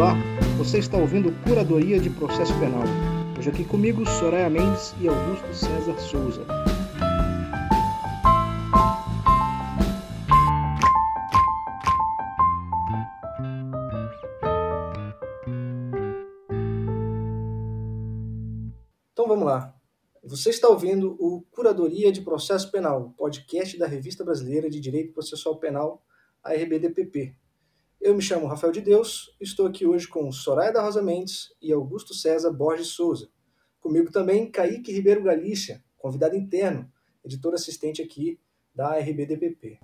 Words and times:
Olá, 0.00 0.14
você 0.56 0.78
está 0.78 0.96
ouvindo 0.96 1.30
Curadoria 1.44 2.00
de 2.00 2.08
Processo 2.08 2.58
Penal. 2.58 2.84
Hoje 3.38 3.50
aqui 3.50 3.66
comigo 3.66 4.02
Soraya 4.06 4.48
Mendes 4.48 4.94
e 4.98 5.06
Augusto 5.06 5.52
César 5.52 5.98
Souza. 5.98 6.46
Então 19.12 19.28
vamos 19.28 19.44
lá. 19.44 19.78
Você 20.24 20.48
está 20.48 20.66
ouvindo 20.66 21.14
o 21.20 21.42
Curadoria 21.50 22.10
de 22.10 22.22
Processo 22.22 22.72
Penal, 22.72 23.12
podcast 23.18 23.76
da 23.76 23.86
Revista 23.86 24.24
Brasileira 24.24 24.70
de 24.70 24.80
Direito 24.80 25.12
Processual 25.12 25.56
Penal, 25.56 26.02
a 26.42 26.54
RBDPP. 26.54 27.36
Eu 28.00 28.14
me 28.14 28.22
chamo 28.22 28.46
Rafael 28.46 28.72
de 28.72 28.80
Deus, 28.80 29.36
estou 29.38 29.66
aqui 29.66 29.86
hoje 29.86 30.08
com 30.08 30.32
Soraya 30.32 30.72
da 30.72 30.80
Rosa 30.80 31.02
Mendes 31.02 31.54
e 31.60 31.70
Augusto 31.70 32.14
César 32.14 32.50
Borges 32.50 32.86
Souza. 32.86 33.28
Comigo 33.78 34.10
também 34.10 34.50
Kaique 34.50 34.90
Ribeiro 34.90 35.22
Galícia, 35.22 35.84
convidado 35.98 36.34
interno, 36.34 36.90
editor 37.22 37.52
assistente 37.52 38.00
aqui 38.00 38.40
da 38.74 38.98
RBDPP. 38.98 39.80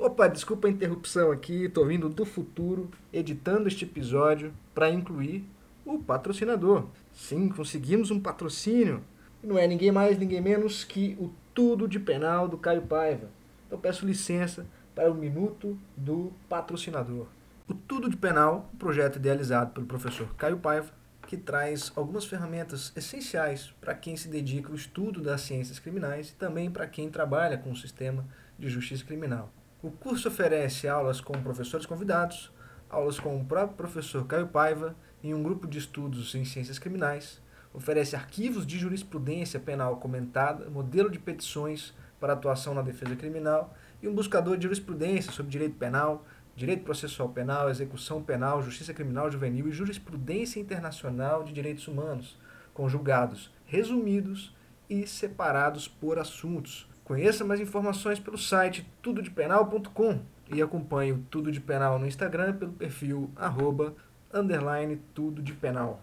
Opa, 0.00 0.26
desculpa 0.26 0.66
a 0.66 0.70
interrupção 0.70 1.30
aqui, 1.30 1.66
estou 1.66 1.86
vindo 1.86 2.08
do 2.08 2.24
futuro, 2.24 2.90
editando 3.12 3.68
este 3.68 3.84
episódio 3.84 4.52
para 4.74 4.90
incluir 4.90 5.44
o 5.84 5.96
patrocinador. 5.96 6.88
Sim, 7.12 7.48
conseguimos 7.50 8.10
um 8.10 8.18
patrocínio. 8.18 9.00
Não 9.40 9.56
é 9.56 9.68
ninguém 9.68 9.92
mais, 9.92 10.18
ninguém 10.18 10.40
menos 10.40 10.82
que 10.82 11.16
o 11.20 11.30
Tudo 11.54 11.86
de 11.86 12.00
Penal 12.00 12.48
do 12.48 12.58
Caio 12.58 12.82
Paiva. 12.82 13.30
Então 13.68 13.78
peço 13.78 14.04
licença 14.04 14.66
para 14.96 15.12
o 15.12 15.14
Minuto 15.14 15.78
do 15.94 16.32
Patrocinador. 16.48 17.26
O 17.68 17.74
Tudo 17.74 18.08
de 18.08 18.16
Penal, 18.16 18.70
um 18.72 18.78
projeto 18.78 19.16
idealizado 19.16 19.72
pelo 19.72 19.84
professor 19.84 20.34
Caio 20.36 20.56
Paiva, 20.56 20.90
que 21.26 21.36
traz 21.36 21.92
algumas 21.94 22.24
ferramentas 22.24 22.92
essenciais 22.96 23.74
para 23.78 23.94
quem 23.94 24.16
se 24.16 24.26
dedica 24.26 24.70
ao 24.70 24.74
estudo 24.74 25.20
das 25.20 25.42
ciências 25.42 25.78
criminais 25.78 26.30
e 26.30 26.34
também 26.34 26.70
para 26.70 26.86
quem 26.86 27.10
trabalha 27.10 27.58
com 27.58 27.72
o 27.72 27.76
sistema 27.76 28.24
de 28.58 28.70
justiça 28.70 29.04
criminal. 29.04 29.52
O 29.82 29.90
curso 29.90 30.28
oferece 30.28 30.88
aulas 30.88 31.20
com 31.20 31.34
professores 31.42 31.84
convidados, 31.84 32.50
aulas 32.88 33.20
com 33.20 33.38
o 33.38 33.44
próprio 33.44 33.76
professor 33.76 34.26
Caio 34.26 34.46
Paiva 34.46 34.96
em 35.22 35.34
um 35.34 35.42
grupo 35.42 35.66
de 35.66 35.76
estudos 35.76 36.34
em 36.34 36.46
ciências 36.46 36.78
criminais, 36.78 37.42
oferece 37.74 38.16
arquivos 38.16 38.66
de 38.66 38.78
jurisprudência 38.78 39.60
penal 39.60 39.98
comentada, 39.98 40.70
modelo 40.70 41.10
de 41.10 41.18
petições 41.18 41.92
para 42.18 42.32
atuação 42.32 42.72
na 42.72 42.80
defesa 42.80 43.14
criminal 43.14 43.74
e 44.02 44.08
um 44.08 44.14
buscador 44.14 44.56
de 44.56 44.64
jurisprudência 44.64 45.32
sobre 45.32 45.52
direito 45.52 45.76
penal, 45.76 46.24
direito 46.54 46.84
processual 46.84 47.28
penal, 47.28 47.68
execução 47.68 48.22
penal, 48.22 48.62
justiça 48.62 48.94
criminal 48.94 49.30
juvenil 49.30 49.68
e 49.68 49.72
jurisprudência 49.72 50.58
internacional 50.60 51.44
de 51.44 51.52
direitos 51.52 51.86
humanos, 51.86 52.38
com 52.72 52.88
julgados 52.88 53.50
resumidos 53.66 54.54
e 54.88 55.06
separados 55.06 55.88
por 55.88 56.18
assuntos. 56.18 56.88
Conheça 57.04 57.44
mais 57.44 57.60
informações 57.60 58.18
pelo 58.18 58.38
site 58.38 58.86
tudodepenal.com 59.02 60.20
e 60.52 60.62
acompanhe 60.62 61.12
o 61.12 61.24
Tudo 61.30 61.50
de 61.50 61.60
Penal 61.60 61.98
no 61.98 62.06
Instagram 62.06 62.54
pelo 62.54 62.72
perfil 62.72 63.30
arroba, 63.36 63.94
underline 64.32 65.00
tudo 65.14 65.42
de 65.42 65.52
penal. 65.52 66.02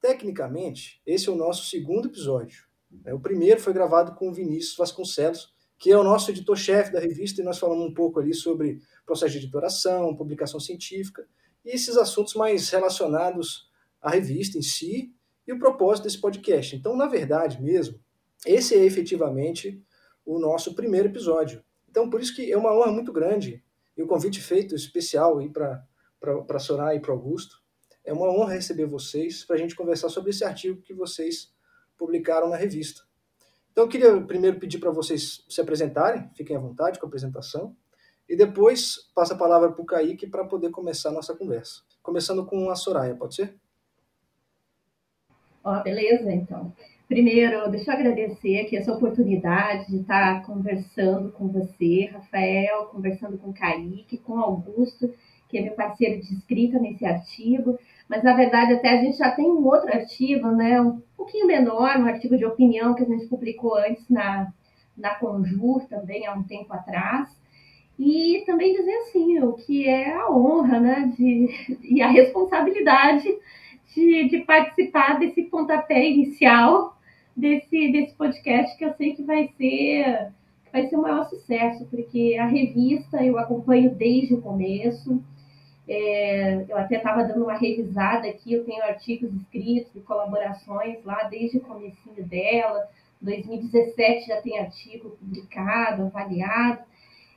Tecnicamente, 0.00 1.00
esse 1.06 1.28
é 1.28 1.32
o 1.32 1.36
nosso 1.36 1.66
segundo 1.66 2.08
episódio. 2.08 2.71
É, 3.04 3.14
o 3.14 3.20
primeiro 3.20 3.60
foi 3.60 3.72
gravado 3.72 4.14
com 4.14 4.28
o 4.28 4.32
Vinícius 4.32 4.76
Vasconcelos, 4.76 5.52
que 5.78 5.90
é 5.90 5.98
o 5.98 6.04
nosso 6.04 6.30
editor-chefe 6.30 6.92
da 6.92 7.00
revista, 7.00 7.40
e 7.40 7.44
nós 7.44 7.58
falamos 7.58 7.84
um 7.84 7.94
pouco 7.94 8.20
ali 8.20 8.32
sobre 8.32 8.80
processo 9.04 9.32
de 9.32 9.38
editoração, 9.38 10.14
publicação 10.14 10.60
científica, 10.60 11.26
e 11.64 11.70
esses 11.70 11.96
assuntos 11.96 12.34
mais 12.34 12.68
relacionados 12.70 13.68
à 14.00 14.10
revista 14.10 14.58
em 14.58 14.62
si 14.62 15.12
e 15.46 15.52
o 15.52 15.58
propósito 15.58 16.04
desse 16.04 16.20
podcast. 16.20 16.76
Então, 16.76 16.96
na 16.96 17.06
verdade 17.06 17.60
mesmo, 17.60 17.98
esse 18.46 18.74
é 18.74 18.84
efetivamente 18.84 19.82
o 20.24 20.38
nosso 20.38 20.74
primeiro 20.74 21.08
episódio. 21.08 21.64
Então, 21.88 22.08
por 22.08 22.20
isso 22.20 22.34
que 22.34 22.50
é 22.50 22.56
uma 22.56 22.72
honra 22.72 22.92
muito 22.92 23.12
grande, 23.12 23.62
e 23.96 24.02
o 24.02 24.06
convite 24.06 24.40
feito 24.40 24.74
especial 24.74 25.38
para 25.52 25.84
a 26.48 26.58
Soraya 26.58 26.96
e 26.96 27.00
para 27.00 27.12
Augusto, 27.12 27.60
é 28.04 28.12
uma 28.12 28.28
honra 28.30 28.54
receber 28.54 28.86
vocês 28.86 29.44
para 29.44 29.56
a 29.56 29.58
gente 29.58 29.76
conversar 29.76 30.08
sobre 30.08 30.30
esse 30.30 30.44
artigo 30.44 30.80
que 30.80 30.94
vocês 30.94 31.51
publicaram 32.02 32.48
na 32.48 32.56
revista. 32.56 33.02
Então 33.70 33.84
eu 33.84 33.88
queria 33.88 34.20
primeiro 34.22 34.58
pedir 34.58 34.80
para 34.80 34.90
vocês 34.90 35.44
se 35.48 35.60
apresentarem, 35.60 36.28
fiquem 36.34 36.56
à 36.56 36.58
vontade 36.58 36.98
com 36.98 37.06
a 37.06 37.08
apresentação, 37.08 37.76
e 38.28 38.34
depois 38.34 39.08
passo 39.14 39.34
a 39.34 39.36
palavra 39.36 39.70
para 39.70 39.80
o 39.80 39.86
Kaique 39.86 40.26
para 40.26 40.44
poder 40.44 40.70
começar 40.70 41.10
a 41.10 41.12
nossa 41.12 41.32
conversa. 41.36 41.82
Começando 42.02 42.44
com 42.44 42.68
a 42.70 42.74
Soraya, 42.74 43.14
pode 43.14 43.36
ser? 43.36 43.54
Ó, 45.62 45.78
oh, 45.78 45.82
beleza, 45.84 46.32
então. 46.32 46.74
Primeiro, 47.06 47.70
deixa 47.70 47.92
eu 47.92 47.96
agradecer 47.96 48.60
aqui 48.60 48.76
essa 48.76 48.92
oportunidade 48.92 49.88
de 49.88 50.00
estar 50.00 50.44
conversando 50.44 51.30
com 51.30 51.46
você, 51.46 52.06
Rafael, 52.06 52.86
conversando 52.86 53.38
com 53.38 53.50
o 53.50 53.54
Kaique, 53.54 54.18
com 54.18 54.40
Augusto, 54.40 55.14
que 55.48 55.58
é 55.58 55.62
meu 55.62 55.74
parceiro 55.74 56.20
de 56.20 56.34
escrita 56.34 56.80
nesse 56.80 57.06
artigo 57.06 57.78
mas 58.12 58.22
na 58.22 58.34
verdade 58.34 58.74
até 58.74 58.90
a 58.90 59.02
gente 59.02 59.16
já 59.16 59.30
tem 59.30 59.46
um 59.46 59.64
outro 59.64 59.90
artigo, 59.90 60.48
né, 60.48 60.78
um 60.78 61.00
pouquinho 61.16 61.46
menor, 61.46 61.96
um 61.96 62.04
artigo 62.04 62.36
de 62.36 62.44
opinião 62.44 62.94
que 62.94 63.02
a 63.02 63.06
gente 63.06 63.26
publicou 63.26 63.74
antes 63.74 64.06
na, 64.10 64.52
na 64.94 65.14
Conjur 65.14 65.86
também 65.88 66.26
há 66.26 66.34
um 66.34 66.42
tempo 66.42 66.70
atrás. 66.74 67.34
E 67.98 68.42
também 68.44 68.74
dizer 68.74 68.94
assim, 68.96 69.40
o 69.40 69.54
que 69.54 69.88
é 69.88 70.14
a 70.14 70.30
honra 70.30 70.78
né, 70.78 71.12
de, 71.16 71.48
e 71.82 72.02
a 72.02 72.08
responsabilidade 72.08 73.26
de, 73.94 74.28
de 74.28 74.40
participar 74.40 75.18
desse 75.18 75.44
pontapé 75.44 76.06
inicial 76.06 76.94
desse, 77.34 77.92
desse 77.92 78.14
podcast 78.14 78.76
que 78.76 78.84
eu 78.84 78.92
sei 78.92 79.14
que 79.14 79.22
vai 79.22 79.48
ser 79.56 80.32
vai 80.70 80.86
ser 80.86 80.96
o 80.96 81.02
maior 81.02 81.24
sucesso, 81.24 81.86
porque 81.86 82.36
a 82.38 82.46
revista 82.46 83.24
eu 83.24 83.38
acompanho 83.38 83.94
desde 83.94 84.34
o 84.34 84.40
começo, 84.40 85.22
é, 85.94 86.64
eu 86.66 86.78
até 86.78 86.96
estava 86.96 87.22
dando 87.22 87.44
uma 87.44 87.58
revisada 87.58 88.26
aqui, 88.26 88.54
eu 88.54 88.64
tenho 88.64 88.82
artigos 88.82 89.30
escritos 89.34 89.94
e 89.94 90.00
colaborações 90.00 91.04
lá 91.04 91.24
desde 91.24 91.58
o 91.58 91.60
comecinho 91.60 92.24
dela. 92.26 92.88
2017 93.20 94.26
já 94.26 94.40
tem 94.40 94.58
artigo 94.58 95.10
publicado, 95.10 96.04
avaliado. 96.04 96.80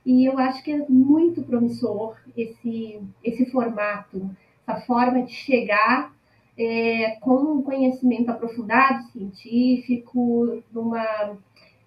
E 0.05 0.23
eu 0.23 0.39
acho 0.39 0.63
que 0.63 0.71
é 0.71 0.85
muito 0.87 1.43
promissor 1.43 2.15
esse, 2.37 3.01
esse 3.21 3.45
formato, 3.51 4.29
essa 4.65 4.79
forma 4.85 5.23
de 5.23 5.33
chegar 5.33 6.15
é, 6.57 7.17
com 7.19 7.35
um 7.35 7.61
conhecimento 7.61 8.31
aprofundado, 8.31 9.03
científico, 9.11 10.63
numa, 10.71 11.37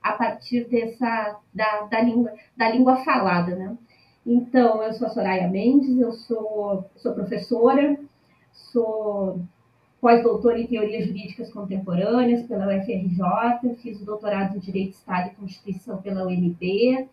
a 0.02 0.12
partir 0.12 0.64
dessa 0.68 1.38
da, 1.54 1.82
da, 1.82 2.02
língua, 2.02 2.30
da 2.54 2.68
língua 2.68 2.96
falada, 2.98 3.56
né? 3.56 3.74
Então, 4.30 4.82
eu 4.82 4.92
sou 4.92 5.06
a 5.06 5.10
Soraya 5.10 5.48
Mendes, 5.48 5.98
eu 5.98 6.12
sou, 6.12 6.84
sou 6.96 7.14
professora, 7.14 7.98
sou 8.52 9.40
pós-doutora 10.02 10.60
em 10.60 10.66
Teorias 10.66 11.06
Jurídicas 11.06 11.50
Contemporâneas 11.50 12.42
pela 12.42 12.66
UFRJ, 12.66 13.74
fiz 13.80 14.02
o 14.02 14.04
doutorado 14.04 14.54
em 14.54 14.58
Direito, 14.58 14.90
Estado 14.90 15.28
e 15.28 15.34
Constituição 15.34 16.02
pela 16.02 16.26
UNB, 16.26 17.08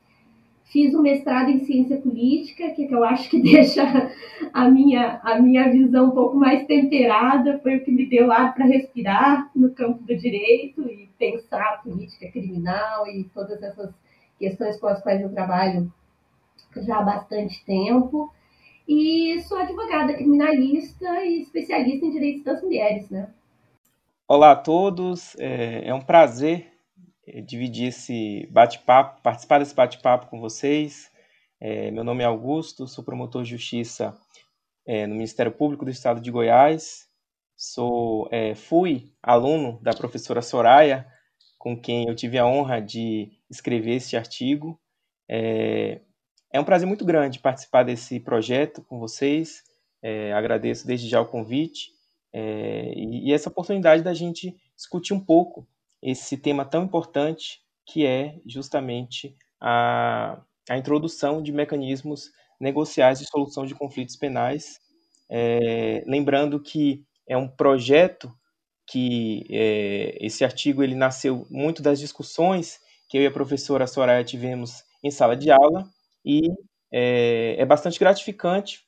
fiz 0.65 0.93
o 0.93 1.01
mestrado 1.01 1.51
em 1.51 1.63
Ciência 1.63 1.95
Política, 2.01 2.71
que, 2.71 2.83
é 2.83 2.93
eu 2.93 3.05
acho 3.05 3.29
que 3.29 3.39
deixa 3.41 4.11
a 4.51 4.69
minha, 4.69 5.21
a 5.23 5.39
minha 5.39 5.71
visão 5.71 6.07
um 6.07 6.11
pouco 6.11 6.35
mais 6.35 6.67
temperada, 6.67 7.59
foi 7.59 7.77
o 7.77 7.85
que 7.85 7.91
me 7.91 8.07
deu 8.07 8.29
ar 8.29 8.53
para 8.53 8.65
respirar 8.65 9.49
no 9.55 9.69
campo 9.69 10.03
do 10.03 10.17
direito 10.17 10.81
e 10.81 11.09
pensar 11.17 11.75
a 11.75 11.77
política 11.77 12.29
criminal 12.29 13.07
e 13.07 13.23
todas 13.33 13.63
essas 13.63 13.89
questões 14.37 14.77
com 14.77 14.87
as 14.87 15.01
quais 15.01 15.21
eu 15.21 15.31
trabalho 15.31 15.89
já 16.83 16.97
há 16.97 17.03
bastante 17.03 17.63
tempo. 17.65 18.31
E 18.87 19.41
sou 19.47 19.57
advogada 19.57 20.13
criminalista 20.13 21.25
e 21.25 21.41
especialista 21.41 22.05
em 22.05 22.11
direitos 22.11 22.43
das 22.43 22.61
mulheres, 22.61 23.09
né? 23.09 23.33
Olá 24.27 24.51
a 24.51 24.55
todos, 24.55 25.35
é, 25.39 25.87
é 25.87 25.93
um 25.93 26.01
prazer 26.01 26.71
é, 27.27 27.41
dividir 27.41 27.87
esse 27.87 28.47
bate-papo, 28.51 29.21
participar 29.21 29.59
desse 29.59 29.75
bate-papo 29.75 30.27
com 30.27 30.39
vocês. 30.39 31.11
É, 31.59 31.89
meu 31.91 32.03
nome 32.03 32.23
é 32.23 32.27
Augusto, 32.27 32.87
sou 32.87 33.03
promotor 33.03 33.43
de 33.43 33.51
justiça 33.51 34.15
é, 34.85 35.07
no 35.07 35.15
Ministério 35.15 35.51
Público 35.51 35.85
do 35.85 35.91
Estado 35.91 36.21
de 36.21 36.29
Goiás. 36.29 37.07
Sou, 37.55 38.27
é, 38.31 38.53
fui 38.53 39.11
aluno 39.23 39.79
da 39.81 39.93
professora 39.93 40.41
Soraya, 40.41 41.07
com 41.57 41.79
quem 41.79 42.07
eu 42.07 42.15
tive 42.15 42.37
a 42.37 42.45
honra 42.45 42.79
de 42.79 43.31
escrever 43.49 43.95
esse 43.95 44.15
artigo. 44.15 44.79
É, 45.27 46.01
é 46.55 46.59
um 46.59 46.63
prazer 46.63 46.87
muito 46.87 47.03
grande 47.03 47.39
participar 47.39 47.83
desse 47.83 48.17
projeto 48.17 48.81
com 48.81 48.97
vocês. 48.97 49.61
É, 50.01 50.31
agradeço 50.31 50.87
desde 50.87 51.09
já 51.09 51.19
o 51.19 51.25
convite 51.25 51.91
é, 52.31 52.93
e, 52.95 53.27
e, 53.27 53.33
essa 53.33 53.49
oportunidade 53.49 54.01
da 54.01 54.13
gente 54.13 54.55
discutir 54.73 55.13
um 55.13 55.19
pouco 55.19 55.67
esse 56.01 56.37
tema 56.37 56.63
tão 56.63 56.85
importante 56.85 57.59
que 57.85 58.05
é 58.05 58.39
justamente 58.45 59.35
a, 59.59 60.41
a 60.69 60.77
introdução 60.77 61.43
de 61.43 61.51
mecanismos 61.51 62.31
negociais 62.57 63.19
de 63.19 63.25
solução 63.25 63.65
de 63.65 63.75
conflitos 63.75 64.15
penais. 64.15 64.79
É, 65.29 66.05
lembrando 66.07 66.57
que 66.61 67.03
é 67.27 67.35
um 67.35 67.49
projeto 67.49 68.31
que 68.87 69.45
é, 69.49 70.17
esse 70.21 70.45
artigo 70.45 70.81
ele 70.81 70.95
nasceu 70.95 71.45
muito 71.49 71.81
das 71.81 71.99
discussões 71.99 72.79
que 73.09 73.17
eu 73.17 73.23
e 73.23 73.27
a 73.27 73.31
professora 73.31 73.87
Soraya 73.87 74.23
tivemos 74.23 74.85
em 75.03 75.11
sala 75.11 75.35
de 75.35 75.51
aula 75.51 75.93
e 76.25 76.49
é, 76.91 77.55
é 77.59 77.65
bastante 77.65 77.99
gratificante 77.99 78.85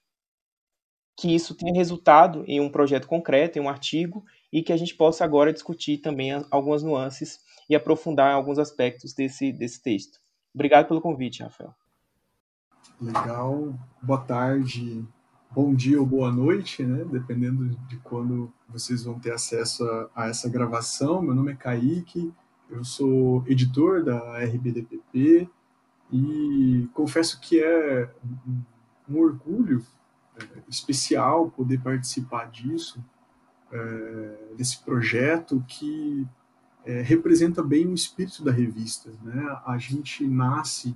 que 1.18 1.34
isso 1.34 1.56
tenha 1.56 1.74
resultado 1.74 2.44
em 2.48 2.60
um 2.60 2.70
projeto 2.70 3.08
concreto, 3.08 3.58
em 3.58 3.62
um 3.62 3.70
artigo, 3.70 4.24
e 4.54 4.62
que 4.62 4.72
a 4.72 4.78
gente 4.78 4.96
possa 4.96 5.26
agora 5.26 5.52
discutir 5.52 5.98
também 5.98 6.32
algumas 6.52 6.84
nuances 6.84 7.40
e 7.68 7.76
aprofundar 7.76 8.34
alguns 8.34 8.60
aspectos 8.60 9.14
desse, 9.14 9.52
desse 9.52 9.82
texto. 9.82 10.20
Obrigado 10.54 10.88
pelo 10.88 11.02
convite, 11.02 11.42
Rafael. 11.42 11.74
Legal. 13.02 13.74
Boa 14.02 14.22
tarde, 14.22 15.04
bom 15.52 15.74
dia 15.74 16.00
ou 16.00 16.06
boa 16.06 16.32
noite, 16.32 16.84
né? 16.84 17.04
Dependendo 17.04 17.70
de 17.88 17.98
quando 17.98 18.54
vocês 18.70 19.04
vão 19.04 19.20
ter 19.20 19.32
acesso 19.32 19.84
a, 19.84 20.10
a 20.16 20.28
essa 20.30 20.48
gravação. 20.48 21.22
Meu 21.22 21.34
nome 21.34 21.52
é 21.52 21.56
Kaique, 21.56 22.32
eu 22.70 22.84
sou 22.84 23.44
editor 23.48 24.04
da 24.04 24.38
RBDPP 24.40 25.50
e 26.12 26.88
confesso 26.94 27.40
que 27.40 27.62
é 27.62 28.10
um, 29.10 29.18
orgulho 29.18 29.86
é, 30.40 30.46
especial 30.70 31.52
poder 31.52 31.82
participar 31.82 32.50
disso, 32.50 33.04
é, 33.72 34.54
desse 34.58 34.80
projeto 34.84 35.64
que 35.68 36.26
é, 36.86 37.02
representa 37.02 37.62
bem 37.62 37.88
o 37.88 37.94
espírito 37.94 38.44
da 38.44 38.52
revista. 38.52 39.12
Né? 39.22 39.60
A 39.66 39.78
gente 39.78 40.26
nasce 40.26 40.96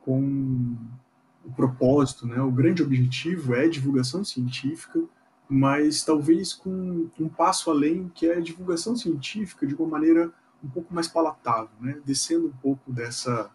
com 0.00 0.76
o 1.44 1.52
propósito, 1.52 2.26
né? 2.26 2.40
o 2.40 2.50
grande 2.50 2.82
objetivo 2.82 3.54
é 3.54 3.68
divulgação 3.68 4.24
científica, 4.24 5.02
mas 5.48 6.04
talvez 6.04 6.54
com 6.54 7.08
um 7.18 7.28
passo 7.28 7.70
além, 7.70 8.08
que 8.14 8.26
é 8.26 8.36
a 8.36 8.40
divulgação 8.40 8.96
científica 8.96 9.66
de 9.66 9.74
uma 9.74 9.88
maneira 9.88 10.32
um 10.62 10.68
pouco 10.68 10.94
mais 10.94 11.08
palatável, 11.08 11.74
né? 11.80 12.00
descendo 12.04 12.46
um 12.46 12.56
pouco 12.62 12.90
dessa 12.90 13.50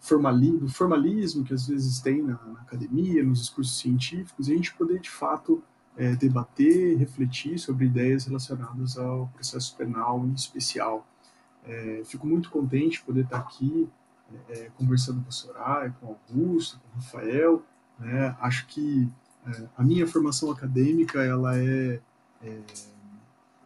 formalismo, 0.00 0.58
do 0.60 0.68
formalismo 0.68 1.44
que 1.44 1.54
às 1.54 1.66
vezes 1.66 2.00
tem 2.00 2.22
na, 2.22 2.38
na, 2.46 2.60
academia, 2.60 3.22
nos 3.22 3.40
discursos 3.40 3.78
científicos, 3.78 4.48
e 4.48 4.52
a 4.52 4.56
gente 4.56 4.74
poder 4.74 5.00
de 5.00 5.10
fato 5.10 5.62
é, 5.96 6.14
debater, 6.16 6.96
refletir 6.96 7.58
sobre 7.58 7.86
ideias 7.86 8.24
relacionadas 8.24 8.96
ao 8.98 9.28
processo 9.28 9.76
penal 9.76 10.24
em 10.26 10.32
especial. 10.32 11.06
É, 11.64 12.02
fico 12.04 12.26
muito 12.26 12.50
contente 12.50 12.98
de 12.98 13.04
poder 13.04 13.24
estar 13.24 13.38
aqui 13.38 13.88
é, 14.48 14.70
conversando 14.76 15.22
com 15.22 15.28
a 15.28 15.32
Soraya, 15.32 15.94
com 16.00 16.06
o 16.06 16.08
Augusto, 16.10 16.80
com 16.80 16.88
o 16.88 17.02
Rafael. 17.02 17.62
Né? 17.98 18.36
Acho 18.40 18.66
que 18.66 19.08
é, 19.46 19.68
a 19.76 19.82
minha 19.82 20.06
formação 20.06 20.50
acadêmica 20.50 21.22
ela 21.22 21.58
é, 21.58 22.00
é, 22.42 22.60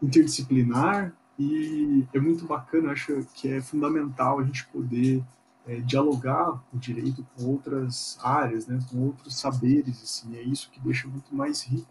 interdisciplinar 0.03 1.12
e 1.39 2.07
é 2.12 2.19
muito 2.19 2.47
bacana, 2.47 2.93
acho 2.93 3.27
que 3.35 3.49
é 3.49 3.61
fundamental 3.61 4.39
a 4.39 4.45
gente 4.45 4.67
poder 4.69 5.23
é, 5.67 5.81
dialogar 5.81 6.63
o 6.73 6.79
direito 6.79 7.27
com 7.35 7.45
outras 7.47 8.19
áreas, 8.23 8.67
né, 8.67 8.79
com 8.91 8.99
outros 9.01 9.39
saberes, 9.39 10.03
assim, 10.03 10.37
é 10.37 10.43
isso 10.43 10.71
que 10.71 10.81
deixa 10.81 11.09
muito 11.09 11.35
mais 11.35 11.63
rico 11.63 11.89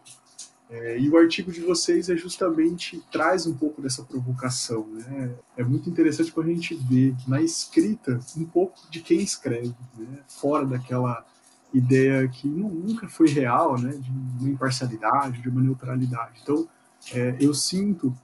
é, 0.69 0.98
e 1.00 1.10
o 1.10 1.18
artigo 1.18 1.51
de 1.51 1.62
vocês 1.62 2.10
é 2.10 2.18
justamente 2.18 3.01
traz 3.12 3.45
um 3.45 3.54
pouco 3.54 3.81
dessa 3.81 4.04
provocação, 4.04 4.88
né? 4.88 5.36
É 5.56 5.63
muito 5.63 5.89
interessante 5.89 6.31
quando 6.31 6.48
a 6.48 6.54
gente 6.54 6.74
vê 6.74 7.13
na 7.27 7.39
escrita 7.39 8.19
um 8.36 8.45
pouco 8.45 8.80
de 8.89 9.00
quem 9.00 9.22
escreve, 9.22 9.75
né? 9.95 10.19
Fora 10.28 10.66
daquela 10.66 11.24
ideia 11.71 12.28
que 12.28 12.48
nunca 12.48 13.07
foi 13.07 13.28
real, 13.28 13.80
né? 13.80 13.92
De 13.92 14.10
uma 14.10 14.50
imparcialidade, 14.50 15.39
de 15.39 15.50
uma 15.50 15.62
neutralidade. 15.62 16.39
Então, 16.42 16.68
é, 17.13 17.38
eu 17.39 17.54
sinto 17.54 18.16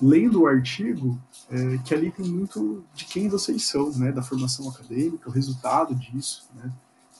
lendo 0.00 0.42
o 0.42 0.46
artigo 0.46 1.18
é, 1.50 1.78
que 1.78 1.94
ali 1.94 2.10
tem 2.10 2.26
muito 2.26 2.84
de 2.94 3.04
quem 3.04 3.28
vocês 3.28 3.64
são, 3.64 3.90
né? 3.92 4.12
Da 4.12 4.22
formação 4.22 4.68
acadêmica, 4.68 5.28
o 5.28 5.32
resultado 5.32 5.94
disso, 5.94 6.48
né? 6.54 6.72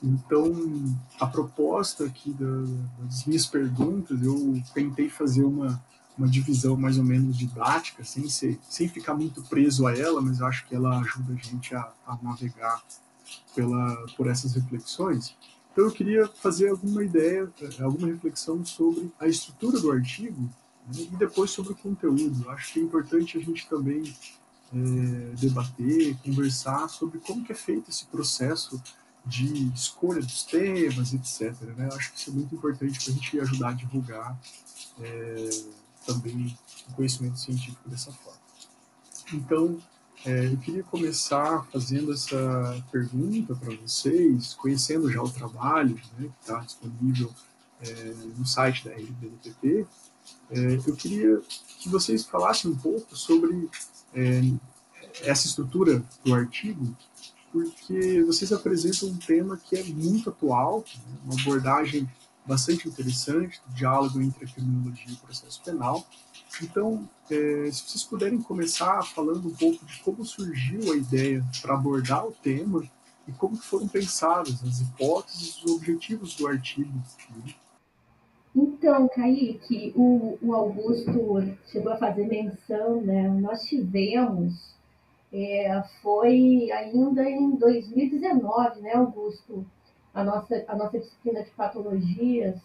Então, 0.03 0.95
a 1.19 1.27
proposta 1.27 2.05
aqui 2.05 2.35
das 2.35 3.25
minhas 3.25 3.47
perguntas, 3.47 4.23
eu 4.23 4.63
tentei 4.75 5.09
fazer 5.09 5.43
uma, 5.43 5.83
uma 6.19 6.29
divisão 6.29 6.77
mais 6.77 6.99
ou 6.99 7.05
menos 7.05 7.37
didática, 7.37 8.05
sem, 8.05 8.29
ser, 8.29 8.59
sem 8.69 8.89
ficar 8.89 9.15
muito 9.15 9.43
preso 9.45 9.87
a 9.87 9.97
ela, 9.97 10.21
mas 10.21 10.43
acho 10.43 10.67
que 10.67 10.75
ela 10.75 10.99
ajuda 10.99 11.33
a 11.33 11.37
gente 11.37 11.75
a, 11.75 11.93
a 12.07 12.19
navegar 12.23 12.83
pela, 13.55 14.07
por 14.17 14.27
essas 14.27 14.53
reflexões. 14.55 15.35
Então, 15.73 15.85
eu 15.85 15.91
queria 15.91 16.29
fazer 16.29 16.69
alguma 16.69 17.03
ideia, 17.03 17.51
alguma 17.81 18.09
reflexão 18.09 18.65
sobre 18.65 19.11
a 19.19 19.27
estrutura 19.27 19.81
do 19.81 19.91
artigo 19.91 20.49
e 20.95 21.07
depois 21.17 21.51
sobre 21.51 21.73
o 21.73 21.77
conteúdo. 21.77 22.49
Acho 22.51 22.73
que 22.73 22.81
é 22.81 22.83
importante 22.83 23.39
a 23.39 23.41
gente 23.41 23.69
também 23.69 24.15
é, 24.73 25.35
debater, 25.37 26.17
conversar 26.19 26.89
sobre 26.89 27.19
como 27.19 27.45
que 27.45 27.53
é 27.53 27.55
feito 27.55 27.91
esse 27.91 28.07
processo 28.07 28.81
de 29.25 29.73
escolha 29.75 30.21
dos 30.21 30.45
temas, 30.45 31.13
etc. 31.13 31.53
Né? 31.77 31.89
Acho 31.93 32.13
que 32.13 32.19
isso 32.21 32.31
é 32.31 32.33
muito 32.33 32.55
importante 32.55 33.03
para 33.03 33.13
a 33.13 33.17
gente 33.17 33.41
ajudar 33.41 33.69
a 33.71 33.73
divulgar 33.73 34.41
é, 35.01 35.51
também 36.07 36.57
o 36.89 36.93
conhecimento 36.95 37.39
científico 37.39 37.89
dessa 37.89 38.13
forma. 38.13 38.39
Então, 39.33 39.81
é, 40.25 40.47
eu 40.47 40.57
queria 40.59 40.83
começar 40.85 41.65
fazendo 41.73 42.13
essa 42.13 42.85
pergunta 42.91 43.55
para 43.55 43.75
vocês, 43.77 44.55
conhecendo 44.55 45.11
já 45.11 45.23
o 45.23 45.31
trabalho 45.31 46.01
né, 46.19 46.29
que 46.29 46.41
está 46.41 46.61
disponível 46.61 47.33
é, 47.81 48.15
no 48.37 48.47
site 48.47 48.85
da 48.85 48.93
RBDPP. 48.93 49.87
É, 50.51 50.75
eu 50.87 50.97
queria 50.97 51.41
que 51.81 51.89
vocês 51.89 52.25
falassem 52.25 52.71
um 52.71 52.77
pouco 52.77 53.17
sobre 53.17 53.69
é, 54.15 54.41
essa 55.23 55.47
estrutura 55.47 56.03
do 56.25 56.35
artigo 56.35 56.97
porque 57.57 58.23
vocês 58.23 58.53
apresentam 58.53 59.09
um 59.09 59.17
tema 59.17 59.57
que 59.57 59.77
é 59.77 59.83
muito 59.85 60.29
atual, 60.29 60.85
né? 60.95 61.19
uma 61.25 61.41
abordagem 61.41 62.07
bastante 62.45 62.87
interessante 62.87 63.61
do 63.67 63.75
diálogo 63.75 64.21
entre 64.21 64.45
a 64.45 64.49
criminologia 64.49 65.09
e 65.09 65.15
o 65.15 65.17
processo 65.17 65.63
penal. 65.63 66.07
Então, 66.63 67.09
é, 67.31 67.71
se 67.73 67.83
vocês 67.89 68.05
puderem 68.05 68.41
começar 68.43 69.03
falando 69.03 69.49
um 69.49 69.55
pouco 69.55 69.85
de 69.87 69.99
como 70.01 70.25
surgiu 70.25 70.93
a 70.93 70.97
ideia 70.97 71.45
para 71.63 71.75
abordar 71.75 72.27
o 72.27 72.33
tema 72.33 72.85
e 73.27 73.33
como 73.33 73.57
foram 73.57 73.89
pensadas 73.89 74.63
as 74.63 74.81
hipóteses 74.81 75.57
e 75.57 75.65
os 75.65 75.73
objetivos 75.73 76.37
do 76.37 76.47
artigo. 76.47 76.93
Né? 77.31 77.55
Então, 78.57 79.07
Kaique, 79.09 79.93
o, 79.95 80.39
o 80.41 80.55
Augusto 80.55 81.13
chegou 81.71 81.93
a 81.93 81.99
fazer 81.99 82.27
menção, 82.27 83.03
né? 83.03 83.29
Nós 83.29 83.63
tivemos 83.65 84.75
é, 85.31 85.83
foi 86.01 86.71
ainda 86.73 87.29
em 87.29 87.51
2019, 87.51 88.81
né, 88.81 88.95
Augusto? 88.95 89.67
A 90.15 90.25
nossa, 90.25 90.65
a 90.67 90.75
nossa 90.75 90.99
disciplina 90.99 91.43
de 91.43 91.51
patologias 91.51 92.59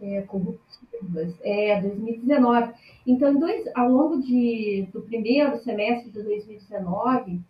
é, 0.00 0.22
corruptivas. 0.22 1.32
É, 1.42 1.80
2019. 1.80 2.72
Então, 3.06 3.38
dois, 3.38 3.64
ao 3.76 3.88
longo 3.88 4.20
de, 4.20 4.88
do 4.92 5.02
primeiro 5.02 5.56
semestre 5.62 6.10
de 6.10 6.20
2019, 6.20 7.40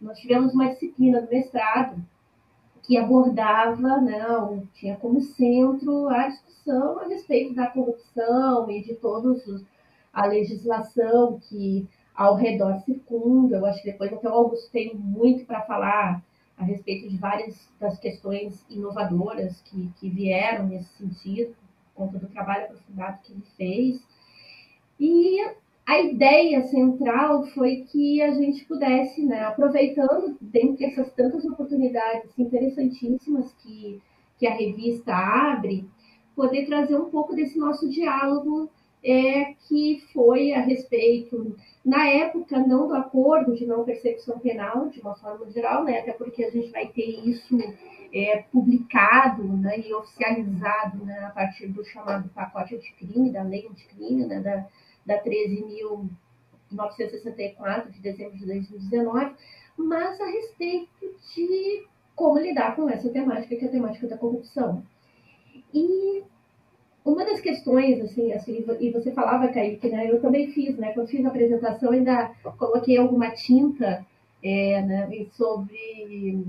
nós 0.00 0.16
tivemos 0.20 0.54
uma 0.54 0.68
disciplina 0.68 1.20
do 1.20 1.28
mestrado 1.28 2.00
que 2.88 2.96
abordava, 2.96 4.00
não, 4.00 4.66
tinha 4.72 4.96
como 4.96 5.20
centro 5.20 6.08
a 6.08 6.28
discussão 6.28 6.98
a 6.98 7.06
respeito 7.06 7.54
da 7.54 7.66
corrupção 7.66 8.70
e 8.70 8.82
de 8.82 8.94
todos 8.94 9.46
os, 9.46 9.62
a 10.10 10.24
legislação 10.24 11.38
que 11.38 11.86
ao 12.14 12.34
redor 12.34 12.78
circunda. 12.78 13.58
Eu 13.58 13.66
acho 13.66 13.82
que 13.82 13.92
depois 13.92 14.10
até 14.10 14.26
o 14.26 14.32
Augusto 14.32 14.70
tem 14.72 14.94
muito 14.94 15.44
para 15.44 15.60
falar 15.66 16.24
a 16.56 16.64
respeito 16.64 17.10
de 17.10 17.18
várias 17.18 17.68
das 17.78 17.98
questões 17.98 18.64
inovadoras 18.70 19.60
que, 19.66 19.92
que 20.00 20.08
vieram 20.08 20.66
nesse 20.66 20.88
sentido, 20.96 21.54
por 21.94 22.06
conta 22.06 22.18
do 22.18 22.28
trabalho 22.28 22.64
aprofundado 22.64 23.18
que 23.22 23.32
ele 23.32 23.44
fez. 23.54 24.02
E 24.98 25.46
a 25.88 26.02
ideia 26.02 26.60
central 26.64 27.46
foi 27.46 27.86
que 27.90 28.20
a 28.20 28.30
gente 28.34 28.62
pudesse, 28.66 29.24
né, 29.24 29.40
aproveitando 29.44 30.36
dentre 30.38 30.84
essas 30.84 31.10
tantas 31.14 31.46
oportunidades 31.46 32.38
interessantíssimas 32.38 33.54
que, 33.54 33.98
que 34.36 34.46
a 34.46 34.52
revista 34.52 35.14
abre, 35.14 35.88
poder 36.36 36.66
trazer 36.66 36.94
um 36.94 37.08
pouco 37.08 37.34
desse 37.34 37.58
nosso 37.58 37.88
diálogo 37.88 38.70
é, 39.02 39.54
que 39.66 40.04
foi 40.12 40.52
a 40.52 40.60
respeito, 40.60 41.56
na 41.82 42.06
época, 42.06 42.58
não 42.58 42.86
do 42.86 42.94
acordo 42.94 43.54
de 43.54 43.64
não 43.64 43.82
persecução 43.82 44.38
penal, 44.38 44.90
de 44.90 45.00
uma 45.00 45.14
forma 45.14 45.50
geral, 45.50 45.84
né, 45.84 46.00
até 46.00 46.12
porque 46.12 46.44
a 46.44 46.50
gente 46.50 46.70
vai 46.70 46.86
ter 46.88 47.26
isso 47.26 47.56
é, 48.12 48.44
publicado 48.52 49.42
né, 49.42 49.80
e 49.80 49.94
oficializado 49.94 51.02
né, 51.02 51.18
a 51.20 51.30
partir 51.30 51.68
do 51.68 51.82
chamado 51.82 52.28
pacote 52.34 52.74
anticrime, 52.74 53.32
da 53.32 53.42
lei 53.42 53.66
anticrime, 53.66 54.26
né, 54.26 54.38
da, 54.40 54.66
da 55.08 55.20
13.964, 55.24 57.90
de 57.90 58.00
dezembro 58.00 58.36
de 58.36 58.44
2019, 58.44 59.32
mas 59.76 60.20
a 60.20 60.26
respeito 60.26 61.16
de 61.34 61.86
como 62.14 62.38
lidar 62.38 62.76
com 62.76 62.88
essa 62.90 63.08
temática, 63.08 63.56
que 63.56 63.64
é 63.64 63.68
a 63.68 63.70
temática 63.70 64.06
da 64.06 64.18
corrupção. 64.18 64.84
E 65.72 66.22
uma 67.04 67.24
das 67.24 67.40
questões, 67.40 68.00
assim, 68.02 68.32
assim, 68.32 68.66
e 68.80 68.90
você 68.90 69.12
falava, 69.12 69.46
Kaique, 69.48 69.88
né? 69.88 70.10
Eu 70.10 70.20
também 70.20 70.50
fiz, 70.52 70.76
né? 70.76 70.92
Quando 70.92 71.08
fiz 71.08 71.24
a 71.24 71.28
apresentação, 71.28 71.92
ainda 71.92 72.34
coloquei 72.58 72.98
alguma 72.98 73.30
tinta 73.30 74.04
é, 74.42 74.82
né, 74.82 75.08
sobre. 75.32 76.44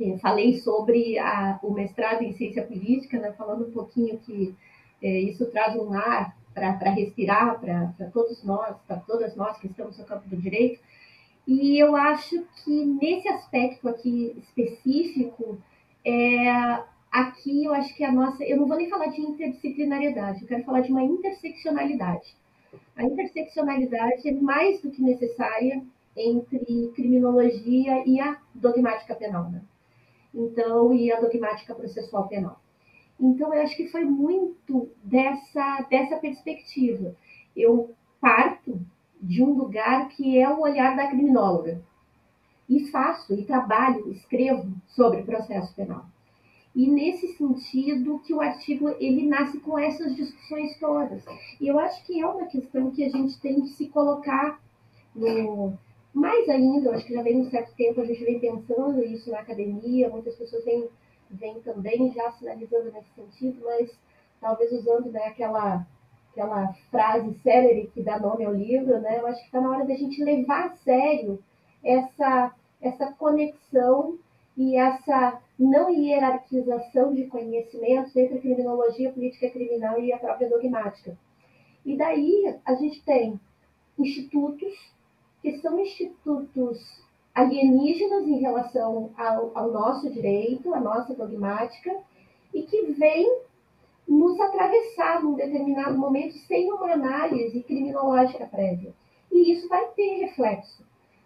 É, 0.00 0.16
falei 0.18 0.54
sobre 0.60 1.18
a, 1.18 1.58
o 1.62 1.72
mestrado 1.72 2.22
em 2.22 2.32
ciência 2.32 2.64
política, 2.64 3.18
né, 3.18 3.32
falando 3.32 3.66
um 3.66 3.72
pouquinho 3.72 4.16
que 4.18 4.54
é, 5.02 5.20
isso 5.22 5.44
traz 5.46 5.74
um 5.74 5.92
ar 5.92 6.37
para 6.58 6.90
respirar 6.90 7.60
para 7.60 8.10
todos 8.12 8.42
nós, 8.44 8.76
para 8.86 8.96
todas 8.98 9.34
nós 9.36 9.58
que 9.58 9.66
estamos 9.66 9.98
no 9.98 10.04
campo 10.04 10.28
do 10.28 10.36
direito. 10.36 10.80
E 11.46 11.78
eu 11.78 11.96
acho 11.96 12.44
que 12.62 12.84
nesse 12.84 13.26
aspecto 13.28 13.88
aqui 13.88 14.36
específico, 14.36 15.58
é, 16.04 16.82
aqui 17.10 17.64
eu 17.64 17.72
acho 17.72 17.94
que 17.94 18.04
a 18.04 18.12
nossa. 18.12 18.44
Eu 18.44 18.58
não 18.58 18.66
vou 18.66 18.76
nem 18.76 18.88
falar 18.88 19.06
de 19.06 19.20
interdisciplinariedade, 19.20 20.42
eu 20.42 20.48
quero 20.48 20.64
falar 20.64 20.80
de 20.80 20.90
uma 20.90 21.02
interseccionalidade. 21.02 22.36
A 22.96 23.02
interseccionalidade 23.02 24.28
é 24.28 24.32
mais 24.32 24.82
do 24.82 24.90
que 24.90 25.00
necessária 25.00 25.82
entre 26.16 26.92
criminologia 26.94 28.02
e 28.06 28.20
a 28.20 28.38
dogmática 28.54 29.14
penal, 29.14 29.50
né? 29.50 29.62
Então, 30.34 30.92
e 30.92 31.10
a 31.10 31.20
dogmática 31.20 31.74
processual 31.74 32.28
penal. 32.28 32.60
Então, 33.20 33.52
eu 33.52 33.62
acho 33.62 33.76
que 33.76 33.88
foi 33.88 34.04
muito 34.04 34.88
dessa, 35.02 35.86
dessa 35.90 36.16
perspectiva. 36.16 37.14
Eu 37.56 37.94
parto 38.20 38.80
de 39.20 39.42
um 39.42 39.52
lugar 39.52 40.08
que 40.08 40.38
é 40.38 40.48
o 40.48 40.60
olhar 40.60 40.96
da 40.96 41.08
criminóloga. 41.08 41.82
E 42.68 42.86
faço, 42.90 43.34
e 43.34 43.44
trabalho, 43.44 44.10
escrevo 44.12 44.70
sobre 44.88 45.22
processo 45.22 45.74
penal. 45.74 46.06
E 46.74 46.86
nesse 46.86 47.28
sentido 47.36 48.20
que 48.20 48.34
o 48.34 48.40
artigo 48.40 48.90
ele 49.00 49.26
nasce 49.26 49.58
com 49.58 49.78
essas 49.78 50.14
discussões 50.14 50.78
todas. 50.78 51.24
E 51.60 51.66
eu 51.66 51.78
acho 51.78 52.04
que 52.04 52.20
é 52.20 52.26
uma 52.26 52.46
questão 52.46 52.90
que 52.90 53.02
a 53.02 53.08
gente 53.08 53.40
tem 53.40 53.62
que 53.62 53.68
se 53.70 53.88
colocar 53.88 54.60
no 55.14 55.76
mais 56.12 56.48
ainda, 56.48 56.88
eu 56.88 56.94
acho 56.94 57.06
que 57.06 57.14
já 57.14 57.22
vem 57.22 57.40
um 57.40 57.50
certo 57.50 57.74
tempo 57.76 58.00
a 58.00 58.04
gente 58.04 58.24
vem 58.24 58.40
pensando 58.40 59.04
isso 59.04 59.30
na 59.30 59.40
academia, 59.40 60.08
muitas 60.08 60.34
pessoas 60.34 60.64
vêm, 60.64 60.88
vêm 61.30 61.60
também 61.60 62.12
já 62.12 62.30
sinalizando 62.32 62.92
nesse 62.92 63.10
sentido, 63.14 63.64
mas 63.64 63.90
talvez 64.40 64.72
usando 64.72 65.10
né, 65.10 65.26
aquela, 65.26 65.86
aquela 66.30 66.72
frase 66.90 67.34
célere 67.42 67.90
que 67.92 68.02
dá 68.02 68.18
nome 68.18 68.44
ao 68.44 68.54
livro, 68.54 68.98
né, 69.00 69.18
eu 69.18 69.26
acho 69.26 69.40
que 69.40 69.46
está 69.46 69.60
na 69.60 69.70
hora 69.70 69.84
da 69.84 69.94
gente 69.94 70.22
levar 70.22 70.66
a 70.66 70.76
sério 70.76 71.42
essa, 71.84 72.54
essa 72.80 73.12
conexão 73.12 74.18
e 74.56 74.76
essa 74.76 75.40
não 75.58 75.90
hierarquização 75.90 77.14
de 77.14 77.26
conhecimentos 77.26 78.14
entre 78.16 78.38
a 78.38 78.40
criminologia, 78.40 79.12
política 79.12 79.50
criminal 79.50 80.00
e 80.00 80.12
a 80.12 80.18
própria 80.18 80.48
dogmática. 80.48 81.16
E 81.84 81.96
daí 81.96 82.56
a 82.64 82.74
gente 82.74 83.02
tem 83.04 83.40
institutos 83.98 84.72
que 85.40 85.58
são 85.58 85.78
institutos 85.78 86.78
alienígenas 87.38 88.26
em 88.26 88.40
relação 88.40 89.10
ao, 89.16 89.52
ao 89.54 89.70
nosso 89.70 90.10
direito, 90.10 90.74
à 90.74 90.80
nossa 90.80 91.14
dogmática, 91.14 91.96
e 92.52 92.62
que 92.62 92.92
vêm 92.92 93.42
nos 94.08 94.40
atravessar 94.40 95.22
num 95.22 95.34
determinado 95.34 95.96
momento 95.96 96.36
sem 96.48 96.72
uma 96.72 96.92
análise 96.92 97.62
criminológica 97.62 98.44
prévia. 98.46 98.92
E 99.30 99.52
isso 99.52 99.68
vai 99.68 99.86
ter 99.90 100.24
reflexo. 100.24 100.82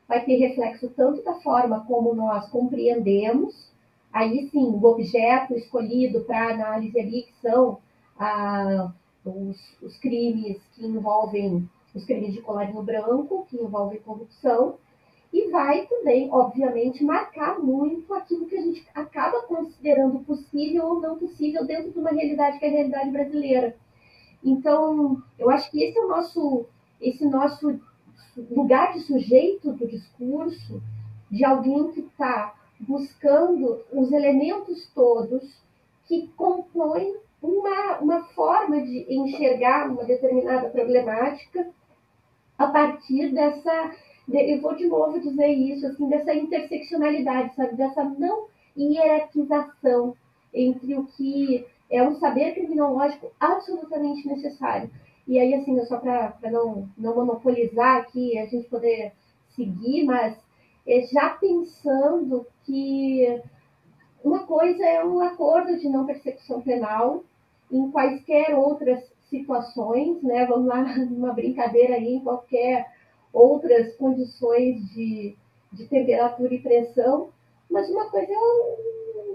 Vai 0.07 0.23
ter 0.23 0.37
reflexo 0.37 0.91
tanto 0.91 1.23
da 1.23 1.35
forma 1.37 1.87
como 1.87 2.15
nós 2.15 2.47
compreendemos, 2.51 3.73
aí 4.13 4.51
sim, 4.51 4.67
o 4.67 4.85
objeto 4.85 5.55
escolhido 5.55 6.25
para 6.25 6.53
análise 6.53 7.01
ali, 7.01 7.23
que 7.23 7.35
são 7.41 7.79
ah, 8.19 8.93
os, 9.25 9.57
os 9.81 9.97
crimes 9.97 10.61
que 10.75 10.85
envolvem 10.85 11.67
os 11.95 12.05
crimes 12.05 12.35
de 12.35 12.43
colarinho 12.43 12.83
branco, 12.83 13.47
que 13.49 13.57
envolvem 13.57 14.01
corrupção, 14.01 14.77
e 15.33 15.51
vai 15.51 15.87
também, 15.87 16.29
obviamente, 16.31 17.03
marcar 17.03 17.59
muito 17.59 18.13
aquilo 18.13 18.47
que 18.47 18.57
a 18.57 18.61
gente 18.61 18.87
acaba 18.95 19.43
considerando 19.43 20.21
possível 20.21 20.85
ou 20.85 21.01
não 21.01 21.17
possível 21.17 21.65
dentro 21.65 21.91
de 21.91 21.99
uma 21.99 22.11
realidade 22.11 22.59
que 22.59 22.65
é 22.65 22.69
a 22.69 22.73
realidade 22.73 23.11
brasileira. 23.11 23.77
Então, 24.45 25.23
eu 25.39 25.49
acho 25.49 25.71
que 25.71 25.83
esse 25.83 25.99
é 25.99 26.05
o 26.05 26.09
nosso, 26.09 26.67
esse 27.01 27.25
nosso 27.25 27.81
lugar 28.51 28.93
de 28.93 29.01
sujeito 29.01 29.73
do 29.73 29.87
discurso, 29.87 30.83
de 31.31 31.45
alguém 31.45 31.91
que 31.93 32.01
está 32.01 32.55
buscando 32.79 33.81
os 33.93 34.11
elementos 34.13 34.91
todos 34.95 35.63
que 36.07 36.29
compõem 36.37 37.17
uma, 37.41 37.99
uma 37.99 38.25
forma 38.25 38.83
de 38.83 39.07
enxergar 39.09 39.89
uma 39.89 40.05
determinada 40.05 40.69
problemática 40.69 41.69
a 42.59 42.67
partir 42.67 43.33
dessa, 43.33 43.93
eu 44.31 44.61
vou 44.61 44.75
de 44.77 44.87
novo 44.87 45.21
dizer 45.21 45.49
isso, 45.49 45.87
assim, 45.87 46.09
dessa 46.09 46.35
interseccionalidade, 46.35 47.55
sabe, 47.55 47.77
dessa 47.77 48.05
não 48.05 48.47
hierarquização 48.77 50.15
entre 50.55 50.95
o 50.95 51.07
que 51.07 51.67
é 51.91 52.03
um 52.03 52.19
saber 52.19 52.55
criminológico 52.55 53.31
absolutamente 53.39 54.27
necessário. 54.27 54.91
E 55.27 55.39
aí, 55.39 55.55
assim, 55.55 55.79
só 55.85 55.99
para 55.99 56.35
não, 56.51 56.89
não 56.97 57.15
monopolizar 57.15 57.99
aqui, 57.99 58.39
a 58.39 58.47
gente 58.47 58.69
poder 58.69 59.13
seguir, 59.55 60.05
mas 60.05 60.37
é, 60.87 61.03
já 61.03 61.31
pensando 61.31 62.47
que 62.65 63.41
uma 64.25 64.47
coisa 64.47 64.85
é 64.85 65.05
um 65.05 65.21
acordo 65.21 65.79
de 65.79 65.89
não 65.89 66.07
persecução 66.07 66.61
penal 66.61 67.25
em 67.71 67.91
quaisquer 67.91 68.55
outras 68.55 69.03
situações, 69.29 70.23
né? 70.23 70.47
Vamos 70.47 70.67
lá, 70.67 70.83
numa 71.07 71.33
brincadeira 71.33 71.95
aí, 71.95 72.15
em 72.15 72.21
qualquer 72.21 72.87
outras 73.33 73.95
condições 73.97 74.85
de, 74.93 75.35
de 75.73 75.87
temperatura 75.87 76.55
e 76.55 76.61
pressão, 76.61 77.31
mas 77.71 77.89
uma 77.89 78.11
coisa 78.11 78.33
é 78.33 78.37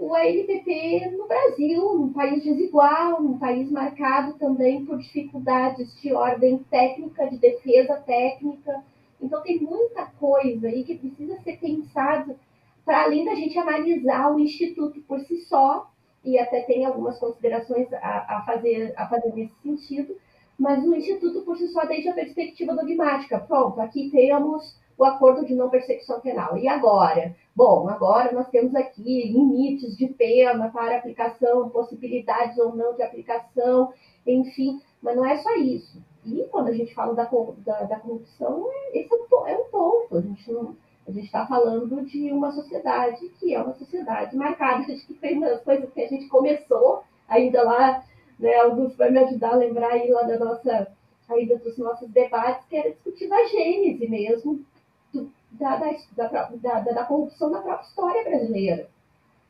o, 0.00 0.14
ANPP 0.14 1.10
no 1.16 1.26
Brasil, 1.26 1.90
um 1.90 2.12
país 2.12 2.44
desigual, 2.44 3.20
um 3.20 3.38
país 3.38 3.70
marcado 3.70 4.34
também 4.34 4.84
por 4.84 4.98
dificuldades 4.98 5.92
de 6.00 6.12
ordem 6.12 6.58
técnica, 6.70 7.28
de 7.28 7.36
defesa 7.36 7.96
técnica. 8.06 8.84
Então 9.20 9.42
tem 9.42 9.60
muita 9.60 10.06
coisa 10.18 10.68
aí 10.68 10.84
que 10.84 10.96
precisa 10.96 11.36
ser 11.42 11.58
pensada 11.58 12.36
para 12.84 13.02
além 13.04 13.24
da 13.24 13.34
gente 13.34 13.58
analisar 13.58 14.32
o 14.32 14.38
instituto 14.38 15.00
por 15.02 15.20
si 15.20 15.38
só, 15.42 15.90
e 16.24 16.38
até 16.38 16.62
tem 16.62 16.84
algumas 16.84 17.18
considerações 17.18 17.92
a, 17.92 18.38
a, 18.38 18.42
fazer, 18.46 18.94
a 18.96 19.06
fazer 19.08 19.34
nesse 19.34 19.54
sentido, 19.62 20.16
mas 20.58 20.84
o 20.84 20.94
Instituto 20.94 21.42
por 21.42 21.56
si 21.56 21.68
só 21.68 21.84
desde 21.86 22.08
a 22.08 22.14
perspectiva 22.14 22.74
dogmática. 22.74 23.38
Pronto, 23.38 23.80
aqui 23.80 24.10
temos 24.10 24.76
o 24.98 25.04
acordo 25.04 25.46
de 25.46 25.54
não 25.54 25.70
persecução 25.70 26.20
penal. 26.20 26.58
E 26.58 26.66
agora? 26.66 27.36
Bom, 27.54 27.88
agora 27.88 28.32
nós 28.32 28.48
temos 28.48 28.74
aqui 28.74 29.32
limites 29.32 29.96
de 29.96 30.08
pena 30.08 30.68
para 30.70 30.96
aplicação, 30.96 31.68
possibilidades 31.68 32.58
ou 32.58 32.74
não 32.74 32.94
de 32.94 33.02
aplicação, 33.02 33.92
enfim, 34.26 34.80
mas 35.00 35.16
não 35.16 35.24
é 35.24 35.36
só 35.36 35.54
isso. 35.54 36.02
E 36.26 36.42
quando 36.50 36.68
a 36.68 36.72
gente 36.72 36.92
fala 36.94 37.14
da, 37.14 37.24
da, 37.64 37.84
da 37.84 38.00
corrupção, 38.00 38.68
esse 38.92 39.08
é 39.12 39.56
um 39.56 39.64
ponto. 39.70 40.16
A 40.16 40.20
gente 40.20 40.52
não, 40.52 40.76
a 41.06 41.12
gente 41.12 41.26
está 41.26 41.46
falando 41.46 42.04
de 42.04 42.32
uma 42.32 42.50
sociedade 42.50 43.28
que 43.38 43.54
é 43.54 43.62
uma 43.62 43.74
sociedade 43.74 44.36
marcada 44.36 44.84
de 44.84 45.06
que 45.06 45.14
tem 45.14 45.38
umas 45.38 45.62
coisas 45.62 45.90
que 45.92 46.02
a 46.02 46.08
gente 46.08 46.26
começou 46.26 47.02
ainda 47.28 47.62
lá, 47.62 48.04
né? 48.38 48.54
Augusto 48.56 48.96
vai 48.96 49.10
me 49.10 49.18
ajudar 49.18 49.52
a 49.52 49.56
lembrar 49.56 49.90
aí 49.90 50.10
lá 50.10 50.22
da 50.22 50.38
nossa, 50.38 50.88
ainda 51.28 51.56
dos 51.58 51.76
nossos 51.76 52.08
debates, 52.10 52.66
que 52.68 52.76
era 52.76 52.90
discutir 52.90 53.32
a 53.32 53.44
gênese 53.46 54.08
mesmo 54.08 54.64
do, 55.12 55.30
da, 55.52 55.76
da, 55.76 56.40
da, 56.56 56.80
da, 56.80 57.04
corrupção 57.04 57.50
da 57.50 57.60
própria 57.60 57.86
história 57.86 58.24
brasileira. 58.24 58.88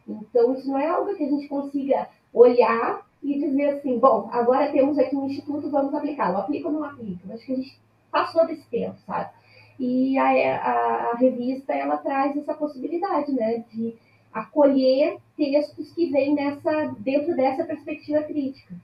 Então, 0.06 0.54
isso 0.54 0.68
não 0.68 0.78
é 0.78 0.88
algo 0.88 1.14
que 1.14 1.24
a 1.24 1.28
gente 1.28 1.48
consiga 1.48 2.08
olhar 2.32 3.06
e 3.22 3.38
dizer 3.38 3.70
assim, 3.70 3.98
bom, 3.98 4.28
agora 4.32 4.72
temos 4.72 4.98
aqui 4.98 5.14
um 5.14 5.26
instituto, 5.26 5.70
vamos 5.70 5.94
aplicá-lo. 5.94 6.38
Aplica 6.38 6.68
ou 6.68 6.74
não 6.74 6.84
aplica? 6.84 7.34
Acho 7.34 7.44
que 7.44 7.52
a 7.52 7.56
gente 7.56 7.78
passou 8.10 8.46
desse 8.46 8.66
tempo, 8.68 8.96
sabe? 9.06 9.30
E 9.78 10.18
a, 10.18 10.24
a, 10.56 11.10
a 11.12 11.16
revista 11.16 11.72
ela 11.72 11.98
traz 11.98 12.36
essa 12.36 12.54
possibilidade, 12.54 13.32
né, 13.32 13.64
de 13.70 13.94
acolher 14.32 15.18
textos 15.36 15.92
que 15.92 16.10
vêm 16.10 16.34
nessa, 16.34 16.94
dentro 16.98 17.34
dessa 17.36 17.64
perspectiva 17.64 18.22
crítica. 18.22 18.74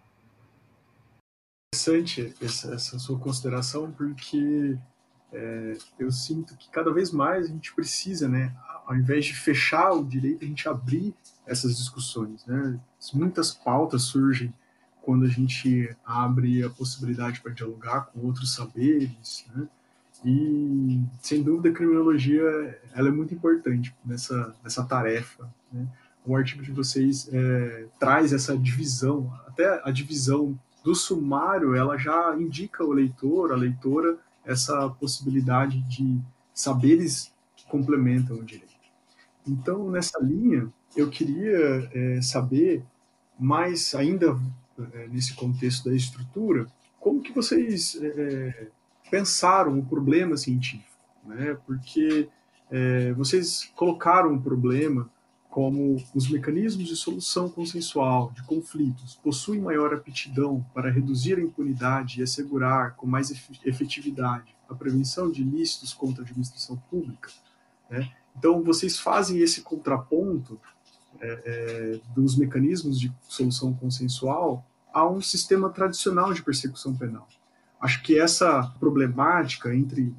Interessante 1.75 2.35
essa, 2.41 2.75
essa 2.75 2.99
sua 2.99 3.19
consideração, 3.19 3.91
porque 3.93 4.79
é, 5.33 5.77
eu 5.99 6.11
sinto 6.11 6.57
que 6.57 6.71
cada 6.71 6.93
vez 6.93 7.11
mais 7.11 7.47
a 7.47 7.49
gente 7.49 7.75
precisa, 7.75 8.29
né, 8.29 8.55
ao 8.87 8.95
invés 8.95 9.25
de 9.25 9.35
fechar 9.35 9.93
o 9.93 10.05
direito, 10.05 10.45
a 10.45 10.49
gente 10.49 10.69
abrir 10.69 11.15
essas 11.47 11.77
discussões. 11.77 12.45
Né? 12.47 12.79
Muitas 13.13 13.53
pautas 13.53 14.03
surgem 14.03 14.55
quando 15.03 15.25
a 15.25 15.29
gente 15.29 15.95
abre 16.05 16.63
a 16.63 16.71
possibilidade 16.71 17.41
para 17.41 17.53
dialogar 17.53 18.07
com 18.07 18.21
outros 18.21 18.55
saberes, 18.55 19.45
né? 19.55 19.69
E, 20.25 21.03
sem 21.21 21.43
dúvida, 21.43 21.69
a 21.69 21.73
criminologia 21.73 22.43
ela 22.95 23.09
é 23.09 23.13
muito 23.13 23.35
importante 23.35 23.95
nessa, 24.05 24.55
nessa 24.63 24.83
tarefa. 24.85 25.49
Né? 25.71 25.87
O 26.25 26.35
artigo 26.35 26.63
de 26.63 26.73
vocês 26.73 27.29
é, 27.31 27.87
traz 27.99 28.33
essa 28.33 28.57
divisão, 28.57 29.31
até 29.47 29.83
a 29.85 29.91
divisão 29.91 30.59
do 30.83 30.95
sumário, 30.95 31.75
ela 31.75 31.99
já 31.99 32.35
indica 32.39 32.83
ao 32.83 32.91
leitor, 32.91 33.53
a 33.53 33.57
leitora, 33.57 34.19
essa 34.45 34.89
possibilidade 34.89 35.81
de 35.83 36.19
saberes 36.53 37.33
que 37.57 37.67
complementam 37.67 38.37
o 38.37 38.45
direito. 38.45 38.73
Então, 39.47 39.91
nessa 39.91 40.19
linha, 40.21 40.73
eu 40.97 41.11
queria 41.11 41.91
é, 41.93 42.23
saber 42.23 42.83
mais 43.39 43.95
ainda 43.95 44.39
é, 44.93 45.09
nesse 45.09 45.35
contexto 45.35 45.89
da 45.89 45.95
estrutura, 45.95 46.67
como 47.01 47.21
que 47.21 47.33
vocês 47.33 47.99
é, 48.01 48.69
pensaram 49.11 49.79
o 49.79 49.85
problema 49.85 50.37
científico, 50.37 50.89
né? 51.25 51.57
Porque 51.67 52.29
é, 52.71 53.13
vocês 53.13 53.71
colocaram 53.75 54.35
o 54.35 54.41
problema 54.41 55.09
como 55.55 56.03
os 56.13 56.29
mecanismos 56.29 56.89
de 56.89 56.97
solução 56.97 57.49
consensual 57.49 58.33
de 58.33 58.43
conflitos 58.43 59.15
possuem 59.23 59.61
maior 59.61 59.95
aptidão 59.95 60.67
para 60.75 60.91
reduzir 60.91 61.39
a 61.39 61.41
impunidade 61.41 62.19
e 62.19 62.25
assegurar 62.25 62.97
com 62.97 63.07
mais 63.07 63.31
efetividade 63.65 64.53
a 64.69 64.75
prevenção 64.75 65.31
de 65.31 65.43
ilícitos 65.43 65.95
contra 65.95 66.23
a 66.23 66.27
administração 66.27 66.77
pública. 66.91 67.31
Né? 67.89 68.11
Então, 68.37 68.65
vocês 68.65 68.99
fazem 68.99 69.39
esse 69.39 69.63
contraponto 69.63 70.61
é, 71.21 71.43
é, 71.45 72.01
dos 72.13 72.37
mecanismos 72.37 72.99
de 72.99 73.13
solução 73.29 73.73
consensual 73.75 74.67
a 74.93 75.09
um 75.09 75.21
sistema 75.21 75.71
tradicional 75.71 76.33
de 76.35 76.43
persecução 76.43 76.97
penal. 76.97 77.29
Acho 77.85 78.03
que 78.03 78.19
essa 78.19 78.63
problemática 78.81 79.75
entre 79.77 80.11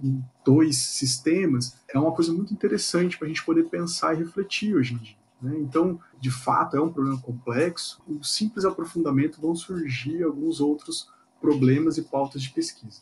dois 0.46 0.78
sistemas 0.78 1.82
é 1.92 1.98
uma 1.98 2.12
coisa 2.12 2.32
muito 2.32 2.54
interessante 2.54 3.18
para 3.18 3.26
a 3.26 3.28
gente 3.28 3.44
poder 3.44 3.64
pensar 3.64 4.14
e 4.14 4.20
refletir 4.20 4.76
hoje 4.76 4.94
em 4.94 4.98
dia. 4.98 5.16
Né? 5.42 5.58
Então, 5.62 6.00
de 6.22 6.30
fato, 6.30 6.78
é 6.78 6.80
um 6.80 6.94
problema 6.94 7.20
complexo. 7.20 8.00
O 8.08 8.24
simples 8.24 8.66
aprofundamento 8.66 9.42
vão 9.42 9.56
surgir 9.56 10.22
alguns 10.22 10.62
outros 10.62 11.10
problemas 11.42 11.98
e 11.98 12.04
pautas 12.04 12.44
de 12.44 12.52
pesquisa. 12.52 13.02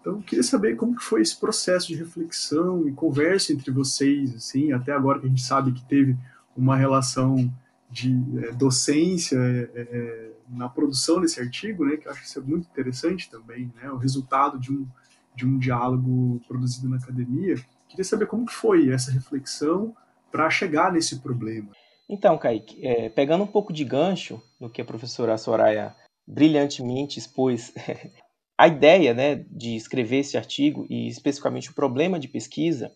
Então, 0.00 0.14
eu 0.14 0.22
queria 0.22 0.42
saber 0.42 0.74
como 0.74 0.96
que 0.96 1.04
foi 1.04 1.22
esse 1.22 1.38
processo 1.38 1.86
de 1.86 1.94
reflexão 1.94 2.88
e 2.88 2.92
conversa 2.92 3.52
entre 3.52 3.70
vocês, 3.70 4.34
assim, 4.34 4.72
até 4.72 4.90
agora 4.90 5.20
que 5.20 5.26
a 5.26 5.28
gente 5.28 5.44
sabe 5.44 5.70
que 5.70 5.84
teve 5.84 6.18
uma 6.56 6.76
relação 6.76 7.48
de 7.90 8.14
é, 8.44 8.52
docência 8.52 9.36
é, 9.36 9.70
é, 9.74 10.30
na 10.48 10.68
produção 10.68 11.20
desse 11.20 11.40
artigo, 11.40 11.84
né, 11.84 11.96
que 11.96 12.06
eu 12.06 12.12
acho 12.12 12.20
que 12.20 12.26
isso 12.26 12.38
é 12.38 12.42
muito 12.42 12.68
interessante 12.68 13.28
também, 13.28 13.72
né, 13.74 13.90
o 13.90 13.96
resultado 13.96 14.58
de 14.58 14.72
um, 14.72 14.86
de 15.34 15.46
um 15.46 15.58
diálogo 15.58 16.40
produzido 16.46 16.88
na 16.88 16.96
academia. 16.96 17.56
Queria 17.88 18.04
saber 18.04 18.26
como 18.26 18.46
que 18.46 18.52
foi 18.52 18.90
essa 18.90 19.10
reflexão 19.10 19.94
para 20.30 20.48
chegar 20.48 20.92
nesse 20.92 21.18
problema. 21.20 21.70
Então, 22.08 22.38
Kaique, 22.38 22.84
é, 22.84 23.08
pegando 23.08 23.44
um 23.44 23.48
pouco 23.48 23.72
de 23.72 23.84
gancho 23.84 24.40
no 24.60 24.70
que 24.70 24.80
a 24.80 24.84
professora 24.84 25.36
Soraya 25.36 25.94
brilhantemente 26.26 27.18
expôs, 27.18 27.72
a 28.56 28.68
ideia 28.68 29.12
né, 29.14 29.44
de 29.50 29.74
escrever 29.74 30.18
esse 30.18 30.36
artigo 30.36 30.86
e 30.88 31.08
especificamente 31.08 31.70
o 31.70 31.74
problema 31.74 32.18
de 32.20 32.28
pesquisa 32.28 32.92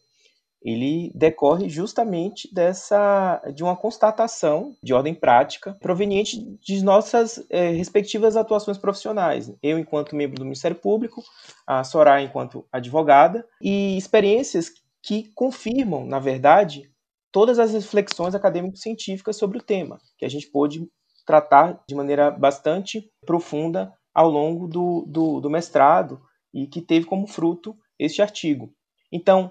ele 0.65 1.13
decorre 1.15 1.69
justamente 1.69 2.53
dessa 2.53 3.43
de 3.55 3.63
uma 3.63 3.77
constatação 3.77 4.75
de 4.83 4.95
ordem 4.95 5.15
prática 5.15 5.77
proveniente 5.81 6.41
de 6.61 6.83
nossas 6.83 7.45
é, 7.51 7.69
respectivas 7.71 8.35
atuações 8.35 8.79
profissionais. 8.79 9.53
Eu 9.63 9.79
enquanto 9.79 10.17
membro 10.17 10.39
do 10.39 10.45
Ministério 10.45 10.77
Público, 10.77 11.23
a 11.67 11.85
Soraya 11.85 12.25
enquanto 12.25 12.65
advogada 12.73 13.47
e 13.61 13.99
experiências 13.99 14.73
que 15.03 15.31
confirmam, 15.35 16.07
na 16.07 16.19
verdade, 16.19 16.91
todas 17.31 17.59
as 17.59 17.73
reflexões 17.75 18.35
acadêmico-científicas 18.35 19.37
sobre 19.37 19.59
o 19.59 19.63
tema, 19.63 19.99
que 20.17 20.25
a 20.25 20.31
gente 20.31 20.47
pôde 20.47 20.89
tratar 21.27 21.83
de 21.87 21.95
maneira 21.95 22.31
bastante 22.31 23.11
profunda 23.27 23.93
ao 24.15 24.31
longo 24.31 24.67
do, 24.67 25.05
do, 25.07 25.41
do 25.41 25.51
mestrado 25.51 26.23
e 26.55 26.67
que 26.67 26.81
teve 26.81 27.05
como 27.05 27.27
fruto 27.27 27.77
este 27.99 28.23
artigo. 28.23 28.73
Então, 29.13 29.51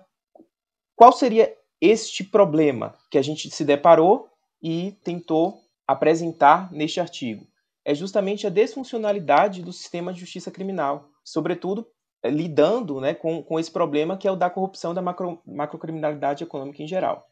qual 0.96 1.12
seria 1.12 1.54
este 1.82 2.24
problema 2.24 2.96
que 3.10 3.18
a 3.18 3.22
gente 3.22 3.50
se 3.50 3.66
deparou 3.66 4.30
e 4.62 4.94
tentou 5.04 5.60
apresentar 5.88 6.72
neste 6.72 7.00
artigo? 7.00 7.46
É 7.86 7.94
justamente 7.94 8.48
a 8.48 8.50
desfuncionalidade 8.50 9.62
do 9.62 9.74
sistema 9.74 10.14
de 10.14 10.20
justiça 10.20 10.50
criminal, 10.50 11.10
sobretudo 11.24 11.86
eh, 12.24 12.30
lidando 12.30 13.02
né, 13.02 13.14
com, 13.14 13.44
com 13.44 13.60
esse 13.60 13.70
problema 13.70 14.18
que 14.18 14.28
é 14.28 14.32
o 14.32 14.36
da 14.36 14.50
corrupção 14.50 14.94
da 14.94 15.02
macro, 15.02 15.42
macrocriminalidade 15.46 16.44
econômica 16.44 16.82
em 16.82 16.88
geral. 16.88 17.28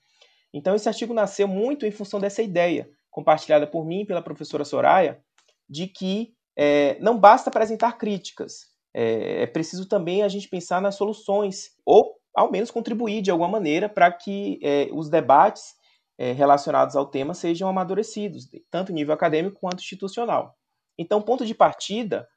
Então, 0.54 0.76
esse 0.76 0.89
artigo 0.89 1.13
nasceu 1.13 1.47
muito 1.47 1.86
em 1.86 1.91
função 1.91 2.19
dessa 2.19 2.41
ideia, 2.41 2.89
compartilhada 3.10 3.65
por 3.65 3.86
mim 3.86 4.02
e 4.02 4.06
pela 4.06 4.21
professora 4.21 4.65
Soraya, 4.65 5.24
de 5.69 5.88
que 5.88 6.34
é, 6.58 7.00
não 7.00 7.17
basta 7.17 7.50
apresentar 7.50 7.97
críticas, 7.97 8.71
é, 8.93 9.43
é 9.43 9.47
preciso 9.47 9.88
também 9.88 10.21
a 10.21 10.28
gente 10.28 10.50
pensar 10.50 10.82
nas 10.82 10.95
soluções, 10.95 11.71
ou 11.86 12.21
ao 12.36 12.52
menos 12.52 12.72
contribuir 12.72 13.22
de 13.22 13.32
alguma 13.32 13.50
maneira 13.50 13.89
para 13.89 14.12
que 14.12 14.60
é, 14.63 14.89
os 14.94 15.10
debates 15.10 15.76
é, 16.17 16.32
relacionados 16.32 16.96
ao 16.96 17.06
tema 17.06 17.34
sejam 17.34 17.67
amadurecidos, 17.67 18.50
tanto 18.70 18.94
nível 18.94 19.13
acadêmico 19.13 19.60
quanto 19.60 19.82
institucional. 19.82 20.56
Então, 20.98 21.22
ponto 21.22 21.46
de 21.46 21.56
partida 21.56 22.28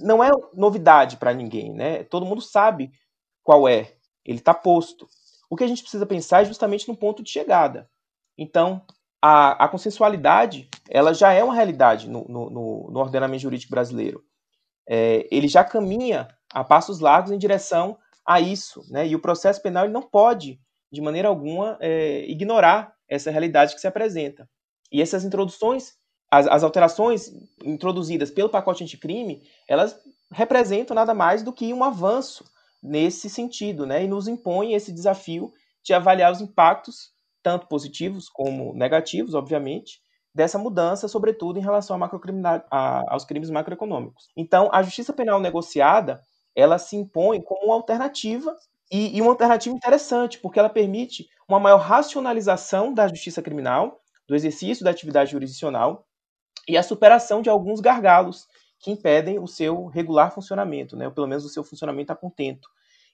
não 0.00 0.22
é 0.22 0.30
novidade 0.54 1.16
para 1.16 1.32
ninguém, 1.32 1.72
né? 1.72 2.04
Todo 2.04 2.26
mundo 2.26 2.40
sabe 2.40 2.90
qual 3.42 3.68
é, 3.68 3.94
ele 4.24 4.38
está 4.38 4.54
posto. 4.54 5.06
O 5.50 5.56
que 5.56 5.64
a 5.64 5.66
gente 5.66 5.82
precisa 5.82 6.06
pensar 6.06 6.42
é 6.42 6.46
justamente 6.46 6.88
no 6.88 6.96
ponto 6.96 7.22
de 7.22 7.30
chegada. 7.30 7.88
Então, 8.38 8.82
a, 9.20 9.64
a 9.64 9.68
consensualidade, 9.68 10.68
ela 10.88 11.12
já 11.12 11.32
é 11.32 11.44
uma 11.44 11.54
realidade 11.54 12.08
no, 12.08 12.24
no, 12.24 12.50
no 12.90 12.98
ordenamento 12.98 13.42
jurídico 13.42 13.70
brasileiro. 13.70 14.24
É, 14.88 15.28
ele 15.30 15.46
já 15.46 15.62
caminha 15.62 16.28
a 16.52 16.64
passos 16.64 16.98
largos 16.98 17.30
em 17.30 17.38
direção 17.38 17.98
a 18.26 18.40
isso, 18.40 18.84
né? 18.90 19.06
E 19.06 19.14
o 19.14 19.20
processo 19.20 19.60
penal 19.62 19.84
ele 19.84 19.92
não 19.92 20.02
pode, 20.02 20.60
de 20.90 21.00
maneira 21.00 21.28
alguma, 21.28 21.76
é, 21.80 22.24
ignorar 22.26 22.94
essa 23.08 23.30
realidade 23.30 23.74
que 23.74 23.80
se 23.80 23.86
apresenta. 23.86 24.48
E 24.90 25.00
essas 25.00 25.24
introduções, 25.24 25.94
as, 26.30 26.46
as 26.46 26.62
alterações 26.62 27.30
introduzidas 27.64 28.30
pelo 28.30 28.48
pacote 28.48 28.84
anticrime, 28.84 29.42
elas 29.68 29.98
representam 30.30 30.94
nada 30.94 31.14
mais 31.14 31.42
do 31.42 31.52
que 31.52 31.72
um 31.72 31.84
avanço 31.84 32.44
nesse 32.82 33.28
sentido, 33.28 33.86
né? 33.86 34.04
E 34.04 34.08
nos 34.08 34.26
impõe 34.28 34.74
esse 34.74 34.92
desafio 34.92 35.52
de 35.84 35.92
avaliar 35.92 36.32
os 36.32 36.40
impactos, 36.40 37.12
tanto 37.42 37.66
positivos 37.66 38.28
como 38.28 38.72
negativos, 38.74 39.34
obviamente, 39.34 40.00
dessa 40.34 40.58
mudança, 40.58 41.08
sobretudo 41.08 41.58
em 41.58 41.62
relação 41.62 41.98
a 42.02 43.04
aos 43.08 43.24
crimes 43.24 43.50
macroeconômicos. 43.50 44.30
Então, 44.36 44.68
a 44.72 44.82
justiça 44.82 45.12
penal 45.12 45.40
negociada 45.40 46.20
ela 46.54 46.78
se 46.78 46.96
impõe 46.96 47.40
como 47.42 47.66
uma 47.66 47.74
alternativa 47.74 48.56
e, 48.90 49.16
e 49.16 49.22
uma 49.22 49.30
alternativa 49.32 49.74
interessante, 49.74 50.38
porque 50.38 50.58
ela 50.58 50.68
permite 50.68 51.28
uma 51.48 51.60
maior 51.60 51.78
racionalização 51.78 52.92
da 52.92 53.08
justiça 53.08 53.42
criminal, 53.42 54.00
do 54.28 54.34
exercício 54.34 54.84
da 54.84 54.90
atividade 54.90 55.32
jurisdicional 55.32 56.06
e 56.68 56.76
a 56.76 56.82
superação 56.82 57.42
de 57.42 57.50
alguns 57.50 57.80
gargalos 57.80 58.46
que 58.80 58.90
impedem 58.90 59.38
o 59.38 59.46
seu 59.46 59.86
regular 59.86 60.32
funcionamento, 60.32 60.96
né, 60.96 61.06
ou 61.06 61.12
pelo 61.12 61.26
menos 61.28 61.44
o 61.44 61.48
seu 61.48 61.64
funcionamento 61.64 62.12
a 62.12 62.16
contento. 62.16 62.68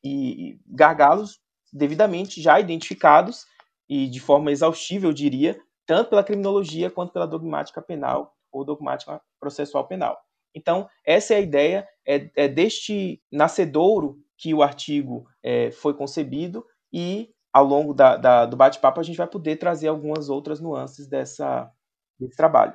E, 0.04 0.58
gargalos 0.66 1.40
devidamente 1.72 2.40
já 2.40 2.58
identificados 2.60 3.46
e 3.88 4.06
de 4.08 4.20
forma 4.20 4.50
exaustiva, 4.52 5.06
eu 5.06 5.12
diria, 5.12 5.60
tanto 5.86 6.10
pela 6.10 6.24
criminologia 6.24 6.90
quanto 6.90 7.12
pela 7.12 7.26
dogmática 7.26 7.82
penal 7.82 8.34
ou 8.52 8.64
dogmática 8.64 9.20
processual 9.40 9.86
penal. 9.86 10.27
Então, 10.54 10.88
essa 11.04 11.34
é 11.34 11.36
a 11.36 11.40
ideia, 11.40 11.86
é, 12.06 12.30
é 12.34 12.48
deste 12.48 13.22
nascedouro 13.30 14.18
que 14.36 14.54
o 14.54 14.62
artigo 14.62 15.26
é, 15.42 15.70
foi 15.70 15.94
concebido 15.94 16.64
e 16.92 17.30
ao 17.52 17.64
longo 17.64 17.92
da, 17.92 18.16
da, 18.16 18.46
do 18.46 18.56
bate-papo 18.56 19.00
a 19.00 19.02
gente 19.02 19.16
vai 19.16 19.26
poder 19.26 19.56
trazer 19.56 19.88
algumas 19.88 20.28
outras 20.28 20.60
nuances 20.60 21.06
dessa, 21.06 21.70
desse 22.18 22.36
trabalho. 22.36 22.74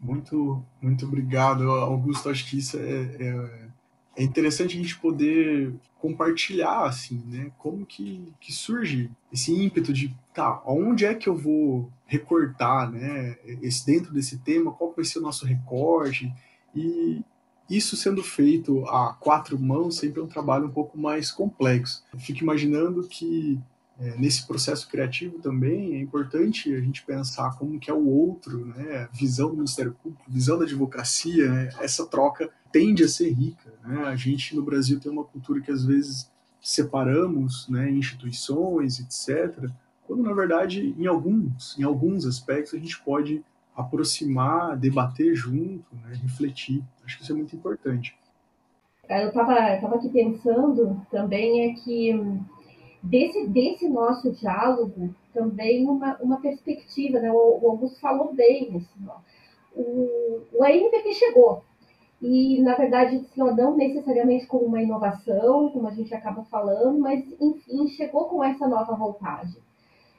Muito, 0.00 0.64
muito 0.80 1.06
obrigado, 1.06 1.70
Augusto. 1.70 2.30
Acho 2.30 2.48
que 2.48 2.58
isso 2.58 2.78
é, 2.78 3.02
é, 3.20 3.68
é 4.16 4.22
interessante 4.22 4.78
a 4.78 4.82
gente 4.82 4.98
poder 4.98 5.74
compartilhar, 6.00 6.84
assim, 6.84 7.22
né? 7.26 7.52
Como 7.58 7.84
que, 7.84 8.32
que 8.40 8.50
surge 8.52 9.10
esse 9.30 9.52
ímpeto 9.52 9.92
de, 9.92 10.16
tá, 10.32 10.62
onde 10.64 11.04
é 11.04 11.14
que 11.14 11.28
eu 11.28 11.36
vou 11.36 11.92
recortar, 12.06 12.90
né? 12.90 13.36
Esse, 13.62 13.84
dentro 13.84 14.12
desse 14.12 14.38
tema, 14.38 14.72
qual 14.72 14.94
vai 14.94 15.04
ser 15.04 15.18
o 15.18 15.22
nosso 15.22 15.44
recorte? 15.44 16.32
E 16.74 17.22
isso 17.68 17.96
sendo 17.96 18.22
feito 18.22 18.84
a 18.86 19.14
quatro 19.14 19.58
mãos 19.58 19.96
sempre 19.96 20.20
é 20.20 20.24
um 20.24 20.28
trabalho 20.28 20.66
um 20.66 20.70
pouco 20.70 20.98
mais 20.98 21.30
complexo. 21.30 22.02
Eu 22.12 22.18
fico 22.18 22.42
imaginando 22.42 23.06
que 23.06 23.60
é, 24.00 24.16
nesse 24.16 24.46
processo 24.46 24.88
criativo 24.88 25.38
também 25.38 25.94
é 25.94 26.00
importante 26.00 26.74
a 26.74 26.80
gente 26.80 27.04
pensar 27.04 27.56
como 27.58 27.78
que 27.78 27.90
é 27.90 27.94
o 27.94 28.06
outro, 28.08 28.64
né? 28.64 29.08
visão 29.12 29.50
do 29.50 29.56
Ministério 29.56 29.94
Público, 30.02 30.24
visão 30.26 30.58
da 30.58 30.64
advocacia, 30.64 31.50
né? 31.50 31.68
essa 31.80 32.06
troca 32.06 32.50
tende 32.72 33.04
a 33.04 33.08
ser 33.08 33.30
rica. 33.30 33.72
Né? 33.84 34.04
A 34.04 34.16
gente 34.16 34.56
no 34.56 34.62
Brasil 34.62 34.98
tem 34.98 35.12
uma 35.12 35.24
cultura 35.24 35.60
que 35.60 35.70
às 35.70 35.84
vezes 35.84 36.30
separamos 36.62 37.68
né, 37.68 37.90
instituições, 37.90 39.00
etc., 39.00 39.70
quando 40.06 40.22
na 40.22 40.32
verdade 40.32 40.94
em 40.98 41.06
alguns, 41.06 41.78
em 41.78 41.84
alguns 41.84 42.26
aspectos 42.26 42.74
a 42.74 42.78
gente 42.78 43.00
pode 43.02 43.44
aproximar, 43.74 44.76
debater 44.76 45.34
junto, 45.34 45.84
né, 45.96 46.14
refletir. 46.22 46.82
Acho 47.04 47.16
que 47.16 47.22
isso 47.22 47.32
é 47.32 47.36
muito 47.36 47.54
importante. 47.54 48.16
Eu 49.08 49.28
estava 49.28 49.54
tava 49.80 49.96
aqui 49.96 50.08
pensando 50.08 51.00
também 51.10 51.70
é 51.70 51.74
que 51.74 52.12
desse, 53.02 53.48
desse 53.48 53.88
nosso 53.88 54.30
diálogo 54.32 55.14
também 55.32 55.88
uma, 55.88 56.16
uma 56.20 56.40
perspectiva, 56.40 57.18
né? 57.18 57.30
o, 57.30 57.58
o 57.60 57.70
Augusto 57.70 58.00
falou 58.00 58.32
bem, 58.34 58.76
assim, 58.76 59.06
ó. 59.08 59.16
o, 59.74 60.42
o 60.52 60.64
ANPP 60.64 61.12
chegou, 61.14 61.64
e, 62.20 62.60
na 62.60 62.74
verdade, 62.74 63.16
assim, 63.16 63.40
não 63.56 63.76
necessariamente 63.76 64.46
com 64.46 64.58
uma 64.58 64.82
inovação, 64.82 65.70
como 65.70 65.88
a 65.88 65.92
gente 65.92 66.14
acaba 66.14 66.44
falando, 66.44 66.98
mas, 66.98 67.24
enfim, 67.40 67.88
chegou 67.88 68.26
com 68.26 68.44
essa 68.44 68.68
nova 68.68 68.94
roupagem. 68.94 69.62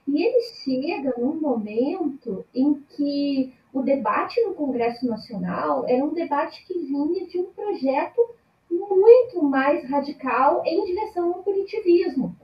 E 0.08 0.24
ele 0.24 0.42
chega 0.42 1.14
num 1.18 1.40
momento 1.40 2.46
em 2.54 2.74
que 2.74 3.54
o 3.74 3.82
debate 3.82 4.42
no 4.42 4.54
Congresso 4.54 5.06
Nacional 5.06 5.86
era 5.88 6.04
um 6.04 6.14
debate 6.14 6.66
que 6.66 6.78
vinha 6.80 7.26
de 7.28 7.40
um 7.40 7.46
projeto 7.46 8.22
muito 8.70 9.42
mais 9.44 9.88
radical 9.90 10.64
em 10.66 10.86
direção 10.86 11.34
ao 11.34 11.44
punitivismo. 11.44 12.36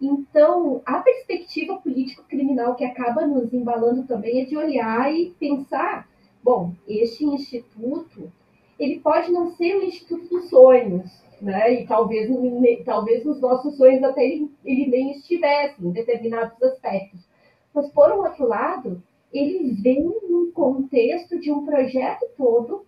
Então, 0.00 0.82
a 0.84 0.98
perspectiva 0.98 1.76
político-criminal 1.76 2.74
que 2.74 2.84
acaba 2.84 3.26
nos 3.26 3.52
embalando 3.52 4.04
também 4.04 4.42
é 4.42 4.44
de 4.44 4.56
olhar 4.56 5.14
e 5.14 5.30
pensar, 5.38 6.08
bom, 6.42 6.74
este 6.86 7.24
instituto 7.24 8.30
ele 8.78 9.00
pode 9.00 9.32
não 9.32 9.54
ser 9.56 9.76
o 9.76 9.82
Instituto 9.82 10.28
dos 10.28 10.50
Sonhos, 10.50 11.10
né? 11.40 11.82
E 11.82 11.86
talvez, 11.86 12.28
talvez 12.84 13.24
nos 13.24 13.40
nossos 13.40 13.76
sonhos 13.76 14.02
até 14.02 14.24
ele, 14.24 14.50
ele 14.64 14.86
nem 14.86 15.12
estivesse 15.12 15.84
em 15.84 15.90
determinados 15.90 16.60
aspectos. 16.62 17.20
Mas, 17.74 17.90
por 17.90 18.10
um 18.12 18.18
outro 18.18 18.46
lado, 18.46 19.02
ele 19.32 19.74
vem 19.82 20.02
num 20.28 20.50
contexto 20.52 21.38
de 21.38 21.52
um 21.52 21.64
projeto 21.64 22.26
todo 22.36 22.86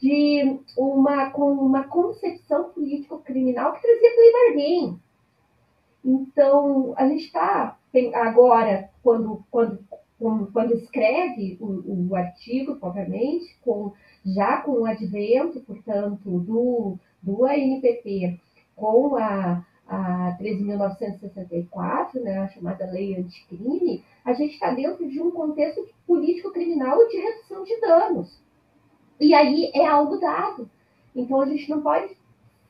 de 0.00 0.60
uma, 0.76 1.30
com 1.30 1.52
uma 1.52 1.84
concepção 1.84 2.70
político-criminal 2.70 3.72
que 3.72 3.82
trazia 3.82 4.52
play. 4.52 4.94
Então, 6.04 6.94
a 6.96 7.08
gente 7.08 7.24
está 7.24 7.78
agora, 8.14 8.90
quando, 9.02 9.44
quando, 9.50 9.78
quando 10.52 10.74
escreve 10.74 11.56
o, 11.60 12.08
o 12.10 12.16
artigo, 12.16 12.76
provavelmente, 12.76 13.58
com 13.62 13.92
já 14.24 14.58
com 14.58 14.72
o 14.72 14.86
advento, 14.86 15.60
portanto, 15.60 16.40
do, 16.40 16.98
do 17.22 17.44
ANPP 17.44 18.40
com 18.76 19.16
a, 19.16 19.64
a 19.86 20.36
13.964, 20.40 22.20
né, 22.20 22.38
a 22.38 22.48
chamada 22.48 22.90
lei 22.90 23.16
anticrime, 23.16 24.04
a 24.24 24.32
gente 24.32 24.54
está 24.54 24.72
dentro 24.72 25.08
de 25.08 25.20
um 25.20 25.30
contexto 25.30 25.86
político-criminal 26.06 27.06
de 27.08 27.18
redução 27.18 27.64
de 27.64 27.80
danos. 27.80 28.40
E 29.20 29.34
aí 29.34 29.70
é 29.74 29.86
algo 29.86 30.16
dado. 30.18 30.70
Então 31.14 31.40
a 31.40 31.46
gente 31.46 31.68
não 31.68 31.82
pode 31.82 32.16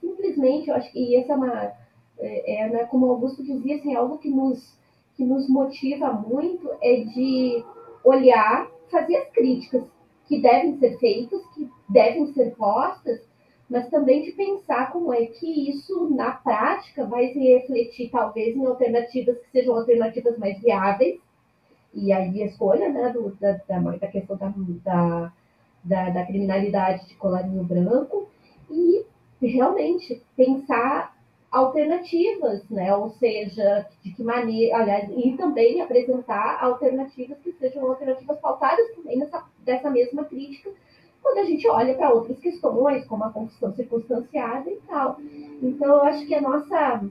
simplesmente, 0.01 0.69
eu 0.69 0.75
acho 0.75 0.91
que 0.91 1.15
essa 1.17 1.33
é 1.33 1.37
uma, 1.37 1.73
é, 2.19 2.65
é 2.65 2.69
né, 2.69 2.85
como 2.87 3.07
o 3.07 3.11
Augusto 3.11 3.43
dizia, 3.43 3.77
assim, 3.77 3.95
algo 3.95 4.19
que 4.19 4.31
nos, 4.31 4.77
que 5.15 5.25
nos 5.25 5.49
motiva 5.49 6.13
muito 6.13 6.69
é 6.83 7.05
de 7.05 7.65
olhar, 8.05 8.69
fazer 8.91 9.17
as 9.17 9.31
críticas 9.31 9.85
que 10.27 10.41
devem 10.41 10.79
ser 10.79 10.99
feitas, 10.99 11.45
que 11.55 11.69
devem 11.89 12.33
ser 12.33 12.55
postas, 12.57 13.21
mas 13.71 13.89
também 13.89 14.25
de 14.25 14.33
pensar 14.33 14.91
como 14.91 15.15
é 15.15 15.27
que 15.27 15.71
isso, 15.71 16.11
na 16.11 16.33
prática, 16.33 17.07
vai 17.07 17.33
se 17.33 17.39
refletir, 17.39 18.11
talvez, 18.11 18.57
em 18.57 18.67
alternativas 18.67 19.39
que 19.39 19.51
sejam 19.53 19.77
alternativas 19.77 20.37
mais 20.37 20.61
viáveis, 20.61 21.21
e 21.95 22.13
aí 22.13 22.43
a 22.43 22.47
escolha 22.47 22.89
né, 22.89 23.11
do, 23.11 23.31
da, 23.37 23.53
da, 23.69 23.79
da, 23.79 24.07
questão 24.09 24.37
da, 24.37 24.53
da, 24.85 25.33
da, 25.85 26.11
da 26.11 26.27
criminalidade 26.27 27.07
de 27.07 27.15
colarinho 27.15 27.63
branco, 27.63 28.29
e 28.69 29.07
realmente 29.41 30.21
pensar 30.37 31.17
alternativas, 31.51 32.69
né? 32.69 32.95
Ou 32.95 33.11
seja, 33.11 33.87
de 34.03 34.13
que 34.13 34.23
maneira, 34.23 34.79
aliás, 34.79 35.09
e 35.11 35.37
também 35.37 35.81
apresentar 35.81 36.63
alternativas 36.63 37.39
que 37.39 37.53
sejam 37.53 37.87
alternativas 37.87 38.39
pautadas 38.39 38.95
também 38.95 39.19
nessa, 39.19 39.45
dessa 39.65 39.91
mesma 39.91 40.25
crítica, 40.25 40.71
quando 41.23 41.39
a 41.39 41.45
gente 41.45 41.69
olha 41.69 41.95
para 41.95 42.13
outras 42.13 42.39
questões, 42.39 43.07
como 43.07 43.25
a 43.25 43.31
confissão 43.31 43.75
circunstanciada 43.75 44.71
e 44.71 44.77
tal. 44.89 45.19
Então, 45.63 45.89
eu 45.89 46.03
acho 46.05 46.27
que 46.27 46.35
a 46.35 46.41
nossa, 46.41 47.05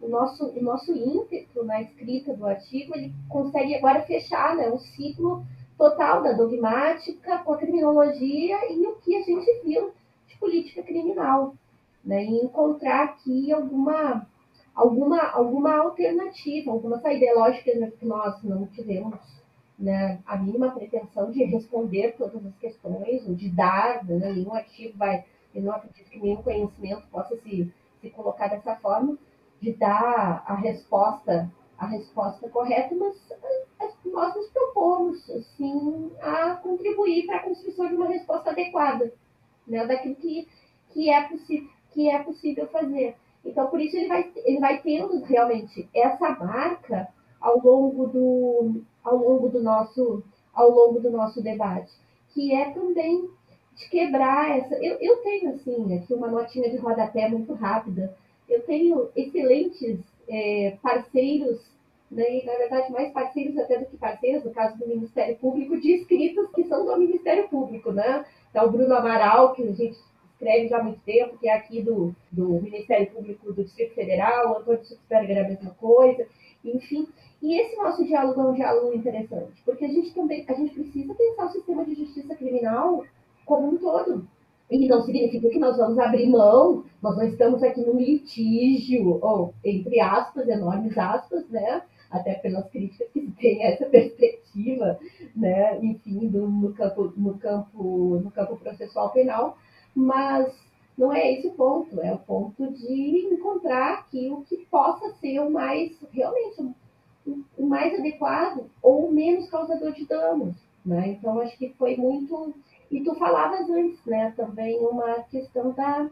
o 0.00 0.08
nosso, 0.08 0.46
o 0.46 0.62
nosso 0.62 0.92
ímpeto 0.92 1.64
na 1.64 1.80
escrita 1.82 2.34
do 2.34 2.46
artigo, 2.46 2.94
ele 2.94 3.12
consegue 3.28 3.74
agora 3.74 4.02
fechar 4.02 4.56
né, 4.56 4.68
o 4.68 4.78
ciclo 4.78 5.44
total 5.78 6.22
da 6.22 6.32
dogmática 6.32 7.38
com 7.38 7.52
a 7.54 7.58
criminologia 7.58 8.72
e 8.72 8.86
o 8.86 8.96
que 8.96 9.16
a 9.16 9.22
gente 9.22 9.62
viu 9.64 9.92
de 10.28 10.36
política 10.38 10.82
criminal 10.82 11.54
né, 12.04 12.24
e 12.24 12.44
encontrar 12.44 13.04
aqui 13.04 13.52
alguma, 13.52 14.26
alguma, 14.74 15.20
alguma 15.30 15.76
alternativa, 15.76 16.70
alguma 16.70 17.00
saída. 17.00 17.26
É 17.26 17.34
lógico 17.34 17.64
que 17.98 18.06
nós 18.06 18.42
não 18.42 18.66
tivemos 18.66 19.41
né, 19.78 20.20
a 20.26 20.36
mínima 20.36 20.70
pretensão 20.70 21.30
de 21.30 21.44
responder 21.44 22.14
todas 22.16 22.44
as 22.44 22.56
questões, 22.56 23.26
ou 23.26 23.34
de 23.34 23.48
dar, 23.50 24.04
né, 24.04 24.32
nenhum 24.32 24.54
artigo 24.54 24.96
vai, 24.96 25.24
eu 25.54 25.62
não 25.62 25.72
acredito 25.72 26.08
que 26.08 26.20
nenhum 26.20 26.42
conhecimento 26.42 27.06
possa 27.10 27.36
se, 27.36 27.72
se 28.00 28.10
colocar 28.10 28.48
dessa 28.48 28.76
forma, 28.76 29.18
de 29.60 29.72
dar 29.74 30.44
a 30.46 30.54
resposta, 30.54 31.50
a 31.78 31.86
resposta 31.86 32.48
correta, 32.48 32.94
mas 32.94 33.16
nós 34.04 34.34
nos 34.34 34.48
propomos, 34.50 35.30
assim, 35.30 36.12
a 36.20 36.56
contribuir 36.56 37.26
para 37.26 37.36
a 37.36 37.42
construção 37.42 37.88
de 37.88 37.94
uma 37.94 38.08
resposta 38.08 38.50
adequada, 38.50 39.12
né, 39.66 39.86
daquilo 39.86 40.14
que, 40.16 40.48
que 40.90 41.10
é 41.10 41.28
que 41.90 42.08
é 42.08 42.22
possível 42.22 42.66
fazer. 42.68 43.16
Então, 43.44 43.66
por 43.68 43.80
isso, 43.80 43.96
ele 43.96 44.08
vai, 44.08 44.30
ele 44.36 44.60
vai 44.60 44.80
tendo 44.80 45.22
realmente 45.24 45.88
essa 45.94 46.30
marca 46.30 47.08
ao 47.42 47.60
longo 47.60 48.06
do, 48.06 48.82
ao 49.02 49.16
longo 49.16 49.48
do, 49.48 49.62
nosso, 49.62 50.22
ao 50.54 50.70
longo 50.70 51.00
do 51.00 51.10
nosso 51.10 51.42
debate, 51.42 51.92
que 52.32 52.54
é 52.54 52.70
também 52.70 53.28
de 53.74 53.88
quebrar 53.88 54.58
essa. 54.58 54.74
Eu, 54.76 54.96
eu 55.00 55.16
tenho, 55.18 55.50
assim, 55.50 55.96
aqui 55.96 56.14
uma 56.14 56.28
notinha 56.28 56.70
de 56.70 56.76
rodapé 56.76 57.28
muito 57.28 57.52
rápida. 57.52 58.16
Eu 58.48 58.62
tenho 58.62 59.08
excelentes 59.16 59.98
é, 60.28 60.76
parceiros, 60.82 61.60
né, 62.10 62.42
na 62.44 62.54
verdade, 62.54 62.92
mais 62.92 63.12
parceiros 63.12 63.58
até 63.58 63.78
do 63.78 63.86
que 63.86 63.96
parceiros, 63.96 64.44
no 64.44 64.50
caso 64.52 64.78
do 64.78 64.86
Ministério 64.86 65.36
Público, 65.36 65.80
de 65.80 65.92
escritos 65.94 66.50
que 66.54 66.64
são 66.64 66.84
do 66.84 66.96
Ministério 66.96 67.48
Público, 67.48 67.90
né? 67.90 68.24
Então, 68.50 68.66
o 68.66 68.70
Bruno 68.70 68.94
Amaral, 68.94 69.54
que 69.54 69.62
a 69.62 69.72
gente 69.72 69.96
escreve 70.34 70.68
já 70.68 70.78
há 70.78 70.82
muito 70.82 71.00
tempo, 71.00 71.38
que 71.38 71.48
é 71.48 71.54
aqui 71.54 71.80
do, 71.80 72.14
do 72.30 72.60
Ministério 72.60 73.10
Público 73.10 73.52
do 73.52 73.64
Distrito 73.64 73.94
Federal, 73.94 74.52
o 74.52 74.58
Antônio 74.58 74.84
Sutzberger 74.84 75.38
é 75.38 75.40
a 75.40 75.48
mesma 75.48 75.70
coisa, 75.70 76.26
enfim. 76.64 77.08
E 77.42 77.58
esse 77.58 77.76
nosso 77.76 78.04
diálogo 78.04 78.40
é 78.40 78.44
um 78.44 78.54
diálogo 78.54 78.94
interessante, 78.94 79.60
porque 79.64 79.84
a 79.84 79.88
gente 79.88 80.14
também 80.14 80.44
a 80.46 80.52
gente 80.52 80.74
precisa 80.74 81.12
pensar 81.12 81.46
o 81.46 81.50
sistema 81.50 81.84
de 81.84 81.94
justiça 81.96 82.36
criminal 82.36 83.04
como 83.44 83.68
um 83.68 83.78
todo. 83.78 84.24
E 84.70 84.88
não 84.88 85.02
significa 85.02 85.50
que 85.50 85.58
nós 85.58 85.76
vamos 85.76 85.98
abrir 85.98 86.28
mão, 86.28 86.84
nós 87.02 87.16
não 87.16 87.24
estamos 87.24 87.62
aqui 87.62 87.80
num 87.80 87.98
litígio, 87.98 89.18
ou, 89.20 89.52
entre 89.64 90.00
aspas, 90.00 90.48
enormes 90.48 90.96
aspas, 90.96 91.46
né? 91.48 91.82
Até 92.10 92.34
pelas 92.34 92.70
críticas 92.70 93.08
que 93.12 93.20
tem 93.32 93.64
essa 93.64 93.86
perspectiva, 93.86 94.98
né? 95.34 95.78
Enfim, 95.84 96.28
do, 96.28 96.48
no, 96.48 96.72
campo, 96.72 97.12
no, 97.16 97.36
campo, 97.38 98.20
no 98.22 98.30
campo 98.30 98.56
processual 98.56 99.10
penal, 99.10 99.58
mas 99.94 100.54
não 100.96 101.12
é 101.12 101.32
esse 101.32 101.48
o 101.48 101.52
ponto, 101.52 102.00
é 102.00 102.12
o 102.12 102.18
ponto 102.18 102.72
de 102.72 103.28
encontrar 103.32 103.94
aqui 103.94 104.30
o 104.30 104.42
que 104.42 104.58
possa 104.70 105.10
ser 105.14 105.40
o 105.40 105.50
mais, 105.50 105.92
realmente, 106.12 106.62
o 107.26 107.66
mais 107.66 107.98
adequado 107.98 108.70
ou 108.82 109.10
menos 109.10 109.48
causador 109.48 109.92
de 109.92 110.06
danos, 110.06 110.54
né? 110.84 111.08
Então, 111.08 111.40
acho 111.40 111.56
que 111.56 111.70
foi 111.70 111.96
muito... 111.96 112.54
E 112.90 113.02
tu 113.02 113.14
falavas 113.14 113.70
antes, 113.70 114.04
né, 114.04 114.34
também 114.36 114.78
uma 114.78 115.22
questão 115.22 115.72
da 115.72 116.10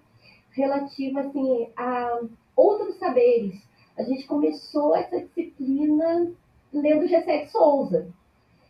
relativa, 0.53 1.21
assim, 1.21 1.69
a 1.77 2.21
outros 2.57 2.99
saberes. 2.99 3.55
A 3.99 4.03
gente 4.03 4.27
começou 4.27 4.97
essa 4.97 5.21
disciplina 5.21 6.33
lendo 6.73 7.07
Gessé 7.07 7.47
Souza. 7.49 8.09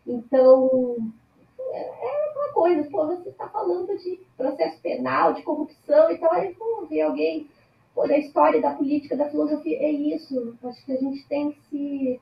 Então, 0.05 0.97
é 1.73 2.33
uma 2.35 2.53
coisa, 2.53 2.89
pô, 2.91 3.07
você 3.07 3.29
está 3.29 3.49
falando 3.49 3.97
de 3.97 4.19
processo 4.37 4.81
penal, 4.81 5.35
de 5.35 5.43
corrupção 5.43 6.11
e 6.11 6.19
tal, 6.19 6.33
aí 6.33 6.55
pô, 6.55 6.87
ver 6.87 7.03
alguém 7.03 7.47
pô, 7.95 8.07
da 8.09 8.19
história, 8.19 8.61
da 8.61 8.75
política, 8.75 9.17
da 9.17 9.31
filosofia, 9.31 9.79
é 9.79 9.91
isso. 9.91 10.57
Acho 10.65 10.85
que 10.85 10.93
a 10.93 10.97
gente 10.97 11.27
tem 11.29 11.53
que 11.53 11.61
se, 11.69 12.21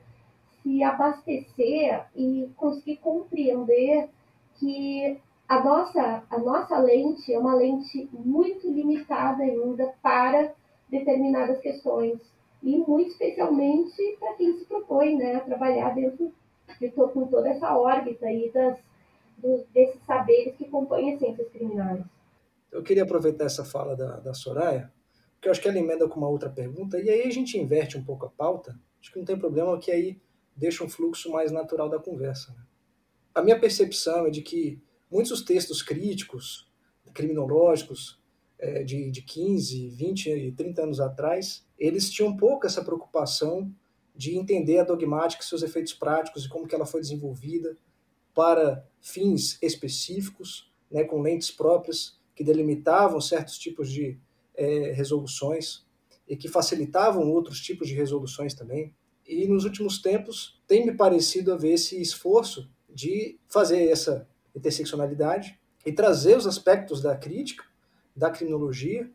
se 0.61 0.83
abastecer 0.83 2.05
e 2.15 2.49
conseguir 2.55 2.97
compreender 2.97 4.09
que 4.55 5.19
a 5.47 5.63
nossa, 5.63 6.23
a 6.29 6.37
nossa 6.37 6.77
lente 6.77 7.33
é 7.33 7.39
uma 7.39 7.55
lente 7.55 8.07
muito 8.13 8.69
limitada 8.71 9.41
ainda 9.41 9.93
para 10.01 10.53
determinadas 10.89 11.59
questões. 11.59 12.19
E 12.61 12.77
muito 12.77 13.11
especialmente 13.11 14.17
para 14.19 14.33
quem 14.33 14.57
se 14.57 14.65
propõe 14.65 15.17
né, 15.17 15.35
a 15.35 15.39
trabalhar 15.39 15.95
dentro 15.95 16.31
de 16.79 16.89
com 16.91 17.25
toda 17.27 17.49
essa 17.49 17.75
órbita 17.77 18.25
aí 18.27 18.51
das, 18.53 18.77
desses 19.73 19.99
saberes 20.05 20.55
que 20.55 20.65
compõem 20.65 21.13
as 21.13 21.19
ciências 21.19 21.49
criminais. 21.49 22.03
Eu 22.71 22.83
queria 22.83 23.03
aproveitar 23.03 23.45
essa 23.45 23.65
fala 23.65 23.95
da, 23.95 24.19
da 24.19 24.33
Soraya, 24.33 24.91
porque 25.33 25.47
eu 25.47 25.51
acho 25.51 25.61
que 25.61 25.67
ela 25.67 25.79
emenda 25.79 26.07
com 26.07 26.19
uma 26.19 26.29
outra 26.29 26.49
pergunta, 26.49 26.99
e 26.99 27.09
aí 27.09 27.23
a 27.23 27.31
gente 27.31 27.57
inverte 27.57 27.97
um 27.97 28.03
pouco 28.03 28.25
a 28.25 28.29
pauta. 28.29 28.77
Acho 29.01 29.11
que 29.11 29.17
não 29.17 29.25
tem 29.25 29.39
problema, 29.39 29.79
que 29.79 29.89
aí 29.89 30.19
deixa 30.59 30.83
um 30.83 30.89
fluxo 30.89 31.31
mais 31.31 31.51
natural 31.51 31.89
da 31.89 31.97
conversa. 31.97 32.51
Né? 32.51 32.63
A 33.33 33.41
minha 33.41 33.59
percepção 33.59 34.27
é 34.27 34.29
de 34.29 34.41
que 34.41 34.81
muitos 35.09 35.41
textos 35.41 35.81
críticos, 35.81 36.69
criminológicos, 37.13 38.19
é, 38.59 38.83
de, 38.83 39.09
de 39.09 39.21
15, 39.21 39.89
20 39.89 40.29
e 40.29 40.51
30 40.51 40.83
anos 40.83 40.99
atrás, 40.99 41.65
eles 41.77 42.09
tinham 42.11 42.35
pouco 42.35 42.67
essa 42.67 42.83
preocupação 42.83 43.73
de 44.13 44.37
entender 44.37 44.79
a 44.79 44.83
dogmática, 44.83 45.41
seus 45.41 45.63
efeitos 45.63 45.93
práticos 45.93 46.45
e 46.45 46.49
como 46.49 46.67
que 46.67 46.75
ela 46.75 46.85
foi 46.85 46.99
desenvolvida 46.99 47.77
para 48.35 48.85
fins 48.99 49.57
específicos, 49.61 50.69
né, 50.91 51.05
com 51.05 51.21
lentes 51.21 51.51
próprias 51.51 52.19
que 52.35 52.43
delimitavam 52.43 53.21
certos 53.21 53.57
tipos 53.57 53.89
de 53.89 54.19
é, 54.55 54.91
resoluções 54.91 55.85
e 56.27 56.35
que 56.35 56.49
facilitavam 56.49 57.31
outros 57.31 57.61
tipos 57.61 57.87
de 57.87 57.95
resoluções 57.95 58.53
também. 58.53 58.93
E 59.29 59.47
nos 59.47 59.63
últimos 59.63 60.01
tempos 60.01 60.59
tem 60.67 60.83
me 60.83 60.91
parecido 60.91 61.53
haver 61.53 61.73
esse 61.73 62.01
esforço 62.01 62.67
de 62.89 63.37
fazer 63.47 63.87
essa 63.87 64.27
interseccionalidade 64.55 65.59
e 65.85 65.91
trazer 65.91 66.35
os 66.35 66.47
aspectos 66.47 66.99
da 66.99 67.15
crítica, 67.15 67.63
da 68.15 68.31
criminologia, 68.31 69.07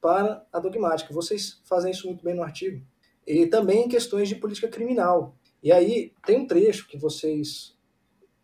para 0.00 0.46
a 0.52 0.60
dogmática. 0.60 1.12
Vocês 1.12 1.60
fazem 1.64 1.90
isso 1.90 2.06
muito 2.06 2.24
bem 2.24 2.32
no 2.32 2.44
artigo. 2.44 2.80
E 3.26 3.44
também 3.48 3.86
em 3.86 3.88
questões 3.88 4.28
de 4.28 4.36
política 4.36 4.68
criminal. 4.68 5.34
E 5.60 5.72
aí 5.72 6.12
tem 6.24 6.38
um 6.38 6.46
trecho 6.46 6.86
que 6.86 6.96
vocês 6.96 7.74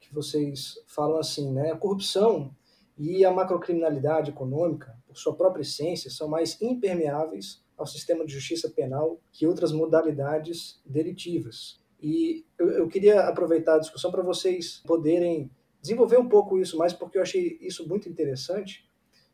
que 0.01 0.13
vocês 0.13 0.75
falam 0.89 1.19
assim, 1.19 1.53
né? 1.53 1.71
A 1.71 1.77
corrupção 1.77 2.53
e 2.99 3.25
a 3.25 3.31
macrocriminalidade 3.31 4.31
econômica, 4.31 4.99
por 5.07 5.17
sua 5.17 5.37
própria 5.37 5.63
essência, 5.63 6.11
são 6.11 6.27
mais 6.27 6.61
impermeáveis 6.61 7.63
ao 7.83 7.87
sistema 7.87 8.25
de 8.25 8.33
justiça 8.33 8.71
penal 8.71 9.21
que 9.31 9.47
outras 9.47 9.73
modalidades 9.73 10.81
delitivas. 10.87 11.81
E 12.01 12.45
eu, 12.59 12.71
eu 12.71 12.89
queria 12.89 13.21
aproveitar 13.23 13.77
a 13.77 13.81
discussão 13.81 14.11
para 14.11 14.23
vocês 14.23 14.83
poderem 14.87 15.51
desenvolver 15.81 16.19
um 16.19 16.29
pouco 16.29 16.59
isso 16.59 16.79
mais, 16.79 16.93
porque 16.93 17.19
eu 17.19 17.23
achei 17.23 17.59
isso 17.61 17.87
muito 17.89 18.09
interessante 18.09 18.89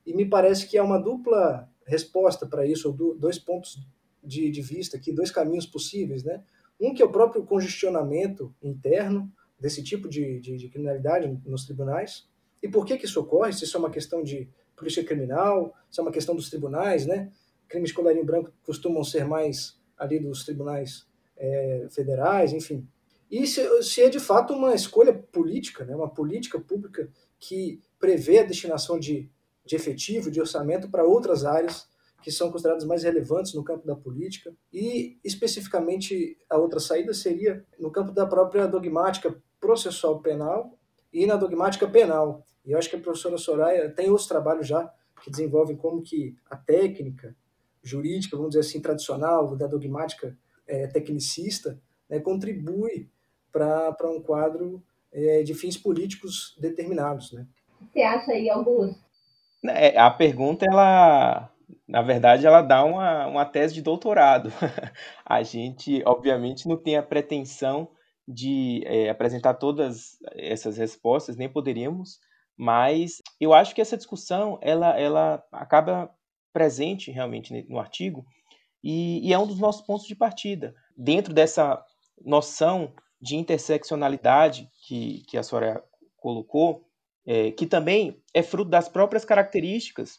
e 0.04 0.14
me 0.14 0.24
parece 0.24 0.66
que 0.66 0.78
é 0.78 0.82
uma 0.82 0.98
dupla 0.98 1.70
resposta 1.84 2.46
para 2.46 2.66
isso, 2.66 2.88
ou 2.88 3.14
dois 3.14 3.38
pontos 3.38 3.78
de, 4.24 4.50
de 4.50 4.62
vista 4.62 4.96
aqui, 4.96 5.12
dois 5.12 5.30
caminhos 5.30 5.66
possíveis, 5.66 6.24
né? 6.24 6.42
Um 6.80 6.94
que 6.94 7.02
é 7.02 7.04
o 7.04 7.12
próprio 7.12 7.44
congestionamento 7.44 8.54
interno 8.62 9.30
desse 9.60 9.82
tipo 9.82 10.08
de, 10.08 10.40
de, 10.40 10.56
de 10.56 10.68
criminalidade 10.68 11.28
nos 11.44 11.64
tribunais. 11.64 12.26
E 12.62 12.68
por 12.68 12.86
que, 12.86 12.96
que 12.96 13.04
isso 13.04 13.20
ocorre? 13.20 13.52
Se 13.52 13.64
isso 13.64 13.76
é 13.76 13.80
uma 13.80 13.90
questão 13.90 14.22
de 14.22 14.48
polícia 14.76 15.04
criminal, 15.04 15.74
se 15.90 16.00
é 16.00 16.02
uma 16.02 16.12
questão 16.12 16.34
dos 16.34 16.48
tribunais, 16.48 17.04
né? 17.04 17.30
Crimes 17.68 17.90
de 17.90 17.94
colarinho 17.94 18.24
branco 18.24 18.52
costumam 18.64 19.04
ser 19.04 19.24
mais 19.24 19.78
ali 19.96 20.18
dos 20.18 20.44
tribunais 20.44 21.06
é, 21.36 21.86
federais, 21.90 22.52
enfim. 22.52 22.86
E 23.30 23.46
se, 23.46 23.82
se, 23.82 24.02
é 24.02 24.08
de 24.08 24.18
fato 24.18 24.54
uma 24.54 24.74
escolha 24.74 25.12
política, 25.12 25.84
né? 25.84 25.94
uma 25.94 26.08
política 26.08 26.58
pública 26.58 27.10
que 27.38 27.80
prevê 27.98 28.38
a 28.38 28.44
destinação 28.44 28.98
de, 28.98 29.30
de 29.64 29.76
efetivo, 29.76 30.30
de 30.30 30.40
orçamento 30.40 30.88
para 30.88 31.04
outras 31.04 31.44
áreas 31.44 31.86
que 32.22 32.32
são 32.32 32.50
consideradas 32.50 32.84
mais 32.84 33.02
relevantes 33.04 33.54
no 33.54 33.62
campo 33.62 33.86
da 33.86 33.94
política. 33.94 34.52
E, 34.72 35.18
especificamente, 35.22 36.36
a 36.48 36.56
outra 36.56 36.80
saída 36.80 37.12
seria 37.12 37.64
no 37.78 37.90
campo 37.90 38.12
da 38.12 38.26
própria 38.26 38.66
dogmática 38.66 39.36
processual 39.60 40.20
penal 40.20 40.76
e 41.12 41.26
na 41.26 41.36
dogmática 41.36 41.86
penal. 41.86 42.44
E 42.64 42.72
eu 42.72 42.78
acho 42.78 42.90
que 42.90 42.96
a 42.96 43.00
professora 43.00 43.38
Soraya 43.38 43.90
tem 43.90 44.08
outros 44.08 44.26
trabalhos 44.26 44.66
já 44.66 44.92
que 45.22 45.30
desenvolvem 45.30 45.76
como 45.76 46.02
que 46.02 46.36
a 46.50 46.56
técnica 46.56 47.36
jurídica, 47.82 48.36
vamos 48.36 48.50
dizer 48.50 48.60
assim, 48.60 48.80
tradicional, 48.80 49.56
da 49.56 49.66
dogmática 49.66 50.36
é, 50.66 50.86
tecnicista, 50.86 51.80
né, 52.08 52.20
contribui 52.20 53.08
para 53.50 54.10
um 54.10 54.20
quadro 54.20 54.82
é, 55.12 55.42
de 55.42 55.54
fins 55.54 55.76
políticos 55.76 56.56
determinados. 56.60 57.32
Né? 57.32 57.46
Você 57.90 58.02
acha 58.02 58.32
aí, 58.32 58.48
Augusto? 58.50 58.98
É, 59.64 59.98
a 59.98 60.10
pergunta, 60.10 60.66
ela, 60.68 61.50
na 61.86 62.02
verdade, 62.02 62.46
ela 62.46 62.62
dá 62.62 62.84
uma, 62.84 63.26
uma 63.26 63.44
tese 63.44 63.74
de 63.74 63.82
doutorado. 63.82 64.52
a 65.24 65.42
gente, 65.42 66.02
obviamente, 66.06 66.68
não 66.68 66.76
tem 66.76 66.96
a 66.96 67.02
pretensão 67.02 67.88
de 68.26 68.82
é, 68.84 69.08
apresentar 69.08 69.54
todas 69.54 70.18
essas 70.34 70.76
respostas, 70.76 71.36
nem 71.36 71.48
poderíamos, 71.48 72.20
mas 72.56 73.22
eu 73.40 73.54
acho 73.54 73.74
que 73.74 73.80
essa 73.80 73.96
discussão 73.96 74.58
ela, 74.60 74.98
ela 74.98 75.42
acaba 75.50 76.10
presente 76.58 77.12
realmente 77.12 77.64
no 77.68 77.78
artigo 77.78 78.26
e, 78.82 79.28
e 79.28 79.32
é 79.32 79.38
um 79.38 79.46
dos 79.46 79.60
nossos 79.60 79.80
pontos 79.86 80.08
de 80.08 80.16
partida. 80.16 80.74
Dentro 80.96 81.32
dessa 81.32 81.80
noção 82.20 82.92
de 83.22 83.36
interseccionalidade 83.36 84.68
que, 84.84 85.22
que 85.28 85.38
a 85.38 85.42
Soraya 85.44 85.80
colocou, 86.16 86.84
é, 87.24 87.52
que 87.52 87.64
também 87.64 88.20
é 88.34 88.42
fruto 88.42 88.68
das 88.68 88.88
próprias 88.88 89.24
características, 89.24 90.18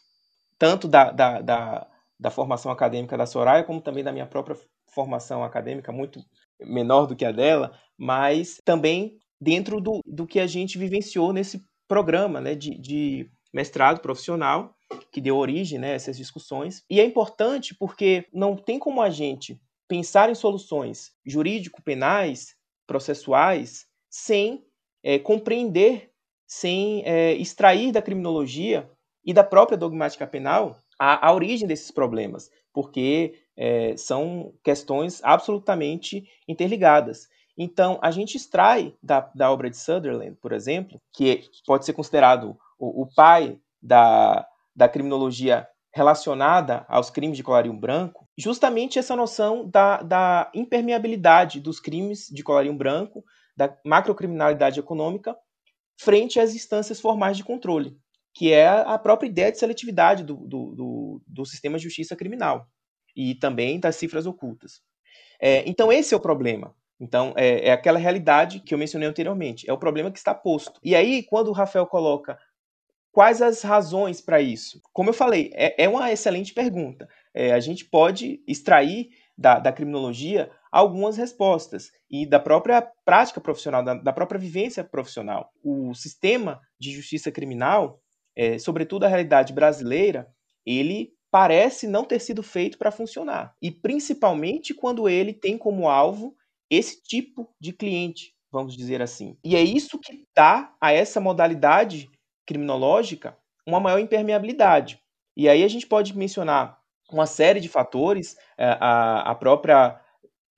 tanto 0.58 0.88
da, 0.88 1.10
da, 1.10 1.42
da, 1.42 1.86
da, 2.18 2.30
formação 2.30 2.72
acadêmica 2.72 3.18
da 3.18 3.26
Soraya, 3.26 3.64
como 3.64 3.82
também 3.82 4.02
da 4.02 4.12
minha 4.12 4.26
própria 4.26 4.56
formação 4.94 5.44
acadêmica, 5.44 5.92
muito 5.92 6.24
menor 6.58 7.04
do 7.04 7.14
que 7.14 7.24
a 7.26 7.32
dela, 7.32 7.78
mas 7.98 8.58
também 8.64 9.18
dentro 9.38 9.78
do, 9.78 10.00
do 10.06 10.26
que 10.26 10.40
a 10.40 10.46
gente 10.46 10.78
vivenciou 10.78 11.34
nesse 11.34 11.62
programa 11.86 12.40
né, 12.40 12.54
de, 12.54 12.78
de 12.78 13.30
mestrado 13.52 14.00
profissional, 14.00 14.74
que 15.10 15.20
deu 15.20 15.36
origem 15.36 15.78
né, 15.78 15.92
a 15.92 15.94
essas 15.94 16.16
discussões. 16.16 16.84
E 16.88 17.00
é 17.00 17.04
importante 17.04 17.74
porque 17.74 18.26
não 18.32 18.56
tem 18.56 18.78
como 18.78 19.00
a 19.00 19.10
gente 19.10 19.60
pensar 19.88 20.30
em 20.30 20.34
soluções 20.34 21.12
jurídico-penais, 21.26 22.54
processuais, 22.86 23.86
sem 24.08 24.64
é, 25.02 25.18
compreender, 25.18 26.10
sem 26.46 27.02
é, 27.04 27.34
extrair 27.34 27.92
da 27.92 28.02
criminologia 28.02 28.90
e 29.24 29.32
da 29.32 29.44
própria 29.44 29.78
dogmática 29.78 30.26
penal 30.26 30.78
a, 30.98 31.28
a 31.28 31.32
origem 31.32 31.66
desses 31.66 31.90
problemas, 31.90 32.50
porque 32.72 33.34
é, 33.56 33.96
são 33.96 34.54
questões 34.62 35.20
absolutamente 35.22 36.24
interligadas. 36.48 37.28
Então, 37.56 37.98
a 38.02 38.10
gente 38.10 38.36
extrai 38.36 38.94
da, 39.02 39.20
da 39.34 39.52
obra 39.52 39.68
de 39.68 39.76
Sutherland, 39.76 40.36
por 40.40 40.52
exemplo, 40.52 41.00
que 41.12 41.44
pode 41.66 41.84
ser 41.84 41.92
considerado 41.92 42.56
o, 42.78 43.02
o 43.02 43.06
pai 43.14 43.58
da, 43.82 44.46
da 44.74 44.88
criminologia 44.88 45.66
relacionada 45.92 46.84
aos 46.88 47.10
crimes 47.10 47.36
de 47.36 47.42
colarinho 47.42 47.78
branco, 47.78 48.28
justamente 48.38 48.98
essa 48.98 49.16
noção 49.16 49.68
da, 49.68 50.02
da 50.02 50.50
impermeabilidade 50.54 51.60
dos 51.60 51.80
crimes 51.80 52.26
de 52.28 52.42
colarinho 52.42 52.76
branco, 52.76 53.24
da 53.56 53.76
macrocriminalidade 53.84 54.78
econômica, 54.78 55.36
frente 56.00 56.38
às 56.38 56.54
instâncias 56.54 57.00
formais 57.00 57.36
de 57.36 57.44
controle, 57.44 57.96
que 58.34 58.52
é 58.52 58.68
a 58.68 58.98
própria 58.98 59.28
ideia 59.28 59.50
de 59.52 59.58
seletividade 59.58 60.22
do, 60.22 60.36
do, 60.36 60.74
do, 60.74 61.22
do 61.26 61.44
sistema 61.44 61.76
de 61.76 61.84
justiça 61.84 62.16
criminal 62.16 62.66
e 63.14 63.34
também 63.34 63.80
das 63.80 63.96
cifras 63.96 64.26
ocultas. 64.26 64.80
É, 65.40 65.68
então, 65.68 65.92
esse 65.92 66.14
é 66.14 66.16
o 66.16 66.20
problema. 66.20 66.74
Então, 67.00 67.32
é, 67.36 67.68
é, 67.68 67.72
aquela 67.72 67.98
realidade 67.98 68.60
que 68.60 68.74
eu 68.74 68.78
mencionei 68.78 69.08
anteriormente. 69.08 69.68
É 69.68 69.72
o 69.72 69.78
problema 69.78 70.10
que 70.10 70.18
está 70.18 70.34
posto. 70.34 70.78
E 70.82 70.94
aí, 70.94 71.22
quando 71.22 71.48
o 71.48 71.52
Rafael 71.52 71.86
coloca 71.86 72.38
Quais 73.12 73.42
as 73.42 73.62
razões 73.62 74.20
para 74.20 74.40
isso? 74.40 74.80
Como 74.92 75.10
eu 75.10 75.14
falei, 75.14 75.50
é, 75.54 75.84
é 75.84 75.88
uma 75.88 76.12
excelente 76.12 76.54
pergunta. 76.54 77.08
É, 77.34 77.52
a 77.52 77.60
gente 77.60 77.84
pode 77.84 78.42
extrair 78.46 79.08
da, 79.36 79.58
da, 79.58 79.72
criminologia 79.72 80.50
algumas 80.70 81.16
respostas 81.16 81.90
e 82.10 82.24
da 82.24 82.38
própria 82.38 82.82
prática 83.04 83.40
profissional, 83.40 83.82
da, 83.82 83.94
da 83.94 84.12
própria 84.12 84.38
vivência 84.38 84.84
profissional. 84.84 85.50
O 85.64 85.94
sistema 85.94 86.60
de 86.78 86.92
justiça 86.92 87.32
criminal, 87.32 88.00
é, 88.36 88.58
sobretudo 88.58 89.04
a 89.04 89.08
realidade 89.08 89.52
brasileira, 89.52 90.28
ele 90.64 91.12
parece 91.30 91.86
não 91.86 92.04
ter 92.04 92.20
sido 92.20 92.42
feito 92.42 92.78
para 92.78 92.90
funcionar. 92.90 93.54
E 93.62 93.70
principalmente 93.70 94.74
quando 94.74 95.08
ele 95.08 95.32
tem 95.32 95.56
como 95.56 95.88
alvo 95.88 96.36
esse 96.68 97.02
tipo 97.02 97.48
de 97.60 97.72
cliente, 97.72 98.34
vamos 98.52 98.76
dizer 98.76 99.02
assim. 99.02 99.36
E 99.44 99.56
é 99.56 99.62
isso 99.62 99.98
que 99.98 100.24
dá 100.34 100.72
a 100.80 100.92
essa 100.92 101.20
modalidade 101.20 102.08
criminológica 102.46 103.36
uma 103.66 103.80
maior 103.80 103.98
impermeabilidade. 103.98 105.00
E 105.36 105.48
aí 105.48 105.62
a 105.62 105.68
gente 105.68 105.86
pode 105.86 106.16
mencionar 106.16 106.78
uma 107.12 107.26
série 107.26 107.60
de 107.60 107.68
fatores, 107.68 108.36
é, 108.56 108.76
a, 108.80 109.30
a 109.30 109.34
própria 109.34 110.00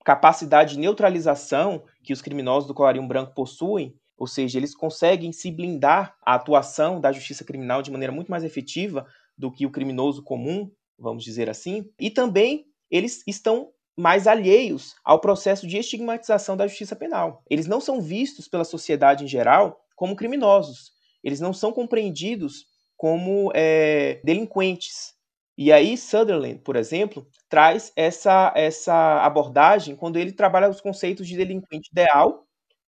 capacidade 0.03 0.73
de 0.73 0.79
neutralização 0.79 1.83
que 2.03 2.13
os 2.13 2.21
criminosos 2.21 2.67
do 2.67 2.73
colarinho 2.73 3.07
branco 3.07 3.33
possuem, 3.33 3.95
ou 4.17 4.27
seja, 4.27 4.57
eles 4.59 4.75
conseguem 4.75 5.31
se 5.31 5.51
blindar 5.51 6.15
a 6.21 6.35
atuação 6.35 6.99
da 6.99 7.11
justiça 7.11 7.43
criminal 7.43 7.81
de 7.81 7.91
maneira 7.91 8.13
muito 8.13 8.29
mais 8.29 8.43
efetiva 8.43 9.07
do 9.37 9.51
que 9.51 9.65
o 9.65 9.71
criminoso 9.71 10.23
comum, 10.23 10.69
vamos 10.97 11.23
dizer 11.23 11.49
assim, 11.49 11.89
e 11.99 12.11
também 12.11 12.65
eles 12.91 13.23
estão 13.27 13.71
mais 13.97 14.27
alheios 14.27 14.95
ao 15.03 15.19
processo 15.19 15.67
de 15.67 15.77
estigmatização 15.77 16.57
da 16.57 16.67
justiça 16.67 16.95
penal. 16.95 17.43
Eles 17.49 17.67
não 17.67 17.79
são 17.79 18.01
vistos 18.01 18.47
pela 18.47 18.63
sociedade 18.63 19.23
em 19.23 19.27
geral 19.27 19.79
como 19.95 20.15
criminosos. 20.15 20.91
Eles 21.23 21.39
não 21.39 21.53
são 21.53 21.71
compreendidos 21.71 22.65
como 22.97 23.51
é, 23.53 24.21
delinquentes. 24.23 25.13
E 25.57 25.71
aí 25.71 25.97
Sutherland, 25.97 26.59
por 26.59 26.75
exemplo, 26.75 27.27
traz 27.47 27.91
essa, 27.95 28.51
essa 28.55 29.23
abordagem 29.23 29.95
quando 29.95 30.17
ele 30.17 30.31
trabalha 30.31 30.69
os 30.69 30.81
conceitos 30.81 31.27
de 31.27 31.37
delinquente 31.37 31.89
ideal, 31.91 32.47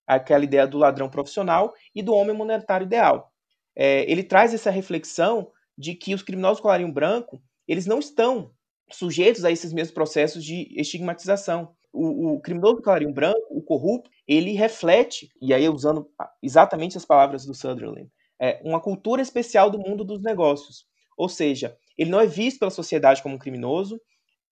aquela 0.07 0.45
ideia 0.45 0.66
do 0.66 0.79
ladrão 0.79 1.09
profissional, 1.09 1.75
e 1.95 2.03
do 2.03 2.14
homem 2.14 2.37
monetário 2.37 2.85
ideal. 2.85 3.33
É, 3.75 4.11
ele 4.11 4.23
traz 4.23 4.55
essa 4.55 4.71
reflexão 4.71 5.51
de 5.77 5.95
que 5.95 6.14
os 6.14 6.23
criminosos 6.23 6.61
colarinho 6.61 6.92
branco 6.92 7.42
eles 7.66 7.87
não 7.87 7.99
estão 7.99 8.53
sujeitos 8.90 9.45
a 9.45 9.51
esses 9.51 9.73
mesmos 9.73 9.95
processos 9.95 10.45
de 10.45 10.68
estigmatização. 10.79 11.75
O, 11.92 12.35
o 12.35 12.40
criminoso 12.40 12.77
do 12.77 12.83
colarinho 12.83 13.12
branco, 13.12 13.40
o 13.51 13.62
corrupto, 13.62 14.11
ele 14.27 14.53
reflete, 14.53 15.29
e 15.40 15.53
aí 15.53 15.68
usando 15.68 16.09
exatamente 16.42 16.97
as 16.97 17.05
palavras 17.05 17.45
do 17.45 17.55
Sutherland, 17.55 18.11
é, 18.42 18.61
uma 18.64 18.81
cultura 18.81 19.22
especial 19.22 19.70
do 19.70 19.78
mundo 19.78 20.02
dos 20.02 20.20
negócios. 20.20 20.85
Ou 21.16 21.28
seja, 21.28 21.76
ele 21.96 22.11
não 22.11 22.20
é 22.20 22.26
visto 22.26 22.59
pela 22.59 22.70
sociedade 22.72 23.22
como 23.22 23.37
um 23.37 23.38
criminoso, 23.38 24.00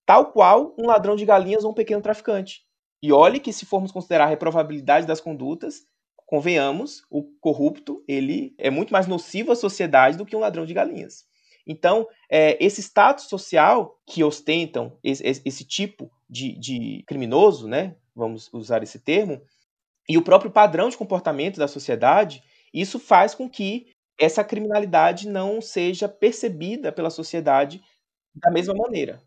tal 0.06 0.30
qual 0.32 0.74
um 0.78 0.86
ladrão 0.86 1.16
de 1.16 1.26
galinhas 1.26 1.64
ou 1.64 1.72
um 1.72 1.74
pequeno 1.74 2.00
traficante. 2.00 2.62
E 3.02 3.12
olhe 3.12 3.40
que 3.40 3.52
se 3.52 3.66
formos 3.66 3.90
considerar 3.90 4.24
a 4.24 4.28
reprovabilidade 4.28 5.06
das 5.06 5.20
condutas, 5.20 5.82
convenhamos, 6.24 7.02
o 7.10 7.24
corrupto 7.40 8.04
ele 8.06 8.54
é 8.56 8.70
muito 8.70 8.92
mais 8.92 9.08
nocivo 9.08 9.50
à 9.50 9.56
sociedade 9.56 10.16
do 10.16 10.24
que 10.24 10.36
um 10.36 10.40
ladrão 10.40 10.64
de 10.64 10.72
galinhas. 10.74 11.24
Então, 11.66 12.06
é, 12.30 12.56
esse 12.64 12.80
status 12.80 13.24
social 13.24 13.98
que 14.06 14.22
ostentam 14.22 14.96
esse, 15.02 15.42
esse 15.44 15.64
tipo 15.64 16.10
de, 16.28 16.56
de, 16.58 17.02
criminoso, 17.06 17.66
né, 17.66 17.96
vamos 18.14 18.48
usar 18.52 18.82
esse 18.82 19.00
termo, 19.00 19.40
e 20.08 20.16
o 20.16 20.22
próprio 20.22 20.50
padrão 20.50 20.88
de 20.88 20.96
comportamento 20.96 21.58
da 21.58 21.68
sociedade, 21.68 22.42
isso 22.72 22.98
faz 22.98 23.34
com 23.34 23.48
que 23.48 23.88
essa 24.18 24.44
criminalidade 24.44 25.28
não 25.28 25.60
seja 25.60 26.08
percebida 26.08 26.92
pela 26.92 27.10
sociedade 27.10 27.82
da 28.34 28.50
mesma 28.50 28.74
maneira. 28.74 29.22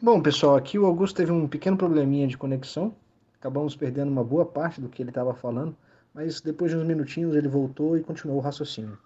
Bom, 0.00 0.20
pessoal, 0.22 0.56
aqui 0.56 0.78
o 0.78 0.86
Augusto 0.86 1.16
teve 1.16 1.32
um 1.32 1.48
pequeno 1.48 1.76
probleminha 1.76 2.26
de 2.26 2.38
conexão. 2.38 2.94
Acabamos 3.34 3.76
perdendo 3.76 4.10
uma 4.10 4.24
boa 4.24 4.46
parte 4.46 4.80
do 4.80 4.88
que 4.88 5.02
ele 5.02 5.10
estava 5.10 5.34
falando, 5.34 5.76
mas 6.14 6.40
depois 6.40 6.70
de 6.70 6.76
uns 6.76 6.86
minutinhos 6.86 7.34
ele 7.34 7.48
voltou 7.48 7.96
e 7.96 8.02
continuou 8.02 8.38
o 8.38 8.40
raciocínio. 8.40 8.98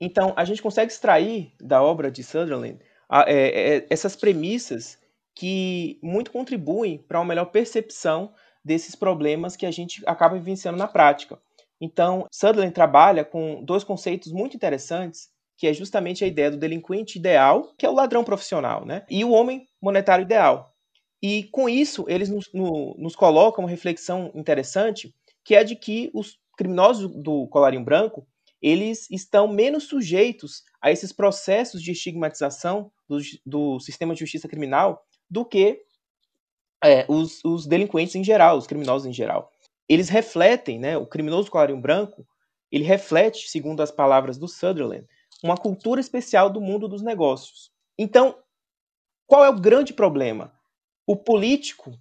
Então, 0.00 0.34
a 0.36 0.44
gente 0.44 0.62
consegue 0.62 0.92
extrair 0.92 1.52
da 1.60 1.82
obra 1.82 2.10
de 2.10 2.22
Sutherland 2.22 2.80
é, 3.26 3.76
é, 3.76 3.86
essas 3.88 4.16
premissas 4.16 4.98
que 5.34 5.98
muito 6.02 6.30
contribuem 6.30 6.98
para 6.98 7.18
uma 7.18 7.26
melhor 7.26 7.46
percepção 7.46 8.32
desses 8.64 8.94
problemas 8.94 9.56
que 9.56 9.66
a 9.66 9.70
gente 9.70 10.02
acaba 10.06 10.36
vivenciando 10.36 10.78
na 10.78 10.88
prática. 10.88 11.38
Então, 11.80 12.26
Sutherland 12.30 12.72
trabalha 12.72 13.24
com 13.24 13.62
dois 13.64 13.84
conceitos 13.84 14.32
muito 14.32 14.56
interessantes 14.56 15.32
que 15.56 15.66
é 15.66 15.72
justamente 15.72 16.24
a 16.24 16.26
ideia 16.26 16.50
do 16.50 16.56
delinquente 16.56 17.18
ideal, 17.18 17.72
que 17.78 17.86
é 17.86 17.88
o 17.88 17.94
ladrão 17.94 18.24
profissional, 18.24 18.84
né? 18.84 19.04
e 19.08 19.24
o 19.24 19.30
homem 19.30 19.66
monetário 19.80 20.24
ideal. 20.24 20.74
E 21.22 21.44
com 21.44 21.68
isso, 21.68 22.04
eles 22.08 22.28
nos, 22.28 22.52
no, 22.52 22.94
nos 22.98 23.16
colocam 23.16 23.64
uma 23.64 23.70
reflexão 23.70 24.30
interessante, 24.34 25.14
que 25.44 25.54
é 25.54 25.64
de 25.64 25.76
que 25.76 26.10
os 26.12 26.38
criminosos 26.56 27.10
do 27.10 27.46
colarinho 27.48 27.84
branco, 27.84 28.26
eles 28.60 29.10
estão 29.10 29.48
menos 29.48 29.84
sujeitos 29.84 30.64
a 30.80 30.90
esses 30.90 31.12
processos 31.12 31.82
de 31.82 31.92
estigmatização 31.92 32.90
do, 33.08 33.18
do 33.44 33.80
sistema 33.80 34.14
de 34.14 34.20
justiça 34.20 34.48
criminal 34.48 35.04
do 35.30 35.44
que 35.44 35.82
é, 36.82 37.06
os, 37.08 37.42
os, 37.44 37.66
delinquentes 37.66 38.14
em 38.14 38.24
geral, 38.24 38.58
os 38.58 38.66
criminosos 38.66 39.06
em 39.06 39.12
geral. 39.12 39.50
Eles 39.88 40.08
refletem, 40.08 40.78
né, 40.78 40.96
o 40.96 41.06
criminoso 41.06 41.50
colarinho 41.50 41.80
branco, 41.80 42.26
ele 42.70 42.84
reflete, 42.84 43.48
segundo 43.48 43.82
as 43.82 43.90
palavras 43.90 44.38
do 44.38 44.48
Sutherland, 44.48 45.06
uma 45.42 45.56
cultura 45.56 46.00
especial 46.00 46.50
do 46.50 46.60
mundo 46.60 46.88
dos 46.88 47.02
negócios. 47.02 47.70
Então, 47.98 48.36
qual 49.26 49.44
é 49.44 49.48
o 49.48 49.60
grande 49.60 49.92
problema? 49.92 50.52
O 51.06 51.16
político 51.16 51.92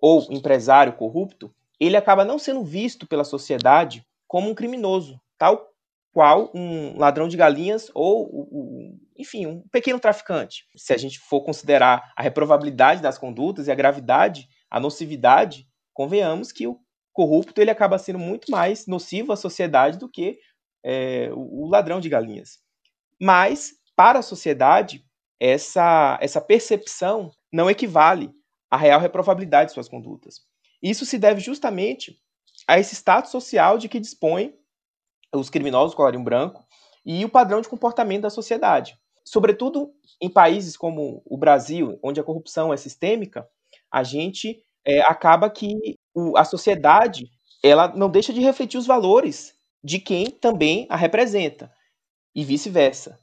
ou 0.00 0.26
empresário 0.30 0.94
corrupto, 0.94 1.54
ele 1.78 1.96
acaba 1.96 2.24
não 2.24 2.38
sendo 2.38 2.64
visto 2.64 3.06
pela 3.06 3.24
sociedade 3.24 4.06
como 4.26 4.50
um 4.50 4.54
criminoso, 4.54 5.20
tal 5.38 5.72
qual 6.12 6.50
um 6.54 6.96
ladrão 6.96 7.28
de 7.28 7.36
galinhas 7.36 7.90
ou, 7.94 8.98
enfim, 9.16 9.44
um 9.46 9.60
pequeno 9.68 10.00
traficante. 10.00 10.64
Se 10.74 10.94
a 10.94 10.96
gente 10.96 11.18
for 11.18 11.42
considerar 11.42 12.10
a 12.16 12.22
reprovabilidade 12.22 13.02
das 13.02 13.18
condutas 13.18 13.68
e 13.68 13.70
a 13.70 13.74
gravidade, 13.74 14.48
a 14.70 14.80
nocividade, 14.80 15.68
convenhamos 15.92 16.52
que 16.52 16.66
o 16.66 16.80
corrupto 17.16 17.60
ele 17.60 17.70
acaba 17.70 17.98
sendo 17.98 18.18
muito 18.18 18.50
mais 18.50 18.86
nocivo 18.86 19.32
à 19.32 19.36
sociedade 19.36 19.98
do 19.98 20.08
que 20.08 20.38
é, 20.84 21.30
o 21.32 21.66
ladrão 21.66 21.98
de 21.98 22.10
galinhas. 22.10 22.58
Mas, 23.20 23.72
para 23.96 24.18
a 24.18 24.22
sociedade, 24.22 25.02
essa, 25.40 26.18
essa 26.20 26.40
percepção 26.40 27.32
não 27.50 27.70
equivale 27.70 28.30
à 28.70 28.76
real 28.76 29.00
reprovabilidade 29.00 29.70
de 29.70 29.74
suas 29.74 29.88
condutas. 29.88 30.42
Isso 30.82 31.06
se 31.06 31.18
deve 31.18 31.40
justamente 31.40 32.18
a 32.68 32.78
esse 32.78 32.94
status 32.94 33.30
social 33.30 33.78
de 33.78 33.88
que 33.88 33.98
dispõem 33.98 34.54
os 35.34 35.48
criminosos 35.48 35.94
colarinho 35.94 36.22
branco 36.22 36.66
e 37.04 37.24
o 37.24 37.30
padrão 37.30 37.62
de 37.62 37.68
comportamento 37.68 38.22
da 38.22 38.30
sociedade. 38.30 38.98
Sobretudo 39.24 39.90
em 40.20 40.28
países 40.28 40.76
como 40.76 41.22
o 41.24 41.38
Brasil, 41.38 41.98
onde 42.02 42.20
a 42.20 42.24
corrupção 42.24 42.72
é 42.72 42.76
sistêmica, 42.76 43.48
a 43.90 44.02
gente 44.02 44.62
é, 44.84 45.00
acaba 45.00 45.48
que 45.50 45.95
o, 46.16 46.36
a 46.36 46.44
sociedade 46.44 47.30
ela 47.62 47.94
não 47.94 48.08
deixa 48.08 48.32
de 48.32 48.40
refletir 48.40 48.78
os 48.78 48.86
valores 48.86 49.54
de 49.84 49.98
quem 49.98 50.30
também 50.30 50.86
a 50.88 50.96
representa 50.96 51.70
e 52.34 52.42
vice-versa. 52.42 53.20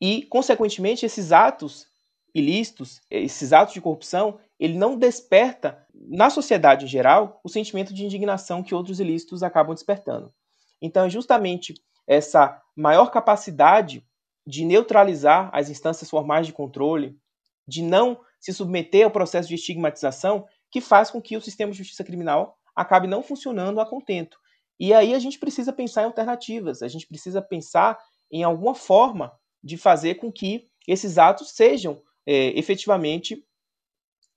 E, 0.00 0.22
consequentemente, 0.24 1.06
esses 1.06 1.32
atos 1.32 1.86
ilícitos, 2.34 3.00
esses 3.08 3.52
atos 3.52 3.72
de 3.72 3.80
corrupção, 3.80 4.38
ele 4.58 4.76
não 4.76 4.98
desperta 4.98 5.86
na 5.94 6.28
sociedade 6.28 6.84
em 6.84 6.88
geral 6.88 7.40
o 7.44 7.48
sentimento 7.48 7.94
de 7.94 8.04
indignação 8.04 8.62
que 8.62 8.74
outros 8.74 8.98
ilícitos 8.98 9.42
acabam 9.42 9.74
despertando. 9.74 10.34
Então, 10.82 11.04
é 11.04 11.10
justamente 11.10 11.74
essa 12.06 12.60
maior 12.76 13.10
capacidade 13.10 14.04
de 14.46 14.64
neutralizar 14.64 15.48
as 15.52 15.70
instâncias 15.70 16.10
formais 16.10 16.46
de 16.46 16.52
controle, 16.52 17.16
de 17.66 17.82
não 17.82 18.20
se 18.40 18.52
submeter 18.52 19.04
ao 19.04 19.10
processo 19.10 19.48
de 19.48 19.54
estigmatização, 19.54 20.46
que 20.74 20.80
faz 20.80 21.08
com 21.08 21.22
que 21.22 21.36
o 21.36 21.40
sistema 21.40 21.70
de 21.70 21.78
justiça 21.78 22.02
criminal 22.02 22.58
acabe 22.74 23.06
não 23.06 23.22
funcionando 23.22 23.80
a 23.80 23.86
contento. 23.86 24.36
E 24.76 24.92
aí 24.92 25.14
a 25.14 25.20
gente 25.20 25.38
precisa 25.38 25.72
pensar 25.72 26.02
em 26.02 26.06
alternativas, 26.06 26.82
a 26.82 26.88
gente 26.88 27.06
precisa 27.06 27.40
pensar 27.40 27.96
em 28.28 28.42
alguma 28.42 28.74
forma 28.74 29.30
de 29.62 29.76
fazer 29.76 30.16
com 30.16 30.32
que 30.32 30.68
esses 30.88 31.16
atos 31.16 31.50
sejam 31.50 32.02
é, 32.26 32.58
efetivamente 32.58 33.46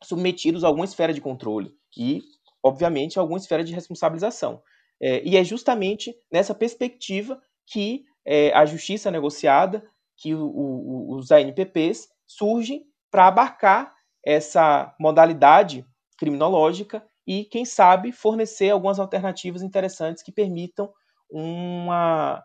submetidos 0.04 0.64
a 0.64 0.68
alguma 0.68 0.86
esfera 0.86 1.12
de 1.12 1.20
controle 1.20 1.74
e, 1.98 2.22
obviamente, 2.62 3.18
a 3.18 3.22
alguma 3.24 3.40
esfera 3.40 3.64
de 3.64 3.74
responsabilização. 3.74 4.62
É, 5.02 5.24
e 5.28 5.38
é 5.38 5.44
justamente 5.44 6.16
nessa 6.32 6.54
perspectiva 6.54 7.42
que 7.66 8.06
é, 8.24 8.54
a 8.54 8.64
justiça 8.64 9.10
negociada, 9.10 9.84
que 10.16 10.36
o, 10.36 10.46
o, 10.46 11.16
os 11.16 11.32
ANPPs 11.32 12.08
surgem 12.28 12.86
para 13.10 13.26
abarcar 13.26 13.92
essa 14.24 14.96
modalidade 15.00 15.84
criminológica 16.18 17.04
e, 17.26 17.46
quem 17.46 17.66
sabe, 17.66 18.12
fornecer 18.12 18.70
algumas 18.70 19.00
alternativas 19.00 19.62
interessantes 19.62 20.24
que 20.24 20.32
permitam 20.32 20.90
uma, 21.30 22.44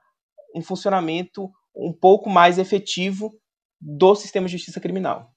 um 0.55 0.63
funcionamento 0.63 1.51
um 1.75 1.93
pouco 1.93 2.29
mais 2.29 2.59
efetivo 2.59 3.33
do 3.81 4.15
sistema 4.15 4.47
de 4.47 4.53
justiça 4.53 4.81
criminal. 4.81 5.33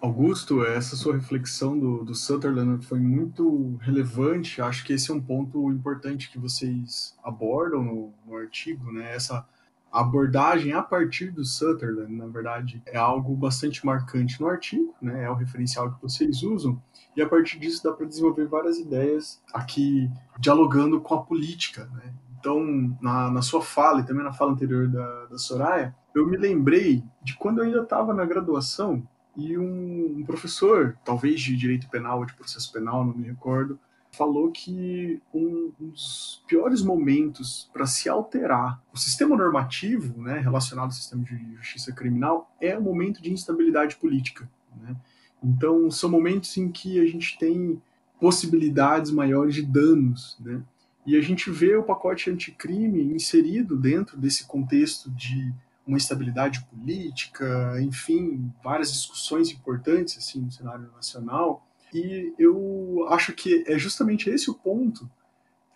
Augusto, 0.00 0.64
essa 0.64 0.96
sua 0.96 1.14
reflexão 1.14 1.78
do, 1.78 2.02
do 2.02 2.14
Sutherland 2.14 2.84
foi 2.86 2.98
muito 2.98 3.76
relevante. 3.82 4.62
Acho 4.62 4.82
que 4.82 4.94
esse 4.94 5.10
é 5.10 5.14
um 5.14 5.20
ponto 5.20 5.70
importante 5.70 6.30
que 6.30 6.38
vocês 6.38 7.14
abordam 7.22 7.82
no, 7.82 8.14
no 8.24 8.36
artigo, 8.36 8.90
né? 8.90 9.14
Essa 9.14 9.46
abordagem 9.92 10.72
a 10.72 10.82
partir 10.82 11.30
do 11.30 11.44
Sutherland, 11.44 12.12
na 12.12 12.26
verdade, 12.26 12.82
é 12.86 12.96
algo 12.96 13.34
bastante 13.34 13.84
marcante 13.84 14.40
no 14.40 14.46
artigo, 14.46 14.94
né? 15.00 15.24
É 15.24 15.30
o 15.30 15.34
referencial 15.34 15.92
que 15.92 16.02
vocês 16.02 16.42
usam 16.42 16.80
e 17.16 17.22
a 17.22 17.28
partir 17.28 17.58
disso 17.58 17.82
dá 17.82 17.92
para 17.92 18.06
desenvolver 18.06 18.46
várias 18.46 18.78
ideias 18.78 19.42
aqui 19.52 20.08
dialogando 20.38 21.00
com 21.00 21.14
a 21.14 21.22
política, 21.22 21.90
né? 21.94 22.14
Então, 22.38 22.96
na, 23.02 23.30
na 23.30 23.42
sua 23.42 23.60
fala 23.60 24.00
e 24.00 24.06
também 24.06 24.24
na 24.24 24.32
fala 24.32 24.52
anterior 24.52 24.88
da, 24.88 25.26
da 25.26 25.38
Soraya, 25.38 25.94
eu 26.14 26.26
me 26.26 26.36
lembrei 26.36 27.04
de 27.22 27.36
quando 27.36 27.58
eu 27.58 27.64
ainda 27.64 27.82
estava 27.82 28.14
na 28.14 28.24
graduação 28.24 29.06
e 29.36 29.58
um, 29.58 30.16
um, 30.18 30.24
professor, 30.24 30.96
talvez 31.04 31.40
de 31.40 31.56
direito 31.56 31.88
penal 31.88 32.18
ou 32.18 32.24
de 32.24 32.34
processo 32.34 32.72
penal, 32.72 33.04
não 33.04 33.14
me 33.14 33.26
recordo, 33.26 33.78
falou 34.12 34.50
que 34.50 35.20
um 35.32 35.72
dos 35.78 36.42
piores 36.46 36.82
momentos 36.82 37.70
para 37.72 37.86
se 37.86 38.08
alterar 38.08 38.82
o 38.92 38.98
sistema 38.98 39.36
normativo, 39.36 40.20
né, 40.22 40.38
relacionado 40.38 40.86
ao 40.86 40.92
sistema 40.92 41.22
de 41.22 41.56
justiça 41.56 41.92
criminal, 41.92 42.54
é 42.60 42.76
o 42.76 42.82
momento 42.82 43.22
de 43.22 43.32
instabilidade 43.32 43.96
política. 43.96 44.50
Né? 44.82 44.96
Então, 45.42 45.90
são 45.90 46.10
momentos 46.10 46.56
em 46.56 46.70
que 46.70 47.00
a 47.00 47.06
gente 47.06 47.38
tem 47.38 47.80
possibilidades 48.20 49.10
maiores 49.10 49.54
de 49.54 49.62
danos, 49.62 50.36
né? 50.40 50.62
E 51.06 51.16
a 51.16 51.22
gente 51.22 51.50
vê 51.50 51.74
o 51.74 51.82
pacote 51.82 52.30
anticrime 52.30 53.02
inserido 53.02 53.74
dentro 53.74 54.18
desse 54.18 54.46
contexto 54.46 55.10
de 55.10 55.52
uma 55.86 55.96
estabilidade 55.96 56.62
política, 56.66 57.80
enfim, 57.80 58.52
várias 58.62 58.92
discussões 58.92 59.50
importantes 59.50 60.18
assim 60.18 60.42
no 60.42 60.52
cenário 60.52 60.90
nacional. 60.94 61.66
E 61.92 62.34
eu 62.38 63.06
acho 63.08 63.32
que 63.32 63.64
é 63.66 63.78
justamente 63.78 64.30
esse 64.30 64.50
o 64.50 64.54
ponto 64.54 65.10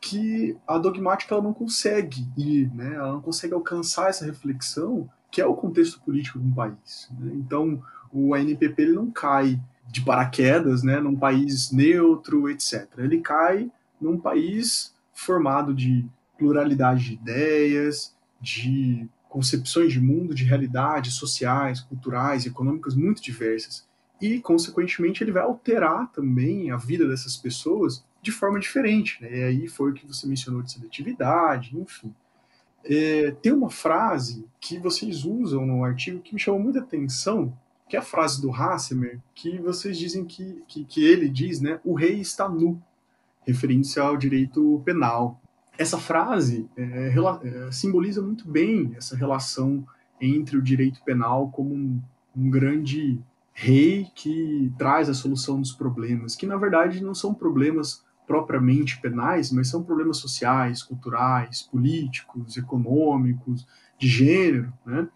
que 0.00 0.56
a 0.66 0.76
dogmática 0.78 1.34
ela 1.34 1.42
não 1.42 1.54
consegue 1.54 2.26
ir, 2.36 2.70
né? 2.74 2.94
Ela 2.94 3.12
não 3.12 3.22
consegue 3.22 3.54
alcançar 3.54 4.10
essa 4.10 4.24
reflexão 4.24 5.08
que 5.30 5.40
é 5.40 5.46
o 5.46 5.56
contexto 5.56 6.00
político 6.00 6.38
de 6.38 6.46
um 6.46 6.54
país. 6.54 7.08
Né? 7.18 7.32
Então, 7.34 7.82
o 8.12 8.34
ANPP 8.34 8.82
ele 8.82 8.92
não 8.92 9.10
cai 9.10 9.60
de 9.90 10.00
paraquedas, 10.02 10.84
né, 10.84 11.00
num 11.00 11.16
país 11.16 11.72
neutro, 11.72 12.48
etc. 12.48 12.88
Ele 12.98 13.20
cai 13.20 13.68
num 14.00 14.18
país 14.18 14.94
formado 15.12 15.74
de 15.74 16.06
pluralidade 16.38 17.04
de 17.04 17.14
ideias, 17.14 18.14
de 18.40 19.08
concepções 19.28 19.92
de 19.92 20.00
mundo, 20.00 20.34
de 20.34 20.44
realidades 20.44 21.14
sociais, 21.14 21.80
culturais, 21.80 22.46
econômicas 22.46 22.94
muito 22.94 23.20
diversas. 23.20 23.84
E, 24.20 24.40
consequentemente, 24.40 25.22
ele 25.22 25.32
vai 25.32 25.42
alterar 25.42 26.10
também 26.12 26.70
a 26.70 26.76
vida 26.76 27.06
dessas 27.06 27.36
pessoas 27.36 28.04
de 28.22 28.32
forma 28.32 28.58
diferente. 28.58 29.20
Né? 29.22 29.38
E 29.38 29.42
aí 29.42 29.68
foi 29.68 29.90
o 29.90 29.94
que 29.94 30.06
você 30.06 30.26
mencionou 30.26 30.62
de 30.62 30.72
seletividade, 30.72 31.76
enfim. 31.76 32.14
É, 32.84 33.30
tem 33.42 33.52
uma 33.52 33.70
frase 33.70 34.46
que 34.60 34.78
vocês 34.78 35.24
usam 35.24 35.66
no 35.66 35.84
artigo 35.84 36.20
que 36.20 36.34
me 36.34 36.40
chamou 36.40 36.60
muita 36.60 36.80
atenção, 36.80 37.56
que 37.88 37.96
é 37.96 37.98
a 37.98 38.02
frase 38.02 38.40
do 38.40 38.52
Hassemer, 38.52 39.20
que 39.34 39.58
vocês 39.58 39.98
dizem 39.98 40.24
que, 40.24 40.62
que, 40.66 40.84
que 40.84 41.04
ele 41.04 41.28
diz, 41.28 41.60
né, 41.60 41.80
o 41.84 41.94
rei 41.94 42.20
está 42.20 42.48
nu, 42.48 42.82
referindo-se 43.46 43.98
ao 43.98 44.16
direito 44.16 44.82
penal. 44.84 45.40
Essa 45.78 45.98
frase 45.98 46.68
é, 46.76 47.14
é, 47.14 47.72
simboliza 47.72 48.22
muito 48.22 48.48
bem 48.48 48.92
essa 48.96 49.16
relação 49.16 49.86
entre 50.20 50.56
o 50.56 50.62
direito 50.62 51.02
penal 51.02 51.50
como 51.50 51.74
um, 51.74 52.00
um 52.36 52.50
grande 52.50 53.18
rei 53.54 54.08
que 54.14 54.72
traz 54.76 55.08
a 55.08 55.14
solução 55.14 55.60
dos 55.60 55.72
problemas, 55.72 56.34
que 56.34 56.46
na 56.46 56.56
verdade 56.56 57.02
não 57.02 57.14
são 57.14 57.32
problemas 57.32 58.04
propriamente 58.26 59.00
penais, 59.00 59.52
mas 59.52 59.68
são 59.68 59.82
problemas 59.82 60.16
sociais, 60.16 60.82
culturais, 60.82 61.62
políticos, 61.62 62.56
econômicos, 62.56 63.66
de 63.98 64.08
gênero, 64.08 64.72
né? 64.84 65.08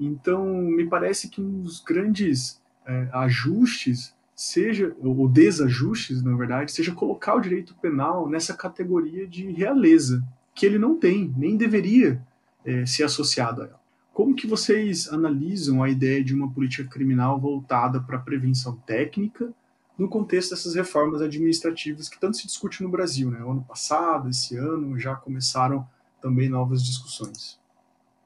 Então, 0.00 0.46
me 0.46 0.88
parece 0.88 1.28
que 1.28 1.40
um 1.40 1.60
dos 1.60 1.80
grandes 1.80 2.60
é, 2.86 3.08
ajustes 3.12 4.16
seja, 4.34 4.96
ou 4.98 5.28
desajustes, 5.28 6.22
na 6.22 6.34
verdade, 6.34 6.72
seja 6.72 6.92
colocar 6.92 7.34
o 7.34 7.40
direito 7.40 7.76
penal 7.76 8.28
nessa 8.28 8.54
categoria 8.54 9.26
de 9.26 9.52
realeza, 9.52 10.24
que 10.54 10.66
ele 10.66 10.78
não 10.78 10.98
tem, 10.98 11.32
nem 11.36 11.56
deveria 11.56 12.20
é, 12.64 12.84
ser 12.86 13.04
associado 13.04 13.62
a 13.62 13.66
ela. 13.66 13.81
Como 14.12 14.34
que 14.34 14.46
vocês 14.46 15.08
analisam 15.12 15.82
a 15.82 15.88
ideia 15.88 16.22
de 16.22 16.34
uma 16.34 16.52
política 16.52 16.88
criminal 16.88 17.40
voltada 17.40 18.00
para 18.00 18.16
a 18.18 18.20
prevenção 18.20 18.76
técnica 18.76 19.52
no 19.96 20.08
contexto 20.08 20.50
dessas 20.50 20.74
reformas 20.74 21.22
administrativas 21.22 22.08
que 22.08 22.20
tanto 22.20 22.36
se 22.36 22.46
discute 22.46 22.82
no 22.82 22.90
Brasil? 22.90 23.30
Né? 23.30 23.42
O 23.42 23.52
ano 23.52 23.64
passado, 23.64 24.28
esse 24.28 24.56
ano, 24.56 24.98
já 24.98 25.14
começaram 25.14 25.86
também 26.20 26.48
novas 26.48 26.84
discussões 26.84 27.62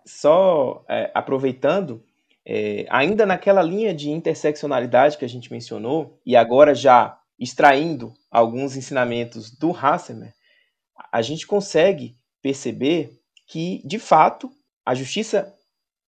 só 0.07 0.85
é, 0.89 1.11
aproveitando, 1.13 2.03
é, 2.45 2.87
ainda 2.89 3.27
naquela 3.27 3.61
linha 3.61 3.93
de 3.93 4.09
interseccionalidade 4.09 5.19
que 5.19 5.25
a 5.25 5.29
gente 5.29 5.51
mencionou, 5.51 6.19
e 6.25 6.37
agora 6.37 6.75
já 6.75 7.19
extraindo 7.39 8.15
alguns 8.31 8.77
ensinamentos 8.77 9.51
do 9.51 9.77
Hassemer, 9.77 10.33
a 11.13 11.21
gente 11.21 11.47
consegue 11.47 12.17
perceber 12.41 13.11
que, 13.47 13.83
de 13.85 13.99
fato, 13.99 14.51
a 14.85 14.95
justiça 14.95 15.55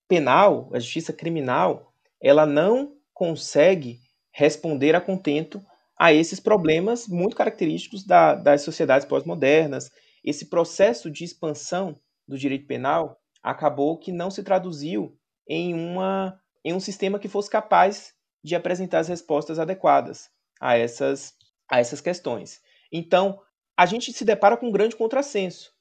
penal, 0.09 0.70
a 0.72 0.78
justiça 0.78 1.12
criminal, 1.12 1.92
ela 2.20 2.46
não 2.46 2.96
consegue 3.12 4.00
responder 4.32 4.94
a 4.94 5.00
contento 5.00 5.64
a 5.98 6.12
esses 6.12 6.40
problemas 6.40 7.06
muito 7.06 7.36
característicos 7.36 8.04
da, 8.04 8.34
das 8.34 8.62
sociedades 8.62 9.06
pós-modernas. 9.06 9.90
Esse 10.24 10.46
processo 10.46 11.11
de 11.11 11.24
expansão 11.24 12.00
do 12.26 12.38
direito 12.38 12.66
penal 12.66 13.20
acabou 13.42 13.98
que 13.98 14.12
não 14.12 14.30
se 14.30 14.42
traduziu 14.42 15.16
em, 15.48 15.74
uma, 15.74 16.40
em 16.64 16.72
um 16.72 16.80
sistema 16.80 17.18
que 17.18 17.28
fosse 17.28 17.50
capaz 17.50 18.14
de 18.42 18.54
apresentar 18.54 19.00
as 19.00 19.09
respostas 19.09 19.59
adequadas 19.59 20.30
a 20.61 20.76
essas, 20.76 21.34
a 21.68 21.80
essas 21.80 22.00
questões. 22.00 22.61
Então, 22.92 23.40
a 23.76 23.86
gente 23.86 24.12
se 24.12 24.24
depara 24.24 24.56
com 24.56 24.68
um 24.68 24.72
grande 24.72 24.96
contrassenso, 24.96 25.72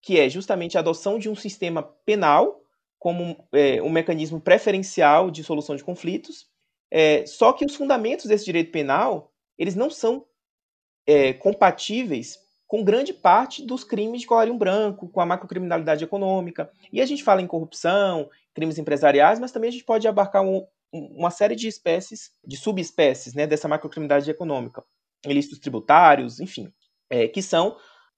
que 0.00 0.18
é 0.18 0.28
justamente 0.28 0.76
a 0.76 0.80
adoção 0.80 1.18
de 1.18 1.28
um 1.28 1.34
sistema 1.34 1.82
penal 1.82 2.63
como 3.04 3.36
é, 3.52 3.82
um 3.82 3.90
mecanismo 3.90 4.40
preferencial 4.40 5.30
de 5.30 5.44
solução 5.44 5.76
de 5.76 5.84
conflitos, 5.84 6.46
é, 6.90 7.26
só 7.26 7.52
que 7.52 7.62
os 7.62 7.76
fundamentos 7.76 8.24
desse 8.24 8.46
direito 8.46 8.72
penal 8.72 9.30
eles 9.58 9.74
não 9.74 9.90
são 9.90 10.24
é, 11.06 11.34
compatíveis 11.34 12.38
com 12.66 12.82
grande 12.82 13.12
parte 13.12 13.62
dos 13.62 13.84
crimes 13.84 14.22
de 14.22 14.26
colarinho 14.26 14.56
branco, 14.56 15.06
com 15.10 15.20
a 15.20 15.26
macrocriminalidade 15.26 16.02
econômica. 16.02 16.70
E 16.90 16.98
a 16.98 17.04
gente 17.04 17.22
fala 17.22 17.42
em 17.42 17.46
corrupção, 17.46 18.30
crimes 18.54 18.78
empresariais, 18.78 19.38
mas 19.38 19.52
também 19.52 19.68
a 19.68 19.72
gente 19.72 19.84
pode 19.84 20.08
abarcar 20.08 20.42
um, 20.42 20.66
uma 20.90 21.30
série 21.30 21.54
de 21.54 21.68
espécies, 21.68 22.30
de 22.42 22.56
subespécies 22.56 23.34
né, 23.34 23.46
dessa 23.46 23.68
macrocriminalidade 23.68 24.30
econômica. 24.30 24.82
Ilícitos 25.26 25.58
tributários, 25.58 26.40
enfim, 26.40 26.72
é, 27.10 27.28
que 27.28 27.42
são 27.42 27.76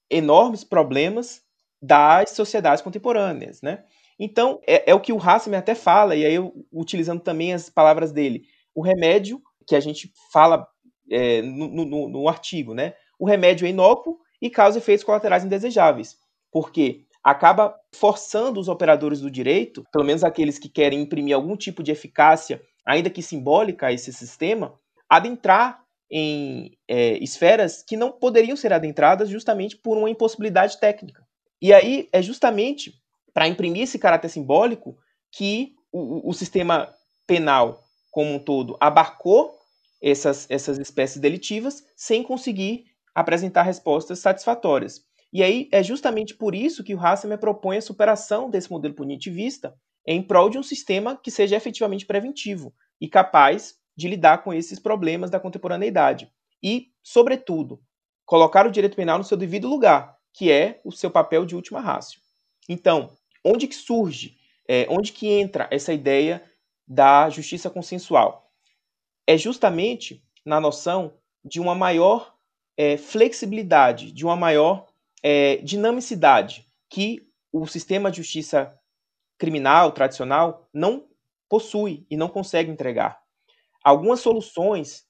enormes 0.08 0.62
problemas 0.62 1.42
das 1.82 2.30
sociedades 2.30 2.82
contemporâneas. 2.82 3.60
Né? 3.60 3.84
Então, 4.18 4.60
é, 4.66 4.90
é 4.90 4.94
o 4.94 5.00
que 5.00 5.12
o 5.12 5.20
Hassemer 5.20 5.58
até 5.58 5.74
fala, 5.74 6.16
e 6.16 6.24
aí 6.24 6.34
eu, 6.34 6.52
utilizando 6.72 7.20
também 7.20 7.52
as 7.52 7.68
palavras 7.68 8.12
dele, 8.12 8.44
o 8.74 8.82
remédio 8.82 9.40
que 9.66 9.76
a 9.76 9.80
gente 9.80 10.12
fala 10.32 10.66
é, 11.10 11.42
no, 11.42 11.84
no, 11.84 12.08
no 12.08 12.28
artigo, 12.28 12.72
né? 12.72 12.94
O 13.18 13.26
remédio 13.26 13.66
é 13.66 13.70
inócuo, 13.70 14.18
e 14.40 14.50
causa 14.50 14.78
efeitos 14.78 15.04
colaterais 15.04 15.44
indesejáveis, 15.44 16.16
porque 16.52 17.04
acaba 17.22 17.74
forçando 17.94 18.60
os 18.60 18.68
operadores 18.68 19.20
do 19.20 19.30
direito, 19.30 19.82
pelo 19.92 20.04
menos 20.04 20.22
aqueles 20.22 20.58
que 20.58 20.68
querem 20.68 21.00
imprimir 21.00 21.34
algum 21.34 21.56
tipo 21.56 21.82
de 21.82 21.90
eficácia, 21.90 22.62
ainda 22.86 23.10
que 23.10 23.22
simbólica, 23.22 23.88
a 23.88 23.92
esse 23.92 24.12
sistema, 24.12 24.78
adentrar 25.08 25.82
em 26.08 26.78
é, 26.86 27.18
esferas 27.18 27.82
que 27.82 27.96
não 27.96 28.12
poderiam 28.12 28.56
ser 28.56 28.72
adentradas 28.72 29.28
justamente 29.28 29.76
por 29.76 29.98
uma 29.98 30.08
impossibilidade 30.08 30.78
técnica. 30.78 31.26
E 31.60 31.72
aí 31.72 32.08
é 32.12 32.22
justamente 32.22 32.92
para 33.36 33.46
imprimir 33.46 33.82
esse 33.82 33.98
caráter 33.98 34.30
simbólico 34.30 34.96
que 35.30 35.74
o, 35.92 36.30
o, 36.30 36.32
sistema 36.32 36.90
penal 37.26 37.84
como 38.10 38.32
um 38.32 38.38
todo 38.38 38.78
abarcou 38.80 39.58
essas, 40.02 40.46
essas 40.48 40.78
espécies 40.78 41.20
delitivas 41.20 41.84
sem 41.94 42.22
conseguir 42.22 42.86
apresentar 43.14 43.60
respostas 43.60 44.20
satisfatórias. 44.20 45.02
E 45.30 45.42
aí 45.42 45.68
é 45.70 45.82
justamente 45.82 46.34
por 46.34 46.54
isso 46.54 46.82
que 46.82 46.94
o 46.94 46.98
Hassemer 46.98 47.36
propõe 47.36 47.76
a 47.76 47.82
superação 47.82 48.48
desse 48.48 48.70
modelo 48.70 48.94
punitivista 48.94 49.74
em 50.06 50.22
prol 50.22 50.48
de 50.48 50.56
um 50.56 50.62
sistema 50.62 51.14
que 51.14 51.30
seja 51.30 51.56
efetivamente 51.56 52.06
preventivo 52.06 52.72
e 52.98 53.06
capaz 53.06 53.74
de 53.94 54.08
lidar 54.08 54.44
com 54.44 54.54
esses 54.54 54.78
problemas 54.78 55.28
da 55.28 55.38
contemporaneidade. 55.38 56.32
E, 56.62 56.86
sobretudo, 57.02 57.82
colocar 58.24 58.66
o 58.66 58.70
direito 58.70 58.96
penal 58.96 59.18
no 59.18 59.24
seu 59.24 59.36
devido 59.36 59.68
lugar, 59.68 60.16
que 60.32 60.50
é 60.50 60.80
o 60.82 60.90
seu 60.90 61.10
papel 61.10 61.44
de 61.44 61.54
última 61.54 61.82
rácio. 61.82 62.18
Então, 62.68 63.10
onde 63.46 63.68
que 63.68 63.74
surge, 63.76 64.36
é, 64.68 64.86
onde 64.90 65.12
que 65.12 65.28
entra 65.28 65.68
essa 65.70 65.92
ideia 65.92 66.42
da 66.86 67.30
justiça 67.30 67.70
consensual? 67.70 68.50
É 69.26 69.38
justamente 69.38 70.22
na 70.44 70.60
noção 70.60 71.14
de 71.44 71.60
uma 71.60 71.74
maior 71.74 72.34
é, 72.76 72.96
flexibilidade, 72.96 74.10
de 74.10 74.24
uma 74.24 74.36
maior 74.36 74.86
é, 75.22 75.56
dinamicidade 75.58 76.66
que 76.88 77.28
o 77.52 77.66
sistema 77.66 78.10
de 78.10 78.18
justiça 78.18 78.76
criminal 79.38 79.92
tradicional 79.92 80.68
não 80.72 81.06
possui 81.48 82.04
e 82.10 82.16
não 82.16 82.28
consegue 82.28 82.70
entregar. 82.70 83.20
Algumas 83.82 84.20
soluções 84.20 85.06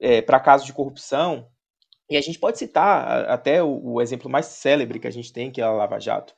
é, 0.00 0.22
para 0.22 0.40
casos 0.40 0.66
de 0.66 0.72
corrupção, 0.72 1.48
e 2.08 2.16
a 2.16 2.20
gente 2.20 2.38
pode 2.38 2.58
citar 2.58 3.28
até 3.28 3.62
o, 3.62 3.94
o, 3.94 4.00
exemplo 4.00 4.30
mais 4.30 4.46
célebre 4.46 4.98
que 4.98 5.06
a 5.06 5.10
gente 5.10 5.32
tem, 5.32 5.50
que 5.50 5.60
é 5.60 5.64
a 5.64 5.70
Lava 5.70 5.98
Jato, 5.98 6.34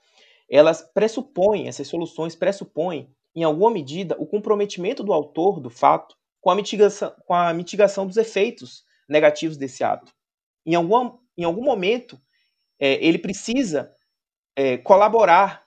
elas 0.50 0.82
pressupõem, 0.82 1.68
essas 1.68 1.88
soluções 1.88 2.34
pressupõem, 2.34 3.10
em 3.34 3.44
alguma 3.44 3.70
medida, 3.70 4.16
o 4.18 4.26
comprometimento 4.26 5.02
do 5.02 5.12
autor 5.12 5.60
do 5.60 5.70
fato 5.70 6.16
com 6.40 6.50
a 6.50 6.54
mitigação, 6.54 7.14
com 7.26 7.34
a 7.34 7.52
mitigação 7.52 8.06
dos 8.06 8.16
efeitos 8.16 8.84
negativos 9.08 9.56
desse 9.56 9.84
ato 9.84 10.16
em 10.66 10.74
alguma 10.74 11.18
em 11.38 11.44
algum 11.44 11.62
momento, 11.62 12.18
é, 12.80 12.94
ele 13.06 13.18
precisa 13.18 13.92
é, 14.56 14.78
colaborar, 14.78 15.66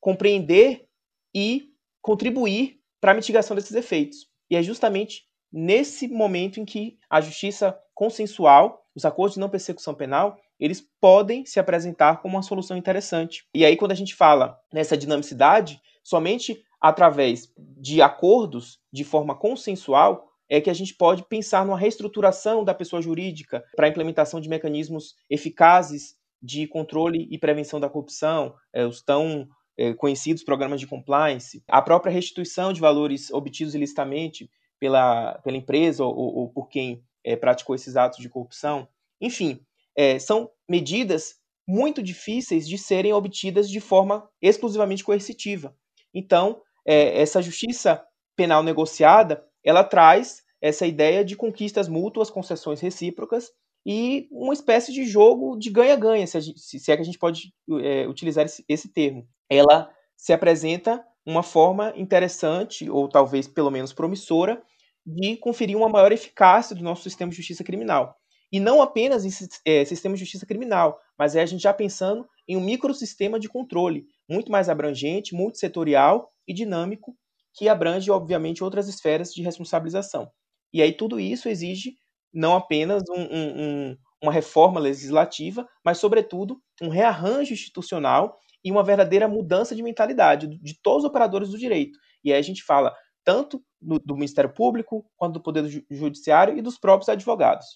compreender 0.00 0.88
e 1.32 1.70
contribuir 2.02 2.80
para 3.00 3.12
a 3.12 3.14
mitigação 3.14 3.54
desses 3.54 3.74
efeitos. 3.74 4.28
E 4.50 4.56
é 4.56 4.62
justamente 4.64 5.22
nesse 5.52 6.08
momento 6.08 6.58
em 6.58 6.64
que 6.64 6.98
a 7.08 7.20
justiça 7.20 7.80
consensual, 7.94 8.84
os 8.96 9.04
acordos 9.04 9.34
de 9.34 9.40
não 9.40 9.48
persecução 9.48 9.94
penal, 9.94 10.36
eles 10.58 10.86
podem 11.00 11.44
se 11.44 11.60
apresentar 11.60 12.20
como 12.20 12.36
uma 12.36 12.42
solução 12.42 12.76
interessante. 12.76 13.46
E 13.54 13.64
aí, 13.64 13.76
quando 13.76 13.92
a 13.92 13.96
gente 13.96 14.14
fala 14.14 14.58
nessa 14.72 14.96
dinamicidade, 14.96 15.80
somente 16.02 16.62
através 16.80 17.52
de 17.56 18.00
acordos 18.02 18.78
de 18.92 19.04
forma 19.04 19.34
consensual 19.34 20.26
é 20.48 20.60
que 20.60 20.70
a 20.70 20.74
gente 20.74 20.94
pode 20.94 21.24
pensar 21.24 21.64
numa 21.64 21.78
reestruturação 21.78 22.64
da 22.64 22.74
pessoa 22.74 23.02
jurídica 23.02 23.64
para 23.74 23.86
a 23.86 23.88
implementação 23.88 24.40
de 24.40 24.48
mecanismos 24.48 25.14
eficazes 25.28 26.14
de 26.40 26.66
controle 26.66 27.26
e 27.30 27.38
prevenção 27.38 27.80
da 27.80 27.88
corrupção, 27.88 28.54
é, 28.72 28.86
os 28.86 29.02
tão 29.02 29.48
é, 29.76 29.92
conhecidos 29.94 30.44
programas 30.44 30.80
de 30.80 30.86
compliance, 30.86 31.64
a 31.66 31.82
própria 31.82 32.12
restituição 32.12 32.72
de 32.72 32.80
valores 32.80 33.30
obtidos 33.30 33.74
ilicitamente 33.74 34.48
pela, 34.78 35.38
pela 35.42 35.56
empresa 35.56 36.04
ou, 36.04 36.14
ou 36.14 36.48
por 36.50 36.68
quem 36.68 37.02
é, 37.24 37.34
praticou 37.34 37.74
esses 37.74 37.96
atos 37.96 38.18
de 38.18 38.28
corrupção. 38.28 38.86
Enfim, 39.20 39.60
é, 39.96 40.18
são 40.18 40.50
medidas 40.68 41.36
muito 41.66 42.02
difíceis 42.02 42.68
de 42.68 42.78
serem 42.78 43.12
obtidas 43.12 43.68
de 43.68 43.80
forma 43.80 44.28
exclusivamente 44.40 45.02
coercitiva. 45.02 45.74
Então, 46.14 46.60
é, 46.86 47.20
essa 47.20 47.42
justiça 47.42 48.04
penal 48.36 48.62
negociada, 48.62 49.44
ela 49.64 49.82
traz 49.82 50.42
essa 50.60 50.86
ideia 50.86 51.24
de 51.24 51.36
conquistas 51.36 51.88
mútuas, 51.88 52.30
concessões 52.30 52.80
recíprocas 52.80 53.50
e 53.84 54.28
uma 54.30 54.52
espécie 54.52 54.92
de 54.92 55.04
jogo 55.04 55.56
de 55.56 55.70
ganha-ganha, 55.70 56.26
se, 56.26 56.40
se, 56.56 56.90
é 56.90 56.96
que 56.96 57.02
a 57.02 57.04
gente 57.04 57.18
pode 57.18 57.52
é, 57.82 58.06
utilizar 58.08 58.44
esse, 58.44 58.64
esse 58.68 58.92
termo. 58.92 59.28
Ela 59.48 59.90
se 60.16 60.32
apresenta 60.32 61.04
uma 61.24 61.42
forma 61.42 61.92
interessante, 61.96 62.88
ou 62.88 63.08
talvez 63.08 63.48
pelo 63.48 63.70
menos 63.70 63.92
promissora, 63.92 64.62
de 65.04 65.36
conferir 65.36 65.76
uma 65.76 65.88
maior 65.88 66.10
eficácia 66.10 66.74
do 66.74 66.82
nosso 66.82 67.02
sistema 67.02 67.30
de 67.30 67.36
justiça 67.36 67.62
criminal. 67.62 68.16
E 68.52 68.60
não 68.60 68.80
apenas 68.80 69.24
em 69.24 69.48
é, 69.64 69.84
sistema 69.84 70.14
de 70.14 70.20
justiça 70.20 70.46
criminal, 70.46 71.00
mas 71.18 71.34
é 71.34 71.42
a 71.42 71.46
gente 71.46 71.62
já 71.62 71.74
pensando 71.74 72.26
em 72.48 72.56
um 72.56 72.60
microsistema 72.60 73.40
de 73.40 73.48
controle, 73.48 74.06
muito 74.28 74.50
mais 74.50 74.68
abrangente, 74.68 75.34
multissetorial 75.34 76.30
e 76.46 76.54
dinâmico, 76.54 77.16
que 77.54 77.68
abrange, 77.68 78.10
obviamente, 78.10 78.62
outras 78.62 78.88
esferas 78.88 79.32
de 79.32 79.42
responsabilização. 79.42 80.30
E 80.72 80.82
aí 80.82 80.92
tudo 80.92 81.18
isso 81.18 81.48
exige 81.48 81.94
não 82.32 82.54
apenas 82.54 83.02
um, 83.08 83.20
um, 83.20 83.62
um, 83.62 83.96
uma 84.22 84.32
reforma 84.32 84.78
legislativa, 84.78 85.66
mas, 85.84 85.98
sobretudo, 85.98 86.60
um 86.82 86.88
rearranjo 86.88 87.54
institucional 87.54 88.38
e 88.62 88.70
uma 88.70 88.84
verdadeira 88.84 89.26
mudança 89.26 89.74
de 89.74 89.82
mentalidade 89.82 90.46
de 90.46 90.80
todos 90.82 91.04
os 91.04 91.08
operadores 91.08 91.50
do 91.50 91.58
direito. 91.58 91.98
E 92.22 92.32
aí 92.32 92.38
a 92.38 92.42
gente 92.42 92.62
fala 92.62 92.94
tanto 93.24 93.62
do, 93.80 93.98
do 93.98 94.14
Ministério 94.14 94.52
Público, 94.52 95.04
quanto 95.16 95.34
do 95.34 95.42
Poder 95.42 95.66
Judiciário 95.90 96.56
e 96.56 96.62
dos 96.62 96.78
próprios 96.78 97.08
advogados. 97.08 97.66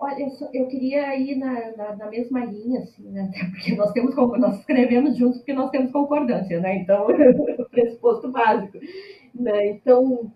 Olha, 0.00 0.28
eu 0.54 0.68
queria 0.68 1.16
ir 1.16 1.34
na, 1.34 1.76
na, 1.76 1.96
na, 1.96 2.06
mesma 2.06 2.44
linha, 2.44 2.80
assim, 2.80 3.10
né? 3.10 3.32
Porque 3.50 3.74
nós 3.74 3.90
temos 3.90 4.14
nós 4.14 4.60
escrevemos 4.60 5.16
juntos 5.16 5.38
porque 5.38 5.52
nós 5.52 5.70
temos 5.70 5.90
concordância, 5.90 6.60
né? 6.60 6.76
Então, 6.76 7.08
pressuposto 7.68 8.30
básico. 8.30 8.78
Né? 9.34 9.70
Então, 9.70 10.30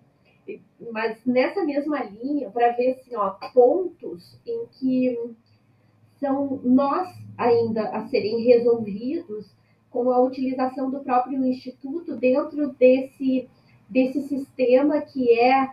mas 0.91 1.25
nessa 1.25 1.65
mesma 1.65 2.03
linha, 2.03 2.51
para 2.51 2.73
ver 2.73 2.93
assim, 2.93 3.15
ó, 3.15 3.31
pontos 3.55 4.37
em 4.45 4.67
que 4.67 5.37
são 6.19 6.61
nós 6.65 7.09
ainda 7.39 7.89
a 7.91 8.09
serem 8.09 8.43
resolvidos 8.45 9.55
com 9.91 10.11
a 10.11 10.21
utilização 10.21 10.91
do 10.91 11.01
próprio 11.01 11.45
instituto 11.45 12.17
dentro 12.17 12.73
desse, 12.73 13.49
desse 13.89 14.23
sistema 14.23 15.01
que 15.03 15.39
é 15.39 15.71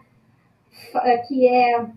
que 1.27 1.47
é 1.47 1.89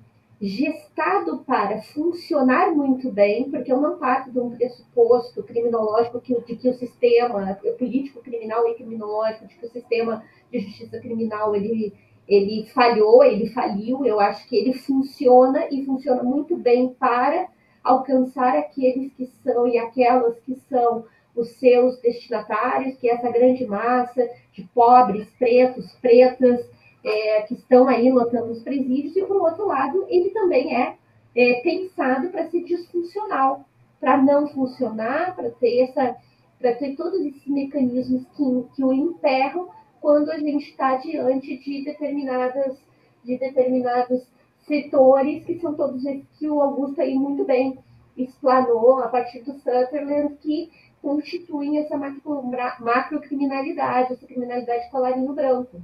gestado 0.43 1.39
para 1.47 1.81
funcionar 1.83 2.75
muito 2.75 3.13
bem, 3.13 3.49
porque 3.49 3.73
eu 3.73 3.81
não 3.81 3.97
parto 3.97 4.33
de 4.33 4.41
um 4.41 4.51
pressuposto 4.51 5.41
criminológico 5.45 6.21
que, 6.21 6.35
de 6.41 6.57
que 6.57 6.69
o 6.69 6.75
sistema 6.75 7.55
político 7.79 8.21
criminal 8.21 8.67
e 8.67 8.75
criminológico, 8.75 9.47
de 9.47 9.55
que 9.55 9.67
o 9.67 9.71
sistema 9.71 10.25
de 10.51 10.59
justiça 10.59 10.99
criminal 10.99 11.55
ele, 11.55 11.95
ele 12.27 12.67
falhou, 12.75 13.23
ele 13.23 13.51
faliu. 13.51 14.05
Eu 14.05 14.19
acho 14.19 14.49
que 14.49 14.57
ele 14.57 14.73
funciona 14.73 15.69
e 15.71 15.85
funciona 15.87 16.25
muito 16.25 16.57
bem 16.57 16.89
para 16.89 17.47
alcançar 17.85 18.59
aqueles 18.59 19.13
que 19.13 19.27
são 19.45 19.69
e 19.69 19.79
aquelas 19.79 20.37
que 20.41 20.57
são 20.69 21.05
os 21.37 21.51
seus 21.53 22.01
destinatários, 22.01 22.97
que 22.99 23.09
é 23.09 23.15
essa 23.15 23.31
grande 23.31 23.65
massa 23.65 24.29
de 24.53 24.65
pobres, 24.75 25.29
pretos, 25.39 25.93
pretas, 26.03 26.67
é, 27.05 27.43
que 27.43 27.55
estão 27.55 27.89
aí 27.89 28.11
lotando 28.11 28.53
os 28.53 28.63
presídios, 28.63 29.17
e 29.17 29.23
por 29.23 29.37
outro 29.37 29.67
lado, 29.67 30.07
ele 30.09 30.31
também 30.31 30.77
é, 30.77 30.97
é 31.35 31.61
pensado 31.63 32.29
para 32.31 32.49
ser 32.49 32.63
disfuncional, 32.65 33.65
para 34.01 34.17
não 34.17 34.49
funcionar, 34.49 35.35
para 35.35 35.51
ter 35.51 35.83
essa, 35.83 36.17
para 36.59 36.75
ter 36.75 36.97
todos 36.97 37.21
esses 37.21 37.47
mecanismos 37.47 38.25
que, 38.37 38.75
que 38.75 38.85
o 38.85 38.93
emperram 38.93 39.69
quando 40.01 40.31
a 40.31 40.39
gente 40.39 40.71
está 40.71 40.97
diante 40.97 41.59
de 41.59 41.85
determinadas, 41.85 42.77
de 43.25 43.39
determinados 43.39 44.27
setores 44.67 45.45
que 45.45 45.59
são 45.61 45.75
todos 45.75 46.05
esses 46.05 46.27
que 46.39 46.49
o 46.49 46.61
Augusto 46.61 47.01
aí 47.01 47.15
muito 47.15 47.45
bem 47.45 47.79
explanou 48.17 49.01
a 49.01 49.09
partir 49.09 49.43
do 49.43 49.53
Sutherland, 49.55 50.37
que 50.41 50.71
constituem 51.01 51.79
essa 51.79 51.97
macro, 51.97 52.43
macrocriminalidade, 52.81 54.13
essa 54.13 54.27
criminalidade 54.27 54.91
colarinho 54.91 55.33
branco. 55.33 55.81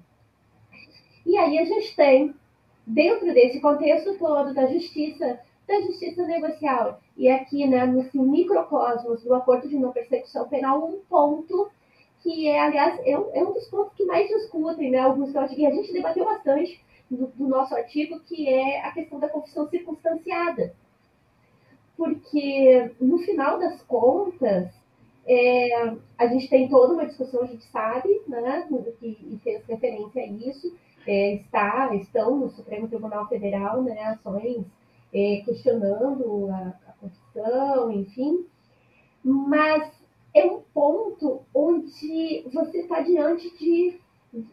E 1.29 1.37
aí 1.37 1.59
a 1.59 1.65
gente 1.67 1.95
tem, 1.95 2.35
dentro 2.87 3.35
desse 3.35 3.61
contexto 3.61 4.17
todo 4.17 4.55
da 4.55 4.65
justiça, 4.65 5.39
da 5.69 5.79
justiça 5.83 6.27
negocial, 6.27 7.03
e 7.19 7.29
aqui 7.29 7.67
né, 7.67 7.87
nesse 7.87 8.19
microcosmos 8.19 9.23
do 9.23 9.35
acordo 9.35 9.69
de 9.69 9.77
não 9.77 9.93
persecução 9.93 10.49
penal, 10.49 10.83
um 10.83 11.01
ponto 11.07 11.71
que 12.23 12.49
é, 12.49 12.59
aliás, 12.59 12.99
é 13.05 13.19
um, 13.19 13.31
é 13.35 13.45
um 13.45 13.53
dos 13.53 13.69
pontos 13.69 13.93
que 13.95 14.07
mais 14.07 14.27
discutem, 14.27 14.91
né, 14.91 15.01
alguns 15.01 15.31
que 15.31 15.67
a 15.67 15.71
gente 15.71 15.93
debateu 15.93 16.25
bastante 16.25 16.83
do, 17.11 17.27
do 17.27 17.47
nosso 17.47 17.75
artigo, 17.75 18.21
que 18.21 18.49
é 18.49 18.81
a 18.87 18.91
questão 18.93 19.21
da 19.21 19.29
confissão 19.29 19.69
circunstanciada. 19.69 20.75
Porque, 21.95 22.91
no 22.99 23.19
final 23.19 23.59
das 23.59 23.83
contas, 23.83 24.73
é, 25.27 25.95
a 26.17 26.27
gente 26.27 26.49
tem 26.49 26.71
toda 26.71 26.95
uma 26.95 27.05
discussão, 27.05 27.43
a 27.43 27.47
gente 27.47 27.65
sabe, 27.65 28.23
né, 28.27 28.67
e 29.03 29.39
fez 29.45 29.63
referência 29.67 30.23
a 30.23 30.27
isso, 30.27 30.75
é, 31.09 31.37
está, 31.37 31.95
estão 31.95 32.37
no 32.37 32.51
Supremo 32.51 32.87
Tribunal 32.87 33.27
Federal 33.29 33.83
né, 33.83 33.99
ações 34.03 34.67
é, 35.13 35.43
questionando 35.43 36.51
a, 36.51 36.75
a 36.87 36.93
Constituição, 37.01 37.91
enfim, 37.91 38.47
mas 39.25 39.91
é 40.35 40.45
um 40.45 40.61
ponto 40.75 41.41
onde 41.55 42.47
você 42.53 42.81
está 42.81 43.01
diante 43.01 43.49
de 43.57 43.99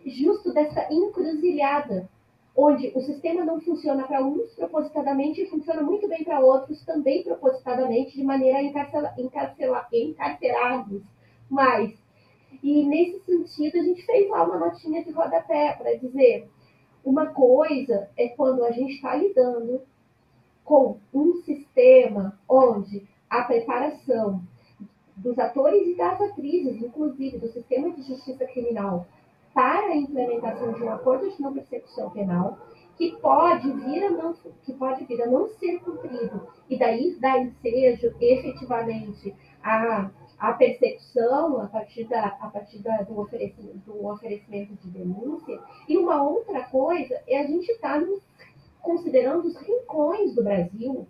justo 0.06 0.54
dessa 0.54 0.88
encruzilhada, 0.90 2.10
onde 2.56 2.90
o 2.96 3.02
sistema 3.02 3.44
não 3.44 3.60
funciona 3.60 4.08
para 4.08 4.24
uns 4.24 4.50
propositadamente 4.54 5.42
e 5.42 5.50
funciona 5.50 5.82
muito 5.82 6.08
bem 6.08 6.24
para 6.24 6.40
outros 6.40 6.82
também 6.86 7.22
propositadamente, 7.22 8.16
de 8.16 8.24
maneira 8.24 8.60
a 8.60 8.64
encarcelar, 8.64 9.14
encarcelar, 9.20 9.90
encarcerados 9.92 11.04
mais 11.50 12.05
e 12.62 12.86
nesse 12.86 13.20
sentido, 13.26 13.80
a 13.80 13.84
gente 13.84 14.06
fez 14.06 14.30
lá 14.30 14.44
uma 14.44 14.58
notinha 14.58 15.04
de 15.04 15.12
rodapé 15.12 15.74
para 15.74 15.96
dizer: 15.96 16.50
uma 17.04 17.28
coisa 17.28 18.10
é 18.18 18.30
quando 18.30 18.64
a 18.64 18.72
gente 18.72 18.94
está 18.96 19.16
lidando 19.16 19.82
com 20.64 20.98
um 21.14 21.36
sistema 21.44 22.38
onde 22.50 23.08
a 23.30 23.44
preparação 23.44 24.42
dos 25.16 25.38
atores 25.40 25.88
e 25.88 25.96
das 25.96 26.20
atrizes, 26.20 26.82
inclusive 26.82 27.38
do 27.38 27.48
sistema 27.48 27.92
de 27.92 28.02
justiça 28.02 28.46
criminal, 28.46 29.08
para 29.54 29.88
a 29.88 29.96
implementação 29.96 30.74
de 30.74 30.84
um 30.84 30.92
acordo 30.92 31.30
de 31.30 31.42
não 31.42 31.54
persecução 31.54 32.10
penal, 32.10 32.60
que 32.98 33.12
pode 33.18 33.72
vir 33.72 34.04
a 34.06 34.10
não, 34.10 34.34
que 34.64 34.74
pode 34.74 35.06
vir 35.06 35.22
a 35.22 35.28
não 35.28 35.48
ser 35.50 35.80
cumprido, 35.80 36.48
e 36.70 36.78
daí 36.78 37.16
dar 37.20 37.42
ensejo 37.42 38.14
efetivamente 38.20 39.36
a 39.64 40.10
a 40.38 40.54
persecução 40.54 41.62
a 41.62 41.68
partir, 41.68 42.06
da, 42.06 42.26
a 42.28 42.50
partir 42.50 42.80
da, 42.80 42.98
do, 43.04 43.20
oferecimento, 43.20 43.78
do 43.86 44.06
oferecimento 44.06 44.74
de 44.76 44.90
denúncia. 44.90 45.60
E 45.88 45.98
uma 45.98 46.22
outra 46.22 46.64
coisa 46.64 47.22
é 47.28 47.40
a 47.40 47.48
gente 47.48 47.72
estar 47.72 48.00
tá 48.00 48.08
considerando 48.82 49.48
os 49.48 49.58
rincões 49.58 50.36
do 50.36 50.44
Brasil, 50.44 51.08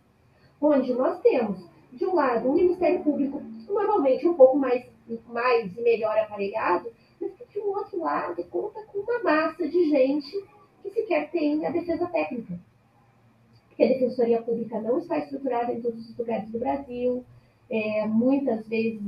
onde 0.62 0.94
nós 0.94 1.20
temos, 1.22 1.68
de 1.92 2.06
um 2.06 2.14
lado, 2.14 2.50
um 2.50 2.54
Ministério 2.54 3.04
Público 3.04 3.42
normalmente 3.68 4.28
um 4.28 4.36
pouco 4.36 4.58
mais, 4.58 4.86
mais 5.28 5.76
e 5.76 5.82
melhor 5.82 6.18
aparelhado, 6.18 6.90
mas 7.20 7.34
que 7.34 7.46
de 7.46 7.60
um 7.60 7.70
outro 7.70 8.00
lado 8.00 8.44
conta 8.46 8.84
com 8.84 9.00
uma 9.00 9.24
massa 9.24 9.68
de 9.68 9.90
gente 9.90 10.46
que 10.86 11.02
sequer 11.02 11.32
tem 11.32 11.66
a 11.66 11.72
defesa 11.72 12.08
técnica. 12.08 12.60
porque 13.68 13.84
a 13.84 13.88
Defensoria 13.88 14.42
Pública 14.42 14.80
não 14.80 15.00
está 15.00 15.18
estruturada 15.18 15.74
em 15.74 15.82
todos 15.82 16.10
os 16.10 16.18
lugares 16.18 16.50
do 16.50 16.60
Brasil, 16.60 17.26
é, 17.70 18.06
muitas 18.08 18.66
vezes 18.68 19.02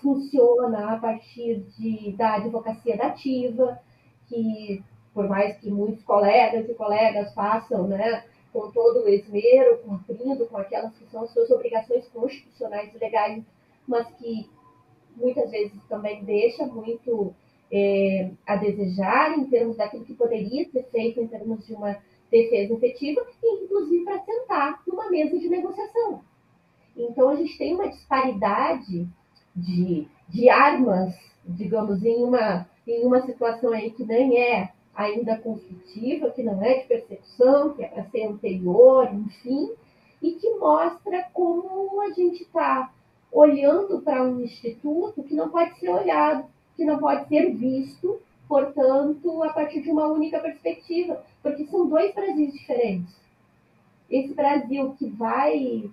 funciona 0.00 0.94
a 0.94 0.98
partir 0.98 1.60
de, 1.76 2.12
da 2.12 2.36
advocacia 2.36 2.96
dativa, 2.96 3.78
que 4.28 4.82
por 5.12 5.28
mais 5.28 5.58
que 5.58 5.70
muitos 5.70 6.02
colegas 6.04 6.68
e 6.68 6.74
colegas 6.74 7.34
façam 7.34 7.86
né, 7.86 8.24
com 8.52 8.70
todo 8.70 9.04
o 9.04 9.08
esmero, 9.08 9.78
cumprindo 9.78 10.46
com 10.46 10.56
aquelas 10.56 10.94
que 10.96 11.04
são 11.10 11.24
as 11.24 11.30
suas 11.30 11.50
obrigações 11.50 12.08
constitucionais 12.08 12.94
e 12.94 12.98
legais, 12.98 13.44
mas 13.86 14.06
que 14.14 14.48
muitas 15.16 15.50
vezes 15.50 15.78
também 15.88 16.24
deixa 16.24 16.66
muito 16.66 17.34
é, 17.72 18.30
a 18.46 18.56
desejar 18.56 19.38
em 19.38 19.46
termos 19.46 19.76
daquilo 19.76 20.04
que 20.04 20.14
poderia 20.14 20.68
ser 20.70 20.84
feito 20.90 21.20
em 21.20 21.26
termos 21.26 21.66
de 21.66 21.72
uma 21.72 21.96
defesa 22.30 22.74
efetiva, 22.74 23.24
e 23.42 23.64
inclusive 23.64 24.04
para 24.04 24.20
sentar 24.20 24.82
numa 24.86 25.10
mesa 25.10 25.38
de 25.38 25.48
negociação. 25.48 26.20
Então 26.96 27.30
a 27.30 27.36
gente 27.36 27.56
tem 27.56 27.74
uma 27.74 27.88
disparidade 27.88 29.08
de, 29.56 30.06
de 30.28 30.48
armas, 30.48 31.14
digamos, 31.44 32.04
em 32.04 32.22
uma, 32.22 32.68
em 32.86 33.04
uma 33.04 33.22
situação 33.22 33.72
aí 33.72 33.90
que 33.90 34.04
nem 34.04 34.38
é 34.38 34.70
ainda 34.94 35.38
conflitiva, 35.38 36.30
que 36.30 36.42
não 36.42 36.62
é 36.62 36.80
de 36.80 36.86
percepção, 36.86 37.72
que 37.74 37.82
é 37.82 37.88
para 37.88 38.04
ser 38.10 38.26
anterior, 38.26 39.08
enfim, 39.12 39.72
e 40.20 40.32
que 40.32 40.50
mostra 40.56 41.28
como 41.32 42.00
a 42.02 42.10
gente 42.10 42.42
está 42.42 42.92
olhando 43.30 44.02
para 44.02 44.22
um 44.22 44.40
instituto 44.40 45.22
que 45.22 45.34
não 45.34 45.48
pode 45.48 45.78
ser 45.80 45.88
olhado, 45.88 46.44
que 46.76 46.84
não 46.84 46.98
pode 46.98 47.28
ser 47.28 47.54
visto, 47.54 48.20
portanto, 48.48 49.42
a 49.42 49.52
partir 49.52 49.82
de 49.82 49.90
uma 49.90 50.06
única 50.06 50.38
perspectiva, 50.40 51.22
porque 51.42 51.66
são 51.66 51.88
dois 51.88 52.14
Brasis 52.14 52.52
diferentes. 52.52 53.14
Esse 54.10 54.34
Brasil 54.34 54.94
que 54.98 55.08
vai 55.08 55.90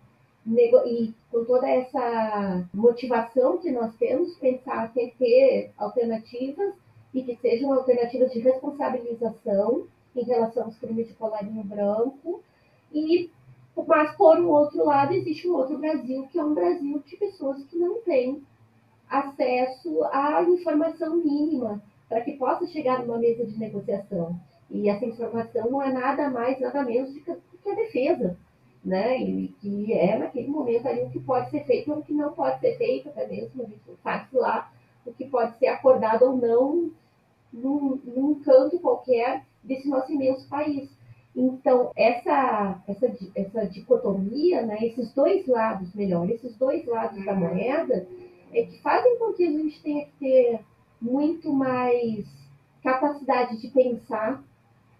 e 0.86 1.14
com 1.32 1.46
toda 1.46 1.70
essa 1.70 2.66
motivação 2.74 3.58
que 3.58 3.72
nós 3.72 3.96
temos, 3.98 4.36
pensar 4.38 4.92
em 4.98 5.12
ter 5.12 5.72
alternativas 5.78 6.74
e 7.14 7.24
que 7.24 7.36
sejam 7.36 7.74
alternativas 7.74 8.32
de 8.32 8.40
responsabilização 8.40 9.86
em 10.16 10.24
relação 10.24 10.64
aos 10.64 10.78
crimes 10.78 11.08
de 11.08 11.14
colarinho 11.14 11.64
branco. 11.64 12.42
E, 12.92 13.30
mas, 13.88 14.16
por 14.16 14.40
um 14.40 14.50
outro 14.50 14.86
lado, 14.86 15.14
existe 15.14 15.48
um 15.48 15.56
outro 15.56 15.78
Brasil, 15.78 16.28
que 16.32 16.40
é 16.40 16.44
um 16.44 16.54
Brasil 16.54 17.04
de 17.06 17.16
pessoas 17.16 17.64
que 17.66 17.78
não 17.78 18.02
têm 18.02 18.44
acesso 19.10 20.03
à 20.12 20.43
informação 20.43 21.18
mínima 21.18 21.82
para 22.07 22.22
que 22.22 22.34
possa 22.34 22.68
chegar 22.68 22.99
numa 22.99 23.18
mesa 23.18 23.45
de 23.45 23.57
negociação. 23.57 24.39
E 24.70 24.89
essa 24.89 25.05
informação 25.05 25.70
não 25.70 25.82
é 25.82 25.91
nada 25.91 26.30
mais, 26.30 26.60
nada 26.60 26.84
menos 26.84 27.14
do 27.14 27.22
que 27.22 27.32
a 27.70 27.76
defesa, 27.76 28.38
né? 28.84 29.18
E 29.20 29.47
que 29.60 29.93
é 29.93 30.18
naquele 30.18 30.47
momento 30.47 30.88
ali 30.88 31.01
o 31.01 31.10
que 31.10 31.20
pode 31.20 31.49
ser 31.49 31.66
feito 31.66 31.91
ou 31.91 31.99
o 31.99 32.03
que 32.03 32.14
não 32.14 32.34
pode 32.34 32.60
ser 32.60 32.78
feito, 32.78 33.10
até 33.10 33.28
mesmo 33.28 33.64
a 33.64 33.66
gente 33.66 34.38
lá 34.38 34.72
o 35.05 35.14
que 35.14 35.26
pode 35.26 35.57
ser 35.57 35.68
acordado 35.68 36.24
ou 36.24 36.38
não 36.38 36.91
num, 37.51 37.99
num 38.05 38.36
canto 38.43 38.80
qualquer 38.80 39.43
desse 39.64 39.88
nosso 39.88 40.12
imenso 40.12 40.47
país. 40.47 40.89
Então, 41.36 41.91
essa, 41.95 42.82
essa, 42.88 43.12
essa 43.36 43.66
dicotomia, 43.66 44.62
né, 44.62 44.78
esses 44.82 45.14
dois 45.14 45.47
lados, 45.47 45.93
melhor, 45.93 46.30
esses 46.30 46.55
dois 46.57 46.86
lados 46.86 47.24
da 47.24 47.34
moeda, 47.34 48.07
é 48.54 48.64
que 48.64 48.82
fazem 48.82 49.18
com 49.18 49.34
que 49.34 49.45
a 49.45 49.52
gente 49.52 49.82
tenha 49.82 50.06
que 50.06 50.12
ter 50.20 50.60
muito 51.02 51.52
mais 51.54 52.26
capacidade 52.84 53.60
de 53.62 53.68
pensar 53.70 54.43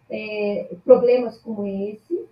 é, 0.10 0.76
problemas 0.84 1.38
como 1.40 1.66
esse, 1.66 2.26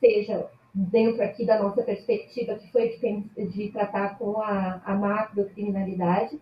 seja 0.00 0.48
dentro 0.74 1.22
aqui 1.22 1.44
da 1.44 1.62
nossa 1.62 1.82
perspectiva, 1.82 2.54
que 2.54 2.70
foi 2.72 2.88
de, 2.88 3.46
de 3.46 3.68
tratar 3.70 4.18
com 4.18 4.40
a, 4.40 4.80
a 4.84 4.94
macrocriminalidade, 4.94 6.40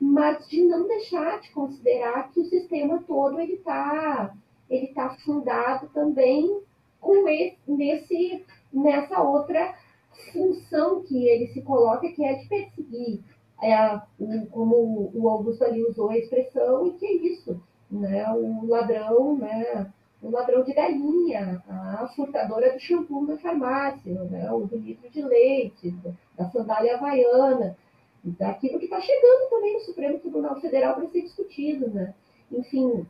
mas 0.00 0.48
de 0.48 0.62
não 0.62 0.86
deixar 0.86 1.40
de 1.40 1.50
considerar 1.50 2.30
que 2.30 2.40
o 2.40 2.44
sistema 2.44 3.02
todo 3.06 3.40
ele 3.40 3.54
está 3.54 4.34
ele 4.68 4.88
tá 4.88 5.16
fundado 5.24 5.88
também 5.88 6.62
com 7.00 7.28
esse, 7.28 7.58
nesse, 7.66 8.44
nessa 8.72 9.20
outra 9.20 9.74
função 10.32 11.02
que 11.02 11.26
ele 11.26 11.48
se 11.48 11.60
coloca, 11.62 12.08
que 12.12 12.24
é 12.24 12.34
de 12.34 12.48
perseguir, 12.48 13.20
é, 13.62 14.00
como 14.50 15.10
o 15.14 15.28
Augusto 15.28 15.64
ali 15.64 15.84
usou 15.84 16.10
a 16.10 16.18
expressão, 16.18 16.86
e 16.86 16.92
que 16.92 17.06
é 17.06 17.12
isso, 17.12 17.60
né? 17.90 18.30
o 18.32 18.66
ladrão, 18.66 19.36
né? 19.36 19.90
o 20.22 20.30
ladrão 20.30 20.62
de 20.62 20.72
galinha, 20.72 21.62
a 21.68 22.08
furtadora 22.14 22.72
do 22.72 22.78
shampoo 22.78 23.26
na 23.26 23.38
farmácia, 23.38 24.14
né? 24.24 24.50
o 24.52 24.60
do 24.66 24.76
litro 24.76 25.08
de 25.10 25.22
leite, 25.22 25.94
da 26.36 26.50
sandália 26.50 26.96
havaiana 26.96 27.76
daquilo 28.24 28.78
que 28.78 28.84
está 28.84 29.00
chegando 29.00 29.48
também 29.48 29.74
no 29.74 29.80
Supremo 29.80 30.18
Tribunal 30.18 30.60
Federal 30.60 30.94
para 30.94 31.08
ser 31.08 31.22
discutido, 31.22 31.88
né? 31.88 32.14
Enfim, 32.52 33.06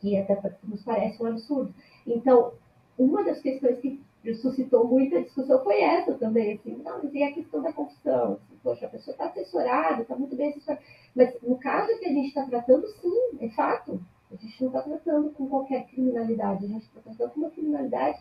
que 0.00 0.16
até 0.16 0.38
nos 0.64 0.82
parece 0.82 1.22
um 1.22 1.26
absurdo. 1.26 1.72
Então, 2.06 2.52
uma 2.98 3.24
das 3.24 3.40
questões 3.40 3.78
que 3.80 4.00
suscitou 4.34 4.86
muita 4.86 5.22
discussão 5.22 5.62
foi 5.62 5.80
essa 5.80 6.12
também, 6.14 6.54
assim, 6.54 6.76
não, 6.84 7.02
mas 7.02 7.14
e 7.14 7.22
a 7.22 7.32
questão 7.32 7.62
da 7.62 7.72
confissão? 7.72 8.38
Assim, 8.52 8.57
Poxa, 8.62 8.86
a 8.86 8.90
pessoa 8.90 9.12
está 9.12 9.26
assessorada, 9.26 10.02
está 10.02 10.16
muito 10.16 10.36
bem 10.36 10.50
assessorada, 10.50 10.84
mas 11.14 11.36
no 11.42 11.56
caso 11.58 11.98
que 11.98 12.06
a 12.06 12.12
gente 12.12 12.28
está 12.28 12.44
tratando, 12.44 12.86
sim, 12.86 13.38
é 13.40 13.48
fato, 13.50 14.00
a 14.30 14.36
gente 14.36 14.60
não 14.62 14.68
está 14.68 14.82
tratando 14.82 15.30
com 15.30 15.48
qualquer 15.48 15.86
criminalidade, 15.86 16.64
a 16.64 16.68
gente 16.68 16.84
está 16.84 17.00
tratando 17.00 17.30
com 17.30 17.40
uma 17.40 17.50
criminalidade 17.50 18.18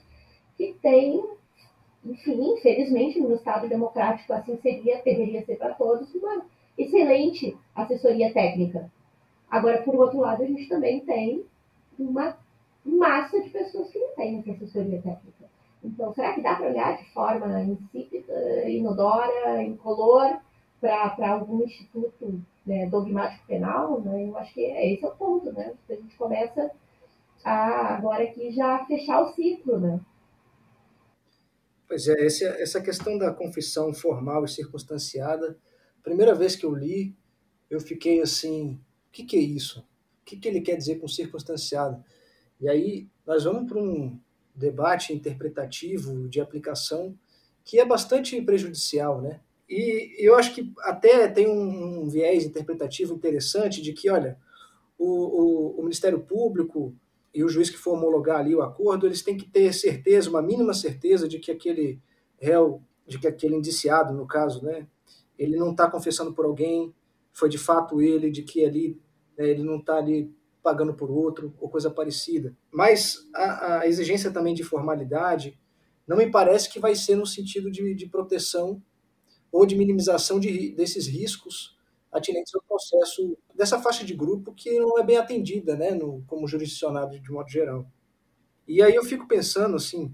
que 0.56 0.74
tem 0.82 1.24
enfim, 2.06 2.54
infelizmente, 2.54 3.20
no 3.20 3.34
Estado 3.34 3.68
democrático 3.68 4.32
assim 4.34 4.58
seria, 4.62 5.02
deveria 5.04 5.44
ser 5.46 5.58
para 5.58 5.74
todos 5.74 6.14
uma 6.16 6.46
excelente 6.78 7.58
assessoria 7.76 8.32
técnica. 8.34 8.92
Agora, 9.50 9.82
por 9.84 9.96
outro 9.96 10.20
lado, 10.20 10.44
a 10.44 10.46
gente 10.46 10.68
também 10.70 11.02
tem 11.02 11.46
uma 12.00 12.38
massa 12.86 13.42
de 13.42 13.50
pessoas 13.50 13.90
que 13.90 14.00
não 14.00 14.16
têm 14.16 14.40
essa 14.40 14.52
assessoria 14.52 15.02
técnica. 15.02 15.37
Então, 15.88 16.14
será 16.14 16.34
que 16.34 16.42
dá 16.42 16.56
para 16.56 16.70
olhar 16.70 16.98
de 16.98 17.14
forma 17.14 17.62
insípida, 17.64 18.70
inodora, 18.70 19.64
incolor, 19.64 20.38
para 20.82 21.32
algum 21.32 21.64
instituto 21.64 22.42
né, 22.66 22.88
dogmático 22.88 23.48
penal? 23.48 24.02
Né? 24.02 24.28
Eu 24.28 24.38
acho 24.38 24.54
que 24.54 24.66
é 24.66 24.94
esse 24.94 25.06
é 25.06 25.08
o 25.08 25.16
ponto, 25.16 25.52
né? 25.54 25.74
A 25.90 25.94
gente 25.94 26.16
começa 26.18 26.70
a, 27.44 27.96
agora 27.96 28.24
aqui 28.24 28.52
já 28.52 28.86
fechar 28.86 29.22
o 29.22 29.34
ciclo, 29.34 29.80
né? 29.80 30.00
Pois 31.88 32.06
é, 32.10 32.26
essa 32.26 32.82
questão 32.82 33.18
da 33.18 33.34
confissão 33.34 33.94
formal 33.94 34.44
e 34.44 34.50
circunstanciada, 34.50 35.58
primeira 36.04 36.36
vez 36.36 36.54
que 36.54 36.66
eu 36.66 36.76
li, 36.76 37.16
eu 37.70 37.80
fiquei 37.80 38.22
assim, 38.22 38.74
o 39.08 39.12
que, 39.12 39.24
que 39.24 39.38
é 39.38 39.42
isso? 39.42 39.80
O 40.22 40.26
que, 40.26 40.36
que 40.36 40.50
ele 40.50 40.60
quer 40.60 40.76
dizer 40.76 41.00
com 41.00 41.08
circunstanciado? 41.08 42.04
E 42.60 42.68
aí 42.68 43.08
nós 43.26 43.46
vamos 43.46 43.70
para 43.70 43.80
um 43.80 44.20
debate 44.58 45.14
interpretativo 45.14 46.28
de 46.28 46.42
aplicação 46.42 47.16
que 47.64 47.80
é 47.80 47.86
bastante 47.86 48.42
prejudicial, 48.42 49.22
né? 49.22 49.40
E 49.70 50.16
eu 50.18 50.36
acho 50.36 50.56
que 50.56 50.72
até 50.80 51.28
tem 51.28 51.48
um, 51.48 52.04
um 52.04 52.10
viés 52.10 52.46
interpretativo 52.46 53.14
interessante 53.14 53.82
de 53.82 53.92
que, 53.92 54.10
olha, 54.10 54.40
o, 54.98 55.06
o, 55.06 55.80
o 55.80 55.84
Ministério 55.84 56.20
Público 56.22 56.96
e 57.34 57.44
o 57.44 57.50
juiz 57.50 57.70
que 57.70 57.78
for 57.78 57.94
homologar 57.94 58.40
ali 58.40 58.56
o 58.56 58.62
acordo, 58.62 59.06
eles 59.06 59.22
têm 59.22 59.38
que 59.38 59.48
ter 59.48 59.74
certeza, 59.74 60.30
uma 60.30 60.42
mínima 60.42 60.74
certeza 60.74 61.28
de 61.28 61.38
que 61.40 61.52
aquele 61.52 62.00
réu, 62.40 62.82
de 63.06 63.20
que 63.20 63.28
aquele 63.28 63.56
indiciado, 63.56 64.14
no 64.14 64.26
caso, 64.26 64.64
né, 64.64 64.88
ele 65.38 65.58
não 65.58 65.72
está 65.72 65.92
confessando 65.92 66.34
por 66.34 66.46
alguém, 66.46 66.94
foi 67.34 67.50
de 67.50 67.58
fato 67.58 68.02
ele, 68.02 68.32
de 68.32 68.44
que 68.44 68.66
ali 68.66 68.98
né, 69.38 69.50
ele 69.50 69.64
não 69.64 69.78
está 69.78 69.98
ali 69.98 70.34
pagando 70.68 70.94
por 70.94 71.10
outro 71.10 71.56
ou 71.62 71.70
coisa 71.70 71.90
parecida. 71.90 72.54
Mas 72.70 73.26
a, 73.34 73.78
a, 73.80 73.88
exigência 73.88 74.32
também 74.32 74.54
de 74.54 74.66
formalidade 74.66 75.58
não 76.06 76.18
me 76.18 76.30
parece 76.30 76.70
que 76.70 76.78
vai 76.78 76.94
ser 76.94 77.16
no 77.16 77.26
sentido 77.26 77.72
de, 77.72 77.96
de 77.96 78.06
proteção 78.10 78.84
ou 79.50 79.66
de 79.66 79.78
minimização 79.78 80.42
de, 80.42 80.74
desses 80.74 81.08
riscos 81.08 81.78
atinentes 82.12 82.54
ao 82.54 82.62
processo 82.64 83.38
dessa 83.56 83.80
faixa 83.80 84.04
de 84.04 84.14
grupo 84.14 84.54
que 84.54 84.78
não 84.78 85.00
é 85.00 85.04
bem 85.04 85.16
atendida, 85.16 85.74
né, 85.78 85.92
no, 85.92 86.22
como 86.28 86.46
jurisdicionado 86.50 87.18
de 87.18 87.32
modo 87.32 87.50
geral. 87.50 87.90
E 88.68 88.82
aí 88.82 88.94
eu 88.94 89.06
fico 89.06 89.26
pensando 89.26 89.78
assim, 89.78 90.14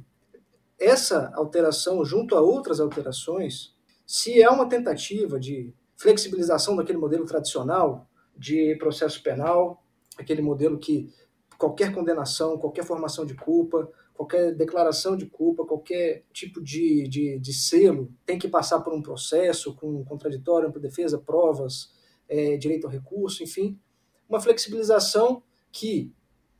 essa 0.79 1.31
alteração 1.33 2.05
junto 2.05 2.35
a 2.35 2.41
outras 2.41 2.79
alterações, 2.79 3.75
se 4.05 4.39
é 4.39 4.47
uma 4.51 4.69
tentativa 4.69 5.39
de 5.39 5.73
flexibilização 5.97 6.75
daquele 6.75 6.99
modelo 6.99 7.25
tradicional 7.25 8.07
de 8.37 8.75
processo 8.75 9.23
penal, 9.23 9.82
aquele 10.17 10.41
modelo 10.41 10.77
que 10.77 11.09
qualquer 11.57 11.93
condenação, 11.93 12.57
qualquer 12.57 12.83
formação 12.83 13.25
de 13.25 13.35
culpa, 13.35 13.89
qualquer 14.13 14.53
declaração 14.53 15.15
de 15.15 15.25
culpa, 15.25 15.65
qualquer 15.65 16.25
tipo 16.31 16.61
de, 16.61 17.07
de, 17.07 17.39
de 17.39 17.53
selo 17.53 18.11
tem 18.25 18.37
que 18.37 18.47
passar 18.47 18.81
por 18.81 18.93
um 18.93 19.01
processo 19.01 19.73
com 19.75 20.03
contraditório, 20.03 20.67
ampla 20.67 20.81
defesa, 20.81 21.17
provas, 21.17 21.91
é, 22.27 22.57
direito 22.57 22.85
ao 22.85 22.91
recurso, 22.91 23.43
enfim, 23.43 23.79
uma 24.27 24.39
flexibilização 24.39 25.43
que 25.71 26.13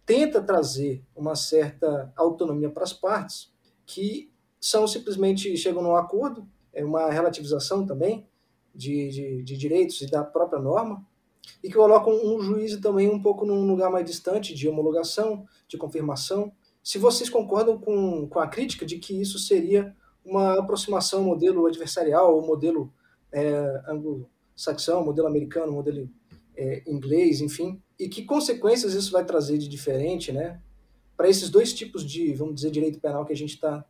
tenta 0.06 0.42
trazer 0.42 1.04
uma 1.16 1.36
certa 1.36 2.12
autonomia 2.16 2.70
para 2.70 2.84
as 2.84 2.94
partes, 2.94 3.52
que 3.86 4.32
são 4.60 4.88
simplesmente 4.88 5.56
chegam 5.58 5.82
num 5.82 5.96
acordo, 5.96 6.48
é 6.74 6.84
uma 6.84 7.10
relativização 7.10 7.86
também 7.86 8.28
de, 8.74 9.10
de, 9.10 9.44
de 9.44 9.58
direitos 9.58 10.02
e 10.02 10.08
da 10.10 10.24
própria 10.24 10.60
norma, 10.60 11.06
e 11.64 11.70
que 11.70 11.76
colocam 11.76 12.14
um 12.14 12.42
juiz 12.42 12.76
também 12.78 13.10
um 13.10 13.22
pouco 13.22 13.46
num 13.46 13.66
lugar 13.66 13.90
mais 13.90 14.06
distante 14.06 14.54
de 14.54 14.68
homologação, 14.68 15.46
de 15.68 15.78
confirmação. 15.78 16.52
Se 16.84 16.98
vocês 16.98 17.30
concordam 17.30 17.78
com, 17.78 18.28
com 18.28 18.40
a 18.40 18.48
crítica 18.48 18.86
de 18.86 19.00
que 19.00 19.20
isso 19.20 19.40
seria 19.40 19.96
uma 20.26 20.60
aproximação 20.60 21.20
ao 21.20 21.26
modelo 21.26 21.66
adversarial, 21.66 22.36
ou 22.36 22.46
modelo 22.46 22.94
é, 23.32 23.84
anglo-saxão, 23.88 25.04
modelo 25.04 25.28
americano, 25.28 25.72
modelo 25.72 26.10
é, 26.56 26.84
inglês, 26.88 27.42
enfim, 27.42 27.82
e 28.00 28.08
que 28.08 28.24
consequências 28.24 28.94
isso 28.94 29.12
vai 29.12 29.26
trazer 29.26 29.58
de 29.58 29.68
diferente, 29.68 30.32
né, 30.32 30.62
para 31.16 31.30
esses 31.30 31.50
dois 31.50 31.74
tipos 31.74 32.06
de, 32.06 32.34
vamos 32.34 32.56
dizer, 32.56 32.72
direito 32.72 33.00
penal 33.00 33.26
que 33.26 33.34
a 33.34 33.36
gente 33.36 33.54
está 33.56 33.86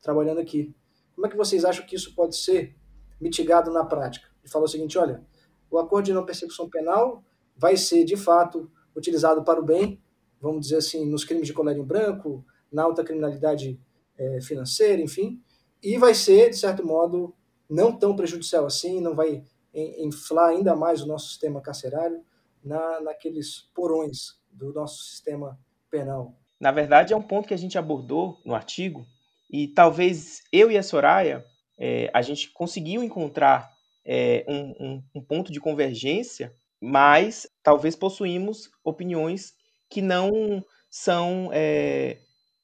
trabalhando 0.00 0.40
aqui. 0.40 0.74
Como 1.14 1.26
é 1.26 1.30
que 1.30 1.36
vocês 1.36 1.64
acham 1.64 1.84
que 1.84 1.96
isso 1.96 2.14
pode 2.14 2.36
ser 2.36 2.76
mitigado 3.20 3.70
na 3.72 3.84
prática? 3.84 4.28
E 4.44 4.48
fala 4.48 4.64
o 4.64 4.68
seguinte, 4.68 4.96
olha, 4.96 5.22
o 5.70 5.78
acordo 5.78 6.06
de 6.06 6.12
não 6.12 6.24
persecução 6.24 6.68
penal 6.68 7.22
vai 7.56 7.76
ser, 7.76 8.04
de 8.04 8.16
fato, 8.16 8.70
utilizado 8.94 9.42
para 9.42 9.60
o 9.60 9.64
bem, 9.64 10.00
vamos 10.40 10.62
dizer 10.62 10.76
assim, 10.76 11.06
nos 11.06 11.24
crimes 11.24 11.46
de 11.46 11.52
colério 11.52 11.84
branco, 11.84 12.44
na 12.70 12.84
alta 12.84 13.02
criminalidade 13.02 13.80
é, 14.16 14.40
financeira, 14.40 15.00
enfim, 15.02 15.40
e 15.82 15.96
vai 15.98 16.14
ser, 16.14 16.50
de 16.50 16.56
certo 16.56 16.84
modo, 16.84 17.34
não 17.68 17.92
tão 17.92 18.14
prejudicial 18.16 18.66
assim, 18.66 19.00
não 19.00 19.14
vai 19.14 19.44
inflar 19.74 20.48
ainda 20.48 20.74
mais 20.74 21.02
o 21.02 21.06
nosso 21.06 21.28
sistema 21.28 21.60
carcerário 21.60 22.24
na, 22.64 23.00
naqueles 23.00 23.70
porões 23.74 24.38
do 24.50 24.72
nosso 24.72 25.04
sistema 25.04 25.58
penal. 25.90 26.34
Na 26.58 26.72
verdade, 26.72 27.12
é 27.12 27.16
um 27.16 27.22
ponto 27.22 27.46
que 27.46 27.54
a 27.54 27.58
gente 27.58 27.78
abordou 27.78 28.40
no 28.44 28.54
artigo, 28.54 29.06
e 29.50 29.68
talvez 29.68 30.42
eu 30.52 30.70
e 30.70 30.76
a 30.76 30.82
Soraya, 30.82 31.44
é, 31.78 32.10
a 32.12 32.20
gente 32.22 32.50
conseguiu 32.52 33.02
encontrar 33.02 33.70
é, 34.08 34.42
um, 34.48 34.74
um, 34.80 35.02
um 35.16 35.20
ponto 35.22 35.52
de 35.52 35.60
convergência, 35.60 36.50
mas 36.80 37.46
talvez 37.62 37.94
possuímos 37.94 38.70
opiniões 38.82 39.52
que 39.90 40.00
não 40.00 40.64
são 40.90 41.50
é, 41.52 42.18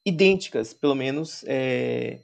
idênticas, 0.06 0.72
pelo 0.72 0.94
menos 0.94 1.44
é, 1.46 2.20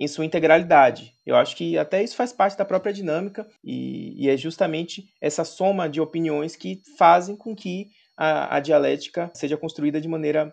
em 0.00 0.08
sua 0.08 0.24
integralidade. 0.24 1.14
Eu 1.24 1.36
acho 1.36 1.54
que 1.54 1.78
até 1.78 2.02
isso 2.02 2.16
faz 2.16 2.32
parte 2.32 2.58
da 2.58 2.64
própria 2.64 2.92
dinâmica 2.92 3.46
e, 3.62 4.14
e 4.20 4.28
é 4.28 4.36
justamente 4.36 5.08
essa 5.20 5.44
soma 5.44 5.88
de 5.88 6.00
opiniões 6.00 6.56
que 6.56 6.82
fazem 6.98 7.36
com 7.36 7.54
que 7.54 7.90
a, 8.16 8.56
a 8.56 8.60
dialética 8.60 9.30
seja 9.34 9.56
construída 9.56 10.00
de 10.00 10.08
maneira 10.08 10.52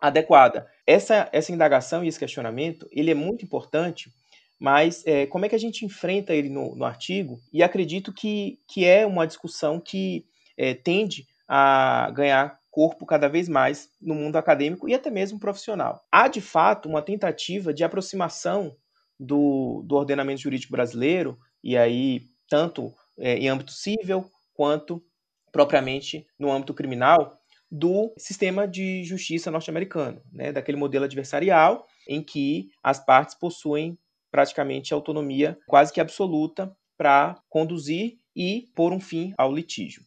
adequada. 0.00 0.66
Essa, 0.86 1.28
essa 1.32 1.52
indagação 1.52 2.02
e 2.02 2.08
esse 2.08 2.18
questionamento 2.18 2.88
ele 2.90 3.10
é 3.10 3.14
muito 3.14 3.44
importante, 3.44 4.10
mas 4.58 5.06
é, 5.06 5.26
como 5.26 5.44
é 5.44 5.48
que 5.48 5.54
a 5.54 5.60
gente 5.60 5.84
enfrenta 5.84 6.34
ele 6.34 6.48
no, 6.48 6.74
no, 6.74 6.84
artigo? 6.84 7.40
E 7.52 7.62
acredito 7.62 8.12
que, 8.12 8.58
que 8.68 8.84
é 8.84 9.06
uma 9.06 9.26
discussão 9.26 9.80
que 9.80 10.26
é, 10.56 10.74
tende 10.74 11.26
a 11.46 12.10
ganhar 12.14 12.58
corpo 12.70 13.06
cada 13.06 13.28
vez 13.28 13.48
mais 13.48 13.88
no 14.00 14.14
mundo 14.14 14.36
acadêmico 14.36 14.88
e 14.88 14.94
até 14.94 15.10
mesmo 15.10 15.38
profissional. 15.38 16.04
Há, 16.10 16.28
de 16.28 16.40
fato, 16.40 16.88
uma 16.88 17.02
tentativa 17.02 17.72
de 17.72 17.84
aproximação 17.84 18.76
do, 19.18 19.82
do 19.86 19.96
ordenamento 19.96 20.40
jurídico 20.40 20.72
brasileiro, 20.72 21.38
e 21.62 21.76
aí 21.76 22.22
tanto 22.48 22.92
é, 23.18 23.36
em 23.36 23.48
âmbito 23.48 23.72
civil 23.72 24.30
quanto 24.54 25.02
propriamente 25.52 26.26
no 26.38 26.52
âmbito 26.52 26.74
criminal, 26.74 27.38
do 27.70 28.14
sistema 28.16 28.66
de 28.66 29.04
justiça 29.04 29.50
norte-americano, 29.50 30.22
né, 30.32 30.52
daquele 30.52 30.78
modelo 30.78 31.04
adversarial 31.04 31.86
em 32.08 32.22
que 32.22 32.70
as 32.82 33.04
partes 33.04 33.34
possuem 33.34 33.98
praticamente 34.30 34.92
autonomia 34.92 35.58
quase 35.66 35.92
que 35.92 36.00
absoluta 36.00 36.74
para 36.96 37.40
conduzir 37.48 38.18
e 38.34 38.68
pôr 38.74 38.92
um 38.92 39.00
fim 39.00 39.32
ao 39.36 39.52
litígio. 39.52 40.02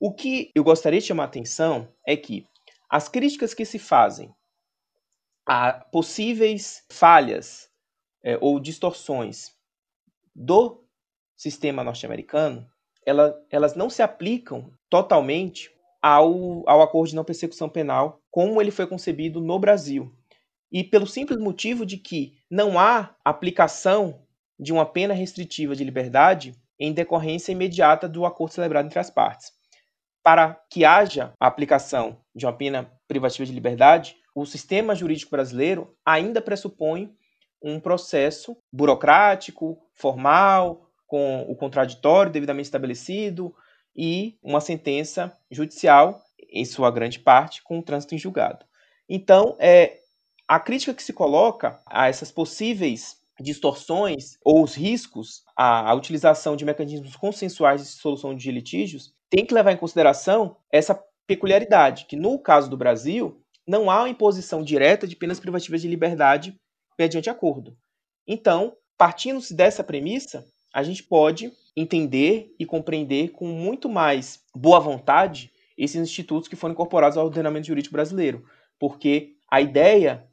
O 0.00 0.12
que 0.12 0.50
eu 0.54 0.64
gostaria 0.64 1.00
de 1.00 1.06
chamar 1.06 1.24
a 1.24 1.26
atenção 1.26 1.88
é 2.06 2.16
que 2.16 2.44
as 2.88 3.08
críticas 3.08 3.54
que 3.54 3.64
se 3.64 3.78
fazem 3.78 4.34
a 5.46 5.72
possíveis 5.72 6.84
falhas 6.90 7.70
é, 8.22 8.38
ou 8.40 8.60
distorções 8.60 9.52
do 10.34 10.84
sistema 11.36 11.82
norte-americano, 11.82 12.66
ela, 13.04 13.34
elas 13.50 13.74
não 13.74 13.90
se 13.90 14.02
aplicam 14.02 14.72
totalmente 14.88 15.70
ao, 16.00 16.68
ao 16.68 16.82
acordo 16.82 17.10
de 17.10 17.16
não 17.16 17.24
persecução 17.24 17.68
penal 17.68 18.20
como 18.30 18.60
ele 18.60 18.70
foi 18.70 18.86
concebido 18.86 19.40
no 19.40 19.58
Brasil. 19.58 20.12
E 20.72 20.82
pelo 20.82 21.06
simples 21.06 21.38
motivo 21.38 21.84
de 21.84 21.98
que 21.98 22.34
não 22.50 22.78
há 22.78 23.14
aplicação 23.24 24.22
de 24.58 24.72
uma 24.72 24.86
pena 24.86 25.12
restritiva 25.12 25.76
de 25.76 25.84
liberdade 25.84 26.54
em 26.80 26.92
decorrência 26.92 27.52
imediata 27.52 28.08
do 28.08 28.24
acordo 28.24 28.54
celebrado 28.54 28.86
entre 28.86 28.98
as 28.98 29.10
partes 29.10 29.52
para 30.22 30.54
que 30.70 30.84
haja 30.84 31.32
a 31.38 31.46
aplicação 31.46 32.18
de 32.34 32.46
uma 32.46 32.52
pena 32.52 32.90
privativa 33.08 33.44
de 33.44 33.52
liberdade, 33.52 34.16
o 34.34 34.46
sistema 34.46 34.94
jurídico 34.94 35.32
brasileiro 35.32 35.94
ainda 36.06 36.40
pressupõe 36.40 37.12
um 37.62 37.80
processo 37.80 38.56
burocrático, 38.72 39.78
formal, 39.94 40.88
com 41.06 41.42
o 41.42 41.54
contraditório 41.54 42.32
devidamente 42.32 42.66
estabelecido 42.66 43.54
e 43.94 44.38
uma 44.42 44.60
sentença 44.60 45.36
judicial, 45.50 46.22
em 46.50 46.64
sua 46.64 46.90
grande 46.90 47.18
parte, 47.18 47.62
com 47.62 47.78
o 47.78 47.82
trânsito 47.82 48.14
em 48.14 48.18
julgado. 48.18 48.64
Então, 49.08 49.56
é, 49.58 49.98
a 50.52 50.60
crítica 50.60 50.92
que 50.92 51.02
se 51.02 51.14
coloca 51.14 51.80
a 51.86 52.08
essas 52.08 52.30
possíveis 52.30 53.16
distorções 53.40 54.36
ou 54.44 54.62
os 54.62 54.74
riscos 54.74 55.42
à, 55.56 55.94
utilização 55.94 56.56
de 56.56 56.64
mecanismos 56.66 57.16
consensuais 57.16 57.80
de 57.80 57.88
solução 57.88 58.36
de 58.36 58.52
litígios 58.52 59.14
tem 59.30 59.46
que 59.46 59.54
levar 59.54 59.72
em 59.72 59.78
consideração 59.78 60.58
essa 60.70 61.02
peculiaridade, 61.26 62.04
que 62.04 62.16
no 62.16 62.38
caso 62.38 62.68
do 62.68 62.76
Brasil, 62.76 63.40
não 63.66 63.90
há 63.90 64.06
imposição 64.10 64.62
direta 64.62 65.06
de 65.06 65.16
penas 65.16 65.40
privativas 65.40 65.80
de 65.80 65.88
liberdade 65.88 66.54
mediante 66.98 67.30
acordo. 67.30 67.74
Então, 68.28 68.76
partindo-se 68.98 69.54
dessa 69.54 69.82
premissa, 69.82 70.44
a 70.70 70.82
gente 70.82 71.02
pode 71.02 71.50
entender 71.74 72.54
e 72.58 72.66
compreender 72.66 73.30
com 73.30 73.46
muito 73.46 73.88
mais 73.88 74.40
boa 74.54 74.78
vontade 74.78 75.50
esses 75.78 75.96
institutos 75.96 76.46
que 76.46 76.56
foram 76.56 76.74
incorporados 76.74 77.16
ao 77.16 77.24
ordenamento 77.24 77.68
jurídico 77.68 77.94
brasileiro, 77.94 78.44
porque 78.78 79.36
a 79.50 79.58
ideia 79.58 80.30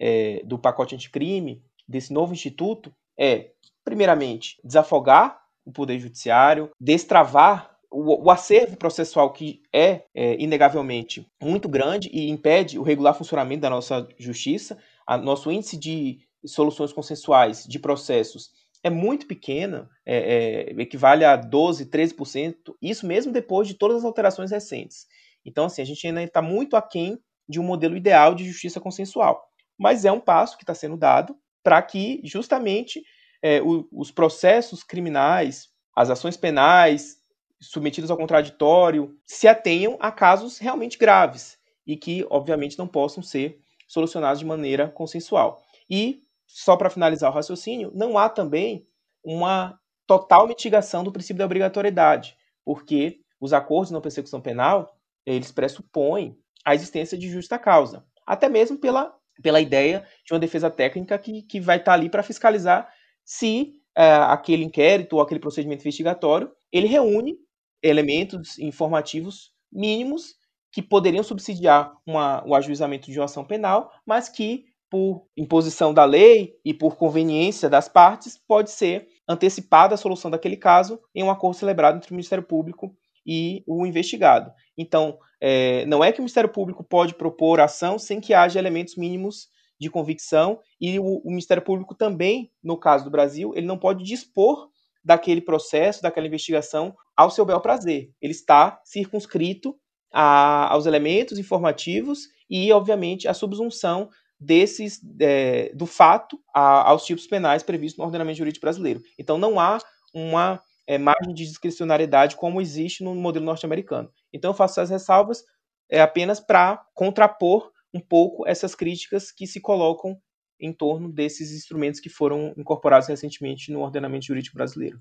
é, 0.00 0.42
do 0.44 0.58
pacote 0.58 0.94
anticrime, 0.94 1.62
desse 1.86 2.12
novo 2.12 2.32
instituto, 2.32 2.92
é, 3.18 3.50
primeiramente, 3.84 4.56
desafogar 4.64 5.40
o 5.64 5.70
Poder 5.70 5.98
Judiciário, 5.98 6.70
destravar 6.80 7.76
o, 7.90 8.26
o, 8.26 8.30
acervo 8.30 8.76
processual 8.76 9.32
que 9.32 9.62
é, 9.72 10.04
é, 10.14 10.40
inegavelmente 10.40 11.26
muito 11.42 11.68
grande 11.68 12.08
e 12.12 12.30
impede 12.30 12.78
o 12.78 12.82
regular 12.82 13.14
funcionamento 13.14 13.60
da 13.60 13.70
nossa 13.70 14.08
justiça, 14.18 14.78
a, 15.06 15.18
nosso 15.18 15.50
índice 15.50 15.76
de 15.76 16.20
soluções 16.46 16.92
consensuais 16.92 17.66
de 17.66 17.78
processos 17.78 18.50
é 18.82 18.88
muito 18.88 19.26
pequena, 19.26 19.90
é, 20.06 20.70
é, 20.70 20.82
equivale 20.82 21.24
a 21.24 21.36
12, 21.36 21.86
13%, 21.86 22.54
isso 22.80 23.06
mesmo 23.06 23.32
depois 23.32 23.68
de 23.68 23.74
todas 23.74 23.98
as 23.98 24.04
alterações 24.04 24.50
recentes. 24.50 25.06
Então, 25.44 25.66
assim, 25.66 25.82
a 25.82 25.84
gente 25.84 26.06
ainda 26.06 26.22
está 26.22 26.40
muito 26.40 26.76
aquém 26.76 27.18
de 27.48 27.60
um 27.60 27.62
modelo 27.62 27.96
ideal 27.96 28.34
de 28.34 28.44
justiça 28.44 28.80
consensual. 28.80 29.49
Mas 29.80 30.04
é 30.04 30.12
um 30.12 30.20
passo 30.20 30.58
que 30.58 30.62
está 30.62 30.74
sendo 30.74 30.94
dado 30.94 31.34
para 31.62 31.80
que, 31.80 32.20
justamente, 32.22 33.02
é, 33.42 33.62
o, 33.62 33.88
os 33.90 34.10
processos 34.10 34.82
criminais, 34.82 35.70
as 35.96 36.10
ações 36.10 36.36
penais, 36.36 37.16
submetidos 37.58 38.10
ao 38.10 38.16
contraditório 38.18 39.16
se 39.24 39.48
atenham 39.48 39.96
a 39.98 40.12
casos 40.12 40.58
realmente 40.58 40.98
graves 40.98 41.58
e 41.86 41.96
que, 41.96 42.26
obviamente, 42.28 42.78
não 42.78 42.86
possam 42.86 43.22
ser 43.22 43.58
solucionados 43.88 44.38
de 44.38 44.44
maneira 44.44 44.86
consensual. 44.88 45.62
E, 45.88 46.24
só 46.46 46.76
para 46.76 46.90
finalizar 46.90 47.30
o 47.30 47.34
raciocínio, 47.34 47.90
não 47.94 48.18
há 48.18 48.28
também 48.28 48.86
uma 49.24 49.80
total 50.06 50.46
mitigação 50.46 51.02
do 51.02 51.12
princípio 51.12 51.38
da 51.38 51.46
obrigatoriedade, 51.46 52.36
porque 52.64 53.20
os 53.40 53.54
acordos 53.54 53.90
não 53.90 54.00
persecução 54.02 54.42
penal, 54.42 54.94
eles 55.24 55.50
pressupõem 55.50 56.38
a 56.64 56.74
existência 56.74 57.16
de 57.16 57.30
justa 57.30 57.58
causa, 57.58 58.04
até 58.26 58.48
mesmo 58.48 58.78
pela, 58.78 59.14
pela 59.40 59.60
ideia 59.60 60.06
de 60.24 60.32
uma 60.32 60.38
defesa 60.38 60.70
técnica 60.70 61.18
que, 61.18 61.42
que 61.42 61.60
vai 61.60 61.78
estar 61.78 61.94
ali 61.94 62.08
para 62.08 62.22
fiscalizar 62.22 62.88
se 63.24 63.74
é, 63.96 64.12
aquele 64.12 64.64
inquérito 64.64 65.16
ou 65.16 65.22
aquele 65.22 65.40
procedimento 65.40 65.82
investigatório 65.82 66.50
ele 66.72 66.86
reúne 66.86 67.36
elementos 67.82 68.58
informativos 68.58 69.52
mínimos 69.72 70.34
que 70.72 70.82
poderiam 70.82 71.24
subsidiar 71.24 71.92
uma, 72.06 72.46
o 72.46 72.54
ajuizamento 72.54 73.10
de 73.10 73.18
uma 73.18 73.24
ação 73.24 73.44
penal, 73.44 73.90
mas 74.06 74.28
que, 74.28 74.64
por 74.88 75.26
imposição 75.36 75.92
da 75.92 76.04
lei 76.04 76.54
e 76.64 76.72
por 76.72 76.96
conveniência 76.96 77.68
das 77.68 77.88
partes, 77.88 78.38
pode 78.38 78.70
ser 78.70 79.08
antecipada 79.28 79.94
a 79.94 79.98
solução 79.98 80.30
daquele 80.30 80.56
caso 80.56 81.00
em 81.14 81.22
um 81.22 81.30
acordo 81.30 81.56
celebrado 81.56 81.96
entre 81.96 82.10
o 82.10 82.14
Ministério 82.14 82.44
Público 82.44 82.94
e 83.32 83.62
o 83.64 83.86
investigado. 83.86 84.52
Então, 84.76 85.16
é, 85.40 85.86
não 85.86 86.02
é 86.02 86.10
que 86.10 86.18
o 86.18 86.22
Ministério 86.22 86.50
Público 86.50 86.82
pode 86.82 87.14
propor 87.14 87.60
ação 87.60 87.96
sem 87.96 88.20
que 88.20 88.34
haja 88.34 88.58
elementos 88.58 88.96
mínimos 88.96 89.48
de 89.78 89.88
convicção 89.88 90.58
e 90.80 90.98
o, 90.98 91.22
o 91.24 91.30
Ministério 91.30 91.62
Público 91.62 91.94
também, 91.94 92.50
no 92.60 92.76
caso 92.76 93.04
do 93.04 93.10
Brasil, 93.10 93.52
ele 93.54 93.68
não 93.68 93.78
pode 93.78 94.02
dispor 94.02 94.68
daquele 95.02 95.40
processo, 95.40 96.02
daquela 96.02 96.26
investigação 96.26 96.92
ao 97.16 97.30
seu 97.30 97.44
bel 97.44 97.60
prazer. 97.60 98.10
Ele 98.20 98.32
está 98.32 98.80
circunscrito 98.84 99.78
a, 100.12 100.72
aos 100.72 100.86
elementos 100.86 101.38
informativos 101.38 102.26
e, 102.50 102.72
obviamente, 102.72 103.28
à 103.28 103.32
subsunção 103.32 104.10
desses 104.40 105.00
é, 105.20 105.70
do 105.72 105.86
fato 105.86 106.40
a, 106.52 106.90
aos 106.90 107.04
tipos 107.04 107.28
penais 107.28 107.62
previstos 107.62 107.98
no 107.98 108.04
ordenamento 108.04 108.38
jurídico 108.38 108.62
brasileiro. 108.62 109.00
Então, 109.16 109.38
não 109.38 109.60
há 109.60 109.78
uma 110.12 110.60
é, 110.90 110.98
margem 110.98 111.32
de 111.32 111.44
discricionariedade 111.44 112.34
como 112.34 112.60
existe 112.60 113.04
no 113.04 113.14
modelo 113.14 113.44
norte-americano. 113.44 114.10
Então, 114.32 114.50
eu 114.50 114.54
faço 114.56 114.80
essas 114.80 114.90
ressalvas 114.90 115.44
é, 115.88 116.00
apenas 116.00 116.40
para 116.40 116.84
contrapor 116.92 117.70
um 117.94 118.00
pouco 118.00 118.44
essas 118.44 118.74
críticas 118.74 119.30
que 119.30 119.46
se 119.46 119.60
colocam 119.60 120.18
em 120.58 120.72
torno 120.72 121.08
desses 121.08 121.52
instrumentos 121.52 122.00
que 122.00 122.08
foram 122.08 122.52
incorporados 122.56 123.06
recentemente 123.06 123.70
no 123.70 123.82
ordenamento 123.82 124.26
jurídico 124.26 124.56
brasileiro. 124.56 124.98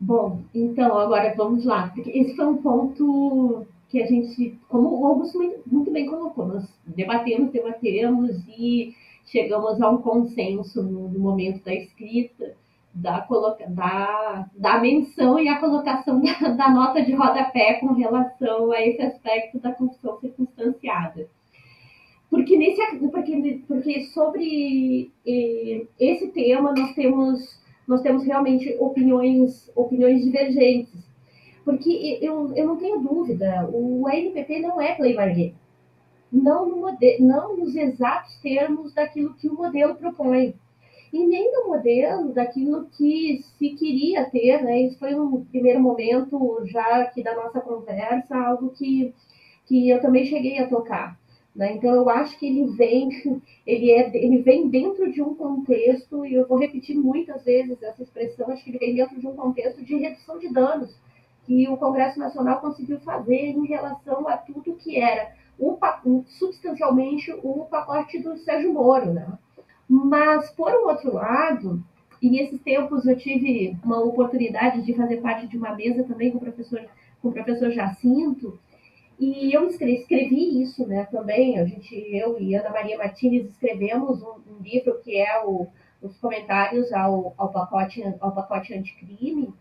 Bom, 0.00 0.42
então 0.52 0.98
agora 0.98 1.32
vamos 1.36 1.64
lá. 1.64 1.94
Esse 2.06 2.34
foi 2.34 2.46
um 2.46 2.56
ponto 2.56 3.64
que 3.88 4.02
a 4.02 4.06
gente, 4.06 4.58
como 4.68 5.00
o 5.00 5.06
Augusto 5.06 5.38
muito 5.64 5.92
bem 5.92 6.06
colocou, 6.06 6.48
nós 6.48 6.68
debatemos, 6.84 7.52
debatemos 7.52 8.36
e 8.48 8.96
chegamos 9.26 9.80
a 9.80 9.90
um 9.90 10.02
consenso 10.02 10.82
no, 10.82 11.08
no 11.08 11.20
momento 11.20 11.64
da 11.64 11.72
escrita 11.72 12.56
da, 12.92 13.26
da, 13.68 14.46
da 14.54 14.80
menção 14.80 15.38
e 15.38 15.48
a 15.48 15.58
colocação 15.58 16.20
da, 16.20 16.48
da, 16.50 16.70
nota 16.70 17.02
de 17.02 17.12
rodapé 17.12 17.74
com 17.74 17.92
relação 17.94 18.72
a 18.72 18.80
esse 18.80 19.00
aspecto 19.02 19.58
da 19.58 19.72
confissão 19.72 20.18
circunstanciada. 20.20 21.28
Porque, 22.28 22.56
nesse, 22.56 22.80
porque, 23.10 23.62
porque 23.66 24.04
sobre 24.06 25.10
eh, 25.26 25.86
esse 25.98 26.28
tema 26.28 26.72
nós 26.72 26.94
temos, 26.94 27.60
nós 27.86 28.02
temos 28.02 28.24
realmente 28.24 28.76
opiniões, 28.78 29.70
opiniões 29.74 30.24
divergentes. 30.24 31.10
Porque 31.64 32.18
eu, 32.22 32.54
eu 32.56 32.66
não 32.66 32.76
tenho 32.76 33.00
dúvida, 33.00 33.68
o 33.72 34.08
NPP 34.08 34.60
não 34.60 34.80
é 34.80 34.94
play 34.94 35.16
by 35.16 35.54
Não, 36.32 36.68
no 36.68 36.96
não 37.20 37.56
nos 37.56 37.74
exatos 37.74 38.36
termos 38.40 38.94
daquilo 38.94 39.34
que 39.34 39.48
o 39.48 39.54
modelo 39.54 39.94
propõe 39.96 40.54
e 41.12 41.26
nem 41.26 41.50
do 41.52 41.68
modelo 41.68 42.32
daquilo 42.32 42.86
que 42.96 43.42
se 43.58 43.70
queria 43.70 44.28
ter, 44.30 44.62
né? 44.62 44.82
Isso 44.82 44.98
foi 44.98 45.14
um 45.14 45.44
primeiro 45.44 45.80
momento 45.80 46.60
já 46.66 47.02
aqui 47.02 47.22
da 47.22 47.34
nossa 47.34 47.60
conversa, 47.60 48.36
algo 48.36 48.70
que, 48.70 49.12
que 49.66 49.88
eu 49.88 50.00
também 50.00 50.24
cheguei 50.24 50.58
a 50.58 50.68
tocar. 50.68 51.18
Né? 51.54 51.72
Então 51.72 51.92
eu 51.94 52.08
acho 52.08 52.38
que 52.38 52.46
ele 52.46 52.66
vem, 52.76 53.08
ele, 53.66 53.90
é, 53.90 54.16
ele 54.16 54.38
vem 54.38 54.68
dentro 54.68 55.10
de 55.12 55.20
um 55.20 55.34
contexto, 55.34 56.24
e 56.24 56.34
eu 56.34 56.46
vou 56.46 56.58
repetir 56.58 56.96
muitas 56.96 57.44
vezes 57.44 57.82
essa 57.82 58.02
expressão, 58.02 58.50
acho 58.50 58.62
que 58.62 58.70
ele 58.70 58.78
vem 58.78 58.94
dentro 58.94 59.18
de 59.18 59.26
um 59.26 59.34
contexto 59.34 59.82
de 59.82 59.96
redução 59.96 60.38
de 60.38 60.48
danos 60.52 60.94
que 61.44 61.68
o 61.68 61.76
Congresso 61.76 62.18
Nacional 62.18 62.60
conseguiu 62.60 63.00
fazer 63.00 63.46
em 63.46 63.66
relação 63.66 64.28
a 64.28 64.36
tudo 64.36 64.76
que 64.76 65.00
era 65.00 65.32
um, 65.58 66.24
substancialmente 66.24 67.32
o 67.42 67.66
pacote 67.68 68.18
do 68.20 68.36
Sérgio 68.38 68.72
Moro. 68.72 69.12
Né? 69.12 69.26
Mas, 69.92 70.48
por 70.52 70.70
um 70.70 70.86
outro 70.86 71.12
lado, 71.12 71.82
e 72.22 72.30
nesses 72.30 72.62
tempos 72.62 73.04
eu 73.06 73.18
tive 73.18 73.76
uma 73.82 73.98
oportunidade 73.98 74.82
de 74.82 74.94
fazer 74.94 75.16
parte 75.16 75.48
de 75.48 75.58
uma 75.58 75.74
mesa 75.74 76.04
também 76.04 76.30
com 76.30 76.38
o 76.38 76.40
professor, 76.40 76.80
com 77.20 77.28
o 77.28 77.32
professor 77.32 77.72
Jacinto, 77.72 78.56
e 79.18 79.52
eu 79.52 79.66
escrevi 79.66 80.62
isso 80.62 80.86
né, 80.86 81.08
também. 81.10 81.58
A 81.58 81.64
gente, 81.64 81.92
eu 81.92 82.40
e 82.40 82.54
Ana 82.54 82.70
Maria 82.70 82.98
Martins 82.98 83.50
escrevemos 83.50 84.22
um, 84.22 84.34
um 84.48 84.62
livro 84.62 85.00
que 85.02 85.16
é 85.16 85.44
o, 85.44 85.66
os 86.00 86.16
comentários 86.18 86.92
ao, 86.92 87.34
ao 87.36 87.48
pacote, 87.48 88.00
ao 88.20 88.32
pacote 88.32 88.72
anticrime, 88.72 89.52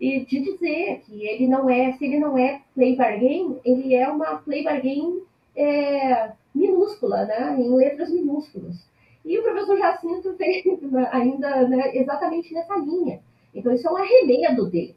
e 0.00 0.24
de 0.24 0.40
dizer 0.40 1.02
que 1.06 1.24
ele 1.24 1.46
não 1.46 1.70
é, 1.70 1.92
se 1.92 2.04
ele 2.04 2.18
não 2.18 2.36
é 2.36 2.62
play 2.74 2.96
bargain, 2.96 3.60
ele 3.64 3.94
é 3.94 4.08
uma 4.08 4.38
play 4.38 4.64
bargain 4.64 5.22
é, 5.54 6.32
minúscula, 6.52 7.26
né, 7.26 7.56
em 7.60 7.72
letras 7.76 8.10
minúsculas. 8.10 8.88
E 9.24 9.38
o 9.38 9.42
professor 9.42 9.76
Jacinto 9.76 10.34
fez 10.34 10.64
ainda 11.10 11.68
né, 11.68 11.96
exatamente 11.96 12.52
nessa 12.52 12.76
linha. 12.76 13.20
Então, 13.54 13.72
isso 13.72 13.88
é 13.88 13.92
um 13.92 13.96
arremedo 13.96 14.70
dele. 14.70 14.96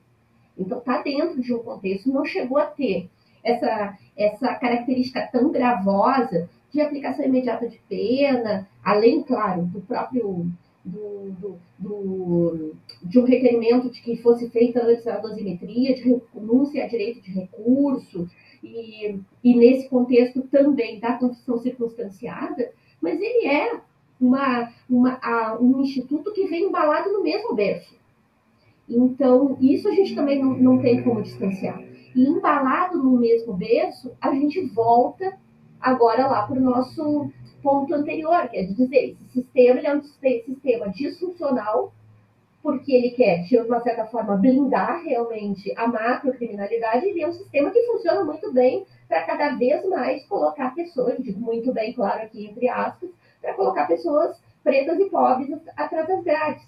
Então, 0.58 0.80
está 0.80 1.02
dentro 1.02 1.42
de 1.42 1.54
um 1.54 1.60
contexto, 1.60 2.12
não 2.12 2.26
chegou 2.26 2.58
a 2.58 2.66
ter 2.66 3.10
essa, 3.44 3.98
essa 4.16 4.56
característica 4.56 5.28
tão 5.32 5.52
gravosa 5.52 6.50
de 6.72 6.82
aplicação 6.82 7.26
imediata 7.26 7.68
de 7.68 7.80
pena, 7.90 8.68
além, 8.84 9.24
claro, 9.24 9.64
do 9.64 9.82
próprio 9.82 10.52
do, 10.84 11.32
do, 11.40 11.58
do, 11.78 12.76
de 13.04 13.20
um 13.20 13.24
requerimento 13.24 13.90
de 13.90 14.02
que 14.02 14.18
fosse 14.18 14.50
feita 14.50 14.84
antes 14.84 15.06
a 15.06 15.18
dosimetria, 15.18 15.94
de 15.94 16.22
renúncia 16.34 16.84
a 16.84 16.88
direito 16.88 17.22
de 17.22 17.32
recurso, 17.32 18.28
e, 18.64 19.20
e 19.44 19.56
nesse 19.56 19.90
contexto 19.90 20.42
também 20.44 21.00
da 21.00 21.18
confissão 21.18 21.58
circunstanciada, 21.60 22.72
mas 23.02 23.20
ele 23.20 23.48
é 23.48 23.80
uma, 24.22 24.72
uma, 24.88 25.20
a, 25.22 25.58
um 25.60 25.82
instituto 25.82 26.32
que 26.32 26.46
vem 26.46 26.66
embalado 26.66 27.12
no 27.12 27.24
mesmo 27.24 27.56
berço. 27.56 28.00
Então, 28.88 29.58
isso 29.60 29.88
a 29.88 29.92
gente 29.92 30.14
também 30.14 30.40
não, 30.40 30.54
não 30.58 30.80
tem 30.80 31.02
como 31.02 31.24
distanciar. 31.24 31.82
E 32.16 32.24
embalado 32.24 33.02
no 33.02 33.18
mesmo 33.18 33.54
berço, 33.54 34.12
a 34.22 34.32
gente 34.34 34.62
volta 34.68 35.38
agora 35.80 36.28
lá 36.28 36.46
para 36.46 36.58
o 36.58 36.64
nosso 36.64 37.32
ponto 37.64 37.94
anterior, 37.94 38.48
que 38.50 38.58
é 38.58 38.64
dizer, 38.64 39.12
esse 39.12 39.34
sistema 39.34 39.80
é 39.80 39.96
um 39.96 40.02
sistema 40.02 40.90
disfuncional, 40.90 41.94
porque 42.62 42.92
ele 42.94 43.12
quer, 43.12 43.44
de 43.44 43.58
uma 43.58 43.80
certa 43.80 44.06
forma, 44.06 44.38
blindar 44.38 45.04
realmente 45.04 45.74
a 45.76 45.88
macrocriminalidade, 45.88 47.08
e 47.08 47.22
é 47.22 47.28
um 47.28 47.34
sistema 47.34 47.72
que 47.72 47.82
funciona 47.88 48.24
muito 48.24 48.52
bem 48.54 48.86
para 49.08 49.24
cada 49.24 49.56
vez 49.56 49.84
mais 49.88 50.24
colocar 50.26 50.76
pessoas, 50.76 51.18
digo 51.20 51.40
muito 51.40 51.74
bem, 51.74 51.94
claro, 51.94 52.24
aqui 52.24 52.46
entre 52.46 52.70
aspas, 52.70 53.10
para 53.42 53.54
colocar 53.54 53.88
pessoas 53.88 54.38
pretas 54.64 55.00
e 55.00 55.10
pobres 55.10 55.58
atrás 55.76 56.08
das 56.08 56.24
grades. 56.24 56.64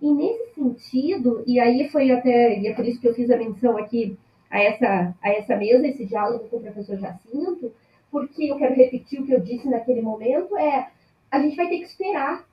E 0.00 0.12
nesse 0.12 0.54
sentido, 0.54 1.44
e 1.46 1.60
aí 1.60 1.88
foi 1.90 2.10
até, 2.10 2.58
e 2.58 2.66
é 2.66 2.74
por 2.74 2.84
isso 2.86 3.00
que 3.00 3.08
eu 3.08 3.14
fiz 3.14 3.30
a 3.30 3.36
menção 3.36 3.76
aqui 3.76 4.18
a 4.50 4.58
essa, 4.58 5.14
a 5.22 5.30
essa 5.30 5.56
mesa, 5.56 5.86
esse 5.86 6.06
diálogo 6.06 6.48
com 6.48 6.56
o 6.56 6.60
professor 6.60 6.98
Jacinto, 6.98 7.72
porque 8.10 8.44
eu 8.44 8.56
quero 8.56 8.74
repetir 8.74 9.20
o 9.20 9.26
que 9.26 9.32
eu 9.32 9.40
disse 9.40 9.68
naquele 9.68 10.02
momento, 10.02 10.56
é 10.56 10.88
a 11.30 11.40
gente 11.40 11.54
vai 11.54 11.68
ter 11.68 11.78
que 11.78 11.84
esperar 11.84 12.44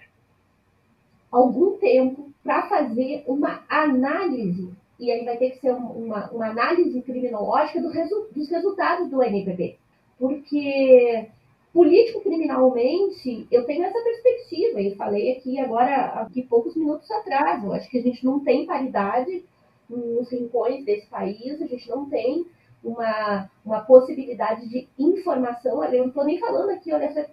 algum 1.32 1.78
tempo 1.78 2.32
para 2.44 2.68
fazer 2.68 3.24
uma 3.26 3.64
análise, 3.68 4.72
e 5.00 5.12
aí 5.12 5.26
vai 5.26 5.38
ter 5.38 5.52
que 5.52 5.60
ser 5.60 5.72
uma, 5.72 6.30
uma 6.30 6.50
análise 6.50 7.02
criminológica 7.02 7.82
do 7.82 7.90
resu, 7.90 8.28
dos 8.36 8.50
resultados 8.50 9.10
do 9.10 9.24
NPP. 9.24 9.78
Porque 10.20 11.28
político-criminalmente, 11.74 13.48
eu 13.52 13.66
tenho 13.66 13.84
essa 13.84 14.02
perspectiva, 14.02 14.82
e 14.82 14.96
falei 14.96 15.34
aqui 15.34 15.60
agora, 15.60 16.22
aqui 16.22 16.42
poucos 16.44 16.76
minutos 16.76 17.10
atrás, 17.12 17.64
eu 17.64 17.74
acho 17.74 17.90
que 17.90 18.00
a 18.00 18.02
gente 18.02 18.26
não 18.26 18.40
tem 18.40 18.66
paridade 18.66 19.44
nos 19.90 20.30
rincões 20.32 20.84
desse 20.84 21.08
país, 21.08 21.62
a 21.62 21.68
gente 21.68 21.88
não 21.90 22.10
tem 22.10 22.46
uma, 22.84 23.50
uma 23.66 23.82
possibilidade 23.82 24.68
de 24.68 24.88
informação, 24.98 25.84
eu 25.84 26.00
não 26.00 26.08
estou 26.08 26.24
nem 26.24 26.40
falando 26.40 26.70
aqui, 26.72 26.92
olha, 26.94 27.30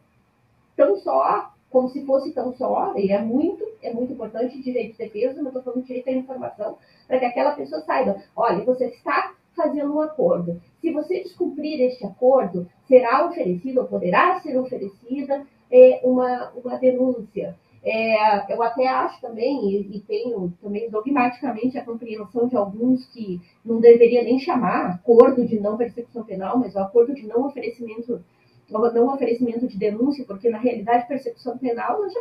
tão 0.77 0.97
só, 0.97 1.51
como 1.71 1.89
se 1.89 2.05
fosse 2.05 2.33
tão 2.33 2.55
só, 2.55 2.95
e 2.97 3.11
é 3.11 3.21
muito, 3.21 3.65
é 3.83 3.93
muito 3.93 4.13
importante 4.13 4.61
direito 4.63 4.93
de 4.93 4.99
defesa, 4.99 5.37
mas 5.39 5.47
estou 5.47 5.63
falando 5.63 5.81
de 5.81 5.87
direito 5.87 6.09
à 6.09 6.13
informação, 6.13 6.79
para 7.07 7.19
que 7.19 7.25
aquela 7.25 7.53
pessoa 7.53 7.81
saiba, 7.83 8.23
olha, 8.37 8.65
você 8.65 8.87
está 8.87 9.35
fazendo 9.55 9.95
um 9.95 10.01
acordo. 10.01 10.61
Se 10.81 10.93
você 10.93 11.23
descumprir 11.23 11.81
este 11.81 12.05
acordo, 12.05 12.67
será 12.87 13.27
oferecido 13.27 13.81
ou 13.81 13.87
poderá 13.87 14.41
ser 14.41 14.57
oferecida 14.59 15.47
é, 15.71 16.01
uma, 16.05 16.51
uma 16.51 16.77
denúncia. 16.77 17.57
É, 17.83 18.53
eu 18.53 18.63
até 18.63 18.89
acho 18.89 19.21
também, 19.21 19.71
e, 19.71 19.97
e, 19.97 20.01
tenho 20.01 20.51
também 20.63 20.89
dogmaticamente 20.89 21.77
a 21.77 21.85
compreensão 21.85 22.49
de 22.49 22.57
alguns 22.57 23.05
que 23.09 23.39
não 23.63 23.79
deveria 23.79 24.23
nem 24.23 24.39
chamar 24.39 24.87
acordo 24.87 25.47
de 25.47 25.61
não 25.61 25.77
persecução 25.77 26.25
penal, 26.25 26.59
mas 26.59 26.75
o 26.75 26.79
acordo 26.79 27.15
de 27.15 27.27
não 27.27 27.47
oferecimento, 27.47 28.25
não 28.71 29.13
oferecimento 29.13 29.69
de 29.69 29.77
denúncia, 29.77 30.25
porque 30.25 30.49
na 30.49 30.57
realidade 30.57 31.07
persecução 31.07 31.59
penal 31.59 31.99
ela, 31.99 32.09
já, 32.09 32.21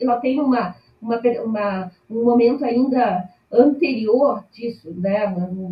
ela 0.00 0.16
tem 0.16 0.40
uma, 0.40 0.74
uma, 1.00 1.20
uma, 1.44 1.92
um 2.10 2.24
momento 2.24 2.64
ainda 2.64 3.28
anterior 3.58 4.44
disso, 4.52 4.92
né, 4.94 5.24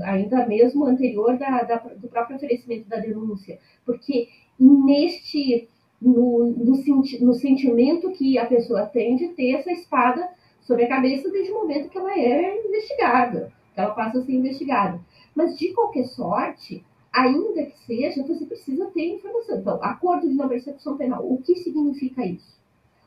ainda 0.05 0.47
mesmo 0.47 0.87
anterior 0.87 1.37
da, 1.39 1.63
da, 1.63 1.77
do 1.77 2.09
próprio 2.09 2.37
oferecimento 2.37 2.89
da 2.89 2.99
denúncia, 2.99 3.59
porque 3.85 4.29
neste 4.59 5.69
no, 6.01 6.51
no, 6.51 7.03
no, 7.21 7.35
sentimento 7.35 8.11
que 8.13 8.37
a 8.39 8.47
pessoa 8.47 8.85
tem 8.85 9.17
de 9.17 9.29
ter 9.29 9.53
essa 9.53 9.73
espada 9.73 10.29
sobre 10.61 10.85
a 10.85 10.89
cabeça 10.89 11.31
desde 11.31 11.51
o 11.51 11.55
momento 11.55 11.89
que 11.89 11.97
ela 11.97 12.13
é 12.13 12.67
investigada, 12.67 13.53
que 13.73 13.81
ela 13.81 13.95
passa 13.95 14.19
a 14.19 14.23
ser 14.23 14.33
investigada. 14.33 15.01
Mas 15.35 15.59
de 15.59 15.73
qualquer 15.73 16.05
sorte, 16.05 16.85
ainda 17.13 17.65
que 17.65 17.79
seja, 17.87 18.23
você 18.23 18.45
precisa 18.45 18.87
ter 18.87 19.15
informação. 19.15 19.59
Então, 19.59 19.83
acordo 19.83 20.29
de 20.29 20.35
não 20.35 20.49
percepção 20.49 20.97
penal, 20.97 21.25
o 21.25 21.39
que 21.39 21.57
significa 21.57 22.27
isso? 22.27 22.55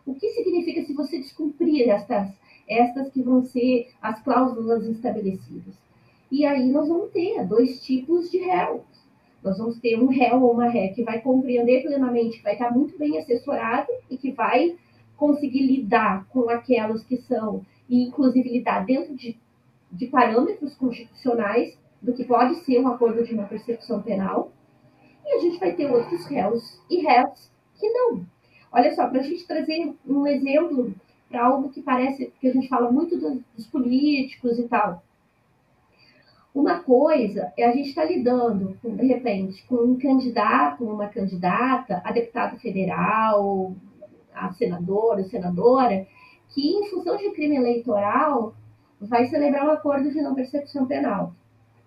O 0.05 0.15
que 0.15 0.29
significa 0.29 0.83
se 0.83 0.93
você 0.93 1.19
descumprir 1.19 1.89
estas, 1.89 2.31
estas 2.67 3.09
que 3.09 3.21
vão 3.21 3.43
ser 3.43 3.89
as 4.01 4.21
cláusulas 4.21 4.85
estabelecidas? 4.85 5.75
E 6.31 6.45
aí 6.45 6.69
nós 6.69 6.87
vamos 6.87 7.11
ter 7.11 7.45
dois 7.45 7.81
tipos 7.81 8.29
de 8.29 8.39
réus. 8.39 8.81
Nós 9.43 9.57
vamos 9.57 9.79
ter 9.79 9.97
um 9.97 10.07
réu 10.07 10.41
ou 10.41 10.51
uma 10.51 10.67
ré 10.67 10.89
que 10.89 11.03
vai 11.03 11.21
compreender 11.21 11.83
plenamente, 11.83 12.37
que 12.37 12.43
vai 12.43 12.53
estar 12.53 12.71
muito 12.71 12.97
bem 12.97 13.17
assessorado 13.17 13.87
e 14.09 14.17
que 14.17 14.31
vai 14.31 14.75
conseguir 15.15 15.65
lidar 15.65 16.27
com 16.27 16.49
aquelas 16.49 17.03
que 17.03 17.17
são, 17.17 17.65
e 17.89 18.03
inclusive 18.03 18.49
lidar 18.49 18.85
dentro 18.85 19.15
de, 19.15 19.37
de 19.91 20.07
parâmetros 20.07 20.75
constitucionais 20.75 21.77
do 22.01 22.13
que 22.13 22.23
pode 22.23 22.55
ser 22.65 22.79
um 22.79 22.87
acordo 22.87 23.23
de 23.23 23.33
uma 23.33 23.45
percepção 23.45 24.01
penal. 24.01 24.51
E 25.25 25.33
a 25.33 25.39
gente 25.39 25.59
vai 25.59 25.73
ter 25.73 25.91
outros 25.91 26.25
réus 26.25 26.79
e 26.89 27.01
réus 27.01 27.51
que 27.79 27.89
não. 27.89 28.25
Olha 28.71 28.93
só, 28.93 29.07
para 29.07 29.21
a 29.21 29.23
gente 29.23 29.47
trazer 29.47 29.93
um 30.05 30.27
exemplo 30.27 30.93
para 31.29 31.45
algo 31.45 31.69
que 31.69 31.81
parece 31.81 32.31
que 32.39 32.47
a 32.47 32.53
gente 32.53 32.67
fala 32.67 32.91
muito 32.91 33.17
dos, 33.17 33.39
dos 33.55 33.67
políticos 33.67 34.57
e 34.57 34.67
tal. 34.67 35.03
Uma 36.53 36.79
coisa 36.79 37.53
é 37.55 37.65
a 37.65 37.71
gente 37.71 37.89
estar 37.89 38.01
tá 38.01 38.07
lidando, 38.07 38.77
de 38.83 39.05
repente, 39.05 39.63
com 39.67 39.75
um 39.75 39.97
candidato, 39.99 40.83
uma 40.83 41.07
candidata 41.07 42.01
a 42.03 42.11
deputado 42.11 42.57
federal, 42.59 43.75
a 44.33 44.51
senador, 44.53 45.23
senadora, 45.25 46.07
que 46.49 46.67
em 46.67 46.89
função 46.89 47.17
de 47.17 47.29
crime 47.31 47.57
eleitoral 47.57 48.55
vai 48.99 49.27
celebrar 49.27 49.67
um 49.67 49.71
acordo 49.71 50.11
de 50.11 50.21
não 50.21 50.33
percepção 50.33 50.87
penal 50.87 51.33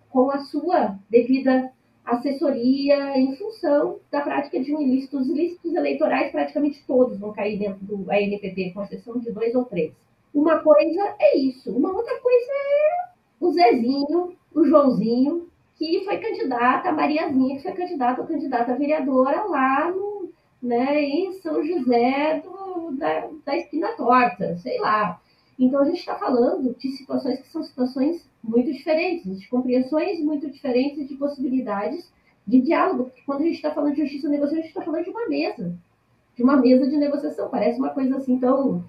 com 0.09 0.31
a 0.31 0.39
sua 0.39 0.99
devida 1.09 1.73
assessoria 2.05 3.19
em 3.19 3.37
função 3.37 3.99
da 4.11 4.21
prática 4.21 4.61
de 4.61 4.75
um 4.75 4.81
ilícito. 4.81 5.19
Os 5.19 5.29
ilícitos 5.29 5.75
eleitorais 5.75 6.33
praticamente 6.33 6.85
todos 6.87 7.19
vão 7.19 7.33
cair 7.33 7.59
dentro 7.59 7.85
do 7.85 8.11
ANPP, 8.11 8.73
com 8.73 8.83
exceção 8.83 9.19
de 9.19 9.31
dois 9.33 9.55
ou 9.55 9.65
três. 9.65 9.93
Uma 10.35 10.61
coisa 10.61 11.15
é 11.19 11.37
isso, 11.39 11.71
uma 11.77 11.93
outra 11.93 12.19
coisa 12.21 12.53
é 12.53 13.11
o 13.41 13.53
Zezinho 13.53 14.37
o 14.55 14.65
Joãozinho, 14.65 15.49
que 15.77 16.05
foi 16.05 16.19
candidata, 16.19 16.89
a 16.89 16.93
Mariazinha, 16.93 17.57
que 17.57 17.63
foi 17.63 17.73
candidata 17.73 18.21
ou 18.21 18.27
candidata 18.27 18.77
vereadora 18.77 19.45
lá 19.45 19.91
no, 19.91 20.31
né, 20.63 21.01
em 21.03 21.33
São 21.35 21.65
José 21.65 22.43
do, 22.45 22.93
da, 22.97 23.29
da 23.45 23.57
Esquina 23.57 23.93
Torta, 23.97 24.57
sei 24.59 24.79
lá. 24.79 25.21
Então 25.61 25.81
a 25.81 25.85
gente 25.85 25.99
está 25.99 26.15
falando 26.15 26.75
de 26.75 26.91
situações 26.93 27.39
que 27.39 27.49
são 27.49 27.63
situações 27.63 28.27
muito 28.43 28.73
diferentes, 28.73 29.39
de 29.39 29.47
compreensões 29.47 30.19
muito 30.19 30.51
diferentes, 30.51 31.07
de 31.07 31.15
possibilidades 31.17 32.11
de 32.47 32.63
diálogo. 32.63 33.05
Porque 33.05 33.21
quando 33.27 33.43
a 33.43 33.45
gente 33.45 33.57
está 33.57 33.71
falando 33.71 33.95
de 33.95 34.01
justiça 34.01 34.27
e 34.27 34.31
negociação, 34.31 34.59
a 34.59 34.63
gente 34.63 34.71
está 34.71 34.83
falando 34.83 35.05
de 35.05 35.11
uma 35.11 35.29
mesa, 35.29 35.77
de 36.35 36.43
uma 36.43 36.57
mesa 36.57 36.89
de 36.89 36.97
negociação. 36.97 37.51
Parece 37.51 37.79
uma 37.79 37.91
coisa 37.91 38.17
assim 38.17 38.39
tão, 38.39 38.83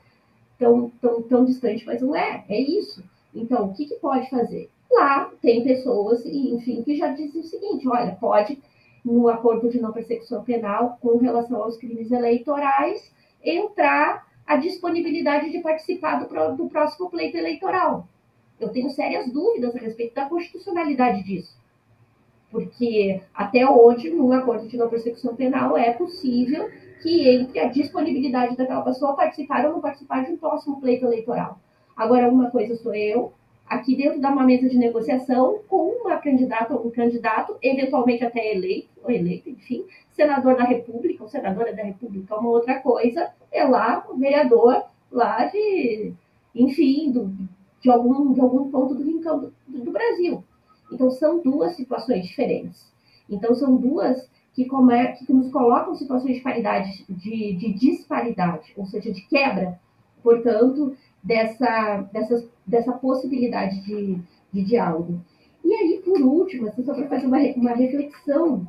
tão, 0.57 0.89
tão, 1.01 1.21
tão 1.23 1.43
distante, 1.43 1.85
mas 1.85 2.01
não 2.01 2.15
é. 2.15 2.45
É 2.47 2.57
isso. 2.57 3.03
Então, 3.35 3.65
o 3.65 3.73
que, 3.73 3.85
que 3.85 3.95
pode 3.95 4.29
fazer? 4.29 4.69
Lá 4.89 5.29
tem 5.41 5.65
pessoas, 5.65 6.25
enfim, 6.25 6.83
que 6.83 6.95
já 6.95 7.09
dizem 7.09 7.41
o 7.41 7.45
seguinte: 7.45 7.85
olha, 7.85 8.15
pode, 8.15 8.57
no 9.03 9.27
acordo 9.27 9.69
de 9.69 9.81
não 9.81 9.91
persecução 9.91 10.41
penal, 10.41 10.97
com 11.01 11.17
relação 11.17 11.61
aos 11.61 11.75
crimes 11.75 12.11
eleitorais, 12.11 13.11
entrar 13.43 14.30
a 14.45 14.55
disponibilidade 14.57 15.49
de 15.49 15.59
participar 15.59 16.23
do, 16.23 16.55
do 16.55 16.69
próximo 16.69 17.09
pleito 17.09 17.37
eleitoral. 17.37 18.07
Eu 18.59 18.69
tenho 18.69 18.89
sérias 18.89 19.31
dúvidas 19.31 19.75
a 19.75 19.79
respeito 19.79 20.13
da 20.13 20.25
constitucionalidade 20.25 21.23
disso. 21.23 21.59
Porque 22.51 23.21
até 23.33 23.67
hoje, 23.67 24.09
num 24.09 24.31
acordo 24.33 24.67
de 24.67 24.77
não 24.77 24.89
persecução 24.89 25.35
penal, 25.35 25.77
é 25.77 25.93
possível 25.93 26.69
que 27.01 27.27
entre 27.27 27.59
a 27.59 27.69
disponibilidade 27.69 28.55
daquela 28.55 28.81
pessoa 28.81 29.15
participar 29.15 29.65
ou 29.65 29.73
não 29.73 29.81
participar 29.81 30.25
de 30.25 30.33
um 30.33 30.37
próximo 30.37 30.79
pleito 30.79 31.05
eleitoral. 31.05 31.57
Agora, 31.95 32.29
uma 32.29 32.51
coisa 32.51 32.75
sou 32.75 32.93
eu, 32.93 33.33
aqui 33.67 33.95
dentro 33.95 34.19
de 34.19 34.25
uma 34.25 34.43
mesa 34.43 34.67
de 34.67 34.77
negociação 34.77 35.59
com 35.67 36.01
uma 36.01 36.17
candidata 36.17 36.75
ou 36.75 36.87
um 36.87 36.91
candidato, 36.91 37.55
eventualmente 37.61 38.23
até 38.23 38.53
eleito, 38.53 38.89
ou 39.03 39.09
eleito, 39.09 39.49
enfim, 39.49 39.85
senador 40.11 40.55
da 40.55 40.63
República, 40.63 41.23
ou 41.23 41.29
senadora 41.29 41.73
da 41.73 41.83
República, 41.83 42.37
uma 42.37 42.49
outra 42.49 42.79
coisa, 42.79 43.31
é 43.51 43.63
lá 43.63 44.05
o 44.09 44.17
vereador 44.17 44.83
lá 45.11 45.45
de, 45.45 46.13
enfim, 46.55 47.11
do, 47.11 47.33
de, 47.81 47.89
algum, 47.89 48.33
de 48.33 48.41
algum 48.41 48.69
ponto 48.69 48.95
do 48.95 49.03
rincão 49.03 49.39
do, 49.39 49.53
do 49.67 49.91
Brasil. 49.91 50.43
Então, 50.91 51.09
são 51.09 51.41
duas 51.41 51.75
situações 51.75 52.27
diferentes. 52.27 52.91
Então, 53.29 53.55
são 53.55 53.75
duas 53.77 54.29
que, 54.53 54.65
come, 54.65 55.13
que 55.13 55.31
nos 55.31 55.49
colocam 55.51 55.95
situações 55.95 56.35
de 56.35 56.41
paridade, 56.41 57.05
de, 57.07 57.53
de 57.55 57.73
disparidade, 57.73 58.73
ou 58.75 58.85
seja, 58.85 59.11
de 59.11 59.21
quebra, 59.27 59.79
portanto, 60.21 60.95
dessa, 61.23 62.09
dessa, 62.11 62.47
dessa 62.65 62.91
possibilidade 62.93 63.81
de, 63.81 64.19
de 64.51 64.63
diálogo. 64.63 65.21
E 65.63 65.73
aí, 65.73 66.01
por 66.03 66.19
último, 66.21 66.67
assim, 66.67 66.83
só 66.83 66.93
para 66.93 67.07
fazer 67.07 67.27
uma, 67.27 67.39
uma 67.55 67.75
reflexão 67.75 68.67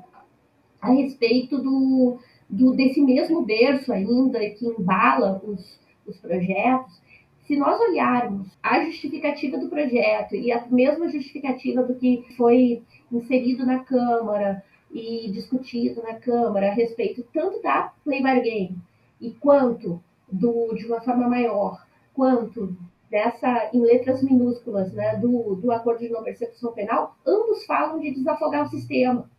a 0.81 0.93
respeito 0.93 1.59
do, 1.59 2.19
do, 2.49 2.75
desse 2.75 3.01
mesmo 3.01 3.43
berço 3.43 3.93
ainda 3.93 4.39
que 4.51 4.67
embala 4.67 5.41
os, 5.45 5.81
os 6.07 6.17
projetos, 6.19 7.01
se 7.47 7.57
nós 7.57 7.81
olharmos 7.81 8.49
a 8.63 8.85
justificativa 8.85 9.59
do 9.59 9.69
projeto 9.69 10.35
e 10.35 10.53
a 10.53 10.65
mesma 10.67 11.09
justificativa 11.09 11.83
do 11.83 11.95
que 11.95 12.25
foi 12.37 12.83
inserido 13.11 13.65
na 13.67 13.81
Câmara 13.81 14.63
e 14.91 15.31
discutido 15.31 16.03
na 16.03 16.15
Câmara 16.15 16.69
a 16.69 16.75
respeito 16.75 17.25
tanto 17.33 17.61
da 17.63 17.93
play 18.05 18.23
bargain 18.23 18.77
e 19.21 19.31
quanto 19.33 20.03
do, 20.31 20.75
de 20.75 20.87
uma 20.87 21.01
forma 21.01 21.29
maior 21.29 21.85
quanto 22.15 22.77
dessa, 23.11 23.71
em 23.75 23.81
letras 23.81 24.23
minúsculas, 24.23 24.93
né, 24.93 25.17
do, 25.17 25.55
do 25.57 25.71
acordo 25.71 26.01
de 26.01 26.09
não 26.09 26.23
persecução 26.23 26.73
penal, 26.73 27.15
ambos 27.27 27.65
falam 27.67 28.01
de 28.01 28.11
desafogar 28.11 28.65
o 28.65 28.71
sistema. 28.71 29.31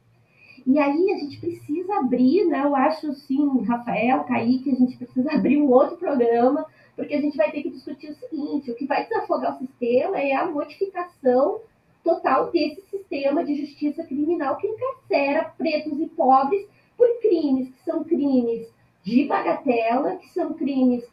E 0.65 0.80
aí 0.80 1.11
a 1.11 1.17
gente 1.17 1.39
precisa 1.39 1.95
abrir, 1.95 2.45
né, 2.45 2.61
eu 2.63 2.76
acho 2.76 3.11
sim, 3.13 3.63
Rafael, 3.63 4.24
Kaique, 4.26 4.71
a 4.71 4.76
gente 4.76 4.95
precisa 4.95 5.32
abrir 5.34 5.57
um 5.57 5.71
outro 5.71 5.97
programa, 5.97 6.65
porque 6.95 7.15
a 7.15 7.21
gente 7.21 7.36
vai 7.36 7.51
ter 7.51 7.63
que 7.63 7.71
discutir 7.71 8.11
o 8.11 8.15
seguinte, 8.15 8.69
o 8.69 8.76
que 8.76 8.86
vai 8.86 9.07
desafogar 9.07 9.55
o 9.55 9.59
sistema 9.59 10.19
é 10.19 10.34
a 10.34 10.45
modificação 10.45 11.59
total 12.03 12.51
desse 12.51 12.82
sistema 12.91 13.43
de 13.43 13.55
justiça 13.55 14.03
criminal 14.03 14.57
que 14.57 14.67
encarcera 14.67 15.51
pretos 15.57 15.99
e 15.99 16.05
pobres 16.07 16.67
por 16.95 17.07
crimes 17.21 17.69
que 17.69 17.84
são 17.84 18.03
crimes 18.03 18.67
de 19.03 19.26
bagatela, 19.26 20.17
que 20.17 20.30
são 20.30 20.53
crimes 20.53 21.03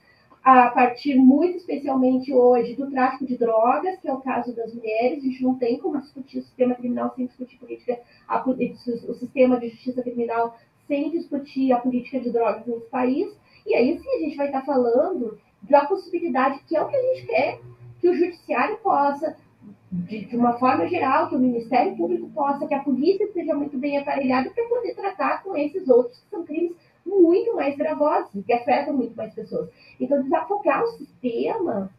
a 0.43 0.70
partir 0.70 1.16
muito 1.16 1.59
especialmente 1.59 2.32
hoje 2.32 2.74
do 2.74 2.91
tráfico 2.91 3.26
de 3.26 3.36
drogas, 3.36 3.99
que 4.01 4.09
é 4.09 4.12
o 4.12 4.20
caso 4.20 4.55
das 4.55 4.72
mulheres. 4.74 5.18
A 5.18 5.26
gente 5.26 5.43
não 5.43 5.55
tem 5.57 5.78
como 5.78 6.01
discutir 6.01 6.38
o 6.38 6.43
sistema 6.43 6.74
criminal 6.74 7.12
sem 7.14 7.26
discutir 7.26 7.59
política, 7.59 8.01
a, 8.26 8.43
o 8.49 9.14
sistema 9.14 9.59
de 9.61 9.68
justiça 9.68 10.03
criminal 10.03 10.57
sem 10.88 11.11
discutir 11.11 11.72
a 11.72 11.78
política 11.78 12.20
de 12.20 12.30
drogas 12.30 12.66
nesse 12.66 12.86
país. 12.86 13.28
E 13.66 13.74
aí 13.74 13.99
sim 13.99 14.09
a 14.09 14.20
gente 14.20 14.36
vai 14.36 14.47
estar 14.47 14.62
falando 14.62 15.38
da 15.62 15.84
possibilidade, 15.84 16.61
que 16.66 16.74
é 16.74 16.82
o 16.82 16.88
que 16.88 16.97
a 16.97 17.03
gente 17.03 17.26
quer, 17.26 17.61
que 18.01 18.09
o 18.09 18.14
judiciário 18.14 18.78
possa, 18.78 19.36
de, 19.93 20.24
de 20.24 20.36
uma 20.36 20.55
forma 20.59 20.88
geral, 20.88 21.28
que 21.28 21.36
o 21.36 21.38
Ministério 21.38 21.97
Público 21.97 22.30
possa, 22.30 22.66
que 22.66 22.74
a 22.74 22.82
polícia 22.82 23.30
seja 23.32 23.55
muito 23.55 23.76
bem 23.76 23.99
aparelhada 23.99 24.51
para 24.51 24.64
poder 24.68 24.95
tratar 24.95 25.43
com 25.43 25.55
esses 25.55 25.86
outros 25.88 26.18
que 26.18 26.30
são 26.30 26.45
crimes 26.45 26.72
muito 27.11 27.55
mais 27.55 27.77
gravosos 27.77 28.45
que 28.45 28.53
afetam 28.53 28.95
muito 28.95 29.17
mais 29.17 29.35
pessoas. 29.35 29.69
Então, 29.99 30.23
desafogar 30.23 30.83
o 30.85 30.93
sistema 30.93 31.91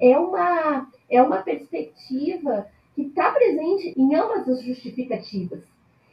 é 0.00 0.18
uma, 0.18 0.88
é 1.10 1.22
uma 1.22 1.38
perspectiva 1.38 2.66
que 2.94 3.02
está 3.02 3.30
presente 3.32 3.94
em 3.96 4.14
ambas 4.14 4.48
as 4.48 4.62
justificativas. 4.62 5.60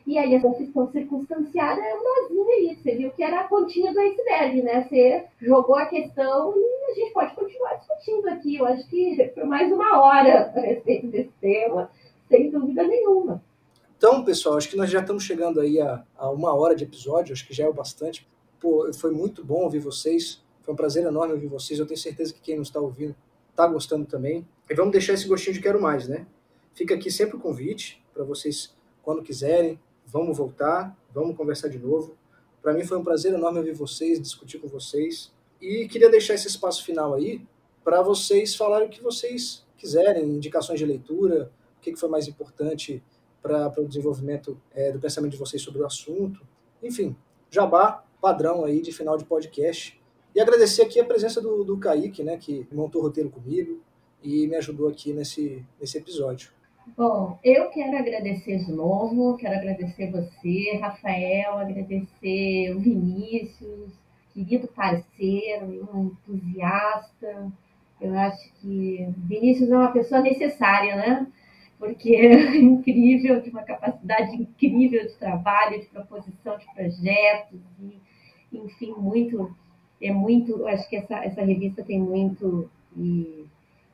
E 0.07 0.19
aí 0.19 0.35
a 0.35 0.41
confissão 0.41 0.91
circunstanciada 0.91 1.81
é 1.81 1.93
uma 1.95 2.21
nozinha 2.21 2.55
aí. 2.55 2.75
Você 2.75 2.95
viu 2.95 3.11
que 3.11 3.23
era 3.23 3.41
a 3.41 3.43
pontinha 3.45 3.91
do 3.91 3.99
iceberg, 3.99 4.61
né? 4.61 4.83
Você 4.83 5.25
jogou 5.41 5.75
a 5.75 5.87
questão 5.87 6.53
e 6.55 6.91
a 6.91 6.93
gente 6.93 7.11
pode 7.11 7.33
continuar 7.33 7.73
discutindo 7.75 8.27
aqui. 8.27 8.55
Eu 8.57 8.67
acho 8.67 8.87
que 8.87 9.31
por 9.33 9.45
mais 9.45 9.71
uma 9.71 9.99
hora 9.99 10.53
a 10.55 10.59
respeito 10.59 11.07
desse 11.07 11.31
tema, 11.41 11.89
sem 12.29 12.51
dúvida 12.51 12.83
nenhuma. 12.83 13.41
Então, 13.97 14.23
pessoal, 14.23 14.57
acho 14.57 14.69
que 14.69 14.77
nós 14.77 14.91
já 14.91 14.99
estamos 14.99 15.23
chegando 15.23 15.59
aí 15.59 15.81
a, 15.81 16.03
a 16.15 16.29
uma 16.29 16.53
hora 16.53 16.75
de 16.75 16.83
episódio, 16.83 17.33
acho 17.33 17.47
que 17.47 17.53
já 17.53 17.65
é 17.65 17.67
o 17.67 17.73
bastante. 17.73 18.27
Pô, 18.65 18.91
foi 18.95 19.11
muito 19.11 19.45
bom 19.45 19.61
ouvir 19.61 19.77
vocês. 19.77 20.41
Foi 20.63 20.73
um 20.73 20.75
prazer 20.75 21.05
enorme 21.05 21.33
ouvir 21.33 21.45
vocês. 21.45 21.79
Eu 21.79 21.85
tenho 21.85 21.99
certeza 21.99 22.33
que 22.33 22.41
quem 22.41 22.57
nos 22.57 22.69
está 22.69 22.79
ouvindo 22.79 23.15
está 23.51 23.67
gostando 23.67 24.07
também. 24.07 24.43
E 24.67 24.73
vamos 24.73 24.91
deixar 24.91 25.13
esse 25.13 25.27
gostinho 25.27 25.53
de 25.53 25.61
quero 25.61 25.79
mais, 25.79 26.07
né? 26.07 26.25
Fica 26.73 26.95
aqui 26.95 27.11
sempre 27.11 27.35
o 27.35 27.39
convite 27.39 28.03
para 28.11 28.23
vocês, 28.23 28.73
quando 29.03 29.21
quiserem, 29.21 29.79
vamos 30.07 30.35
voltar, 30.35 30.97
vamos 31.13 31.37
conversar 31.37 31.67
de 31.67 31.77
novo. 31.77 32.17
Para 32.59 32.73
mim 32.73 32.83
foi 32.83 32.97
um 32.97 33.03
prazer 33.03 33.35
enorme 33.35 33.59
ouvir 33.59 33.73
vocês, 33.73 34.19
discutir 34.19 34.57
com 34.57 34.67
vocês. 34.67 35.31
E 35.61 35.87
queria 35.87 36.09
deixar 36.09 36.33
esse 36.33 36.47
espaço 36.47 36.83
final 36.83 37.13
aí 37.13 37.45
para 37.83 38.01
vocês 38.01 38.55
falarem 38.55 38.87
o 38.87 38.89
que 38.89 38.99
vocês 38.99 39.63
quiserem, 39.77 40.23
indicações 40.25 40.79
de 40.79 40.87
leitura, 40.87 41.51
o 41.77 41.81
que 41.81 41.95
foi 41.95 42.09
mais 42.09 42.27
importante 42.27 43.03
para 43.43 43.71
o 43.77 43.87
desenvolvimento 43.87 44.59
é, 44.73 44.91
do 44.91 44.97
pensamento 44.97 45.33
de 45.33 45.37
vocês 45.37 45.61
sobre 45.61 45.83
o 45.83 45.85
assunto. 45.85 46.41
Enfim, 46.81 47.15
jabá 47.51 48.03
padrão 48.25 48.65
aí 48.65 48.81
de 48.81 48.91
final 48.91 49.15
de 49.19 49.23
podcast. 49.23 50.01
E 50.33 50.41
agradecer 50.41 50.81
aqui 50.81 50.99
a 50.99 51.05
presença 51.05 51.39
do, 51.39 51.63
do 51.63 51.77
Kaique, 51.77 52.23
né, 52.23 52.37
que 52.37 52.67
montou 52.71 52.99
o 52.99 53.05
roteiro 53.05 53.29
comigo 53.29 53.79
e 54.23 54.47
me 54.47 54.55
ajudou 54.55 54.89
aqui 54.89 55.13
nesse, 55.13 55.63
nesse 55.79 55.99
episódio. 55.99 56.49
Bom, 56.97 57.37
eu 57.43 57.69
quero 57.69 57.95
agradecer 57.95 58.57
de 58.65 58.71
novo, 58.71 59.37
quero 59.37 59.55
agradecer 59.59 60.09
você, 60.09 60.75
Rafael, 60.81 61.59
agradecer 61.59 62.75
o 62.75 62.79
Vinícius, 62.79 63.91
querido 64.33 64.67
parceiro, 64.69 65.71
entusiasta. 65.95 67.51
Eu 68.01 68.17
acho 68.17 68.51
que 68.55 69.07
Vinícius 69.17 69.69
é 69.69 69.77
uma 69.77 69.91
pessoa 69.91 70.21
necessária, 70.21 70.95
né? 70.95 71.27
Porque 71.77 72.15
é 72.15 72.57
incrível, 72.57 73.43
tem 73.43 73.51
uma 73.51 73.63
capacidade 73.63 74.35
incrível 74.35 75.05
de 75.05 75.13
trabalho, 75.13 75.79
de 75.79 75.85
proposição 75.85 76.57
de 76.57 76.65
projetos, 76.73 77.59
e, 77.79 78.04
enfim, 78.57 78.93
muito, 78.97 79.55
é 80.01 80.11
muito, 80.11 80.65
acho 80.67 80.89
que 80.89 80.95
essa, 80.95 81.15
essa 81.23 81.43
revista 81.43 81.83
tem 81.83 81.99
muito 81.99 82.69
e, 82.95 83.45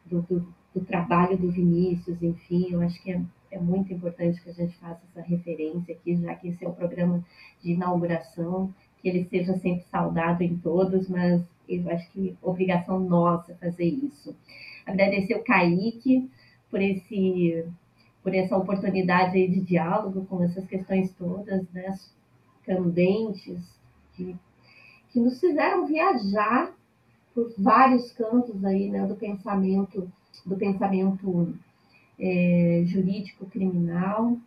do, 0.06 0.22
do, 0.24 0.48
do 0.74 0.86
trabalho 0.86 1.38
do 1.38 1.52
Vinícius, 1.52 2.22
enfim, 2.22 2.68
eu 2.72 2.82
acho 2.82 3.02
que 3.02 3.12
é, 3.12 3.22
é 3.52 3.60
muito 3.60 3.94
importante 3.94 4.42
que 4.42 4.50
a 4.50 4.54
gente 4.54 4.78
faça 4.78 5.02
essa 5.12 5.22
referência 5.28 5.94
aqui, 5.94 6.16
já 6.18 6.36
que 6.36 6.50
esse 6.50 6.64
é 6.64 6.68
o 6.68 6.74
programa 6.74 7.24
de 7.62 7.72
inauguração, 7.72 8.74
que 9.02 9.10
ele 9.10 9.26
seja 9.26 9.58
sempre 9.58 9.84
saudado 9.90 10.44
em 10.44 10.58
todos, 10.58 11.10
mas 11.10 11.42
eu 11.68 11.90
acho 11.90 12.10
que 12.12 12.36
obrigação 12.42 13.00
nossa 13.00 13.56
fazer 13.56 13.86
isso. 13.86 14.36
Agradecer 14.86 15.36
o 15.36 15.44
Kaique 15.44 16.30
por 16.70 16.82
esse 16.82 17.66
por 18.24 18.36
essa 18.36 18.56
oportunidade 18.56 19.48
de 19.48 19.62
diálogo 19.62 20.26
com 20.26 20.44
essas 20.44 20.66
questões 20.68 21.12
todas, 21.14 21.68
né, 21.72 21.98
candentes, 22.64 23.60
que, 24.14 24.36
que 25.12 25.20
nos 25.20 25.40
fizeram 25.40 25.86
viajar 25.86 26.74
por 27.34 27.52
vários 27.58 28.12
cantos 28.14 28.64
aí, 28.66 28.90
né, 28.90 29.06
do 29.06 29.16
pensamento 29.16 30.12
do 30.46 30.56
pensamento 30.56 31.54
é, 32.20 32.84
jurídico 32.86 33.46
criminal. 33.48 34.38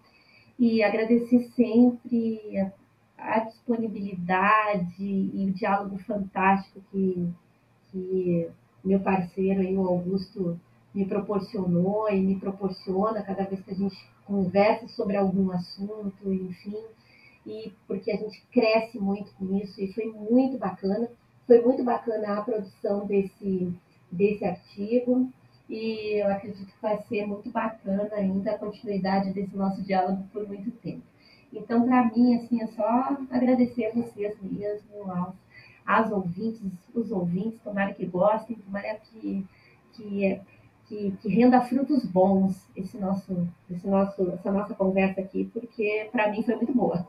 E 0.58 0.82
agradecer 0.82 1.50
sempre 1.56 2.40
a, 2.58 2.72
a, 3.18 3.40
disponibilidade 3.40 5.02
e 5.02 5.46
o 5.48 5.52
diálogo 5.52 5.98
fantástico 5.98 6.80
que, 6.90 7.28
que 7.90 8.48
meu 8.84 9.00
parceiro 9.00 9.60
aí, 9.60 9.76
o 9.76 9.86
Augusto, 9.86 10.58
me 10.94 11.04
proporcionou 11.06 12.08
e 12.08 12.20
me 12.20 12.38
proporciona 12.38 13.22
cada 13.22 13.44
vez 13.44 13.60
que 13.62 13.72
a 13.72 13.74
gente 13.74 13.96
conversa 14.24 14.86
sobre 14.88 15.16
algum 15.16 15.50
assunto, 15.50 16.32
enfim, 16.32 16.78
e 17.46 17.72
porque 17.86 18.10
a 18.10 18.16
gente 18.16 18.42
cresce 18.52 18.98
muito 18.98 19.32
com 19.34 19.56
isso 19.56 19.80
e 19.80 19.92
foi 19.92 20.06
muito 20.06 20.58
bacana. 20.58 21.08
Foi 21.46 21.60
muito 21.60 21.84
bacana 21.84 22.38
a 22.38 22.42
produção 22.42 23.06
desse, 23.06 23.72
desse 24.10 24.44
artigo 24.44 25.30
e 25.68 26.20
eu 26.22 26.30
acredito 26.30 26.66
que 26.66 26.82
vai 26.82 26.98
ser 27.08 27.26
muito 27.26 27.50
bacana 27.50 28.10
ainda 28.12 28.52
a 28.52 28.58
continuidade 28.58 29.32
desse 29.32 29.56
nosso 29.56 29.82
diálogo 29.82 30.24
por 30.32 30.46
muito 30.46 30.70
tempo. 30.70 31.02
Então, 31.52 31.86
para 31.86 32.10
mim, 32.10 32.34
assim, 32.34 32.62
é 32.62 32.66
só 32.66 33.16
agradecer 33.30 33.86
a 33.86 33.94
vocês 33.94 34.36
mesmo, 34.42 35.10
aos, 35.10 35.34
aos 35.86 36.10
ouvintes, 36.10 36.60
os 36.94 37.10
ouvintes, 37.10 37.60
tomara 37.60 37.94
que 37.94 38.04
gostem, 38.04 38.56
tomara 38.56 38.96
que, 38.96 39.46
que, 39.92 40.40
que, 40.86 41.10
que 41.22 41.28
renda 41.28 41.60
frutos 41.62 42.04
bons 42.04 42.68
esse 42.74 42.98
nosso, 42.98 43.46
esse 43.70 43.86
nosso, 43.86 44.30
essa 44.32 44.50
nossa 44.50 44.74
conversa 44.74 45.20
aqui, 45.20 45.48
porque 45.52 46.08
para 46.10 46.30
mim 46.30 46.42
foi 46.42 46.56
muito 46.56 46.74
boa. 46.74 47.06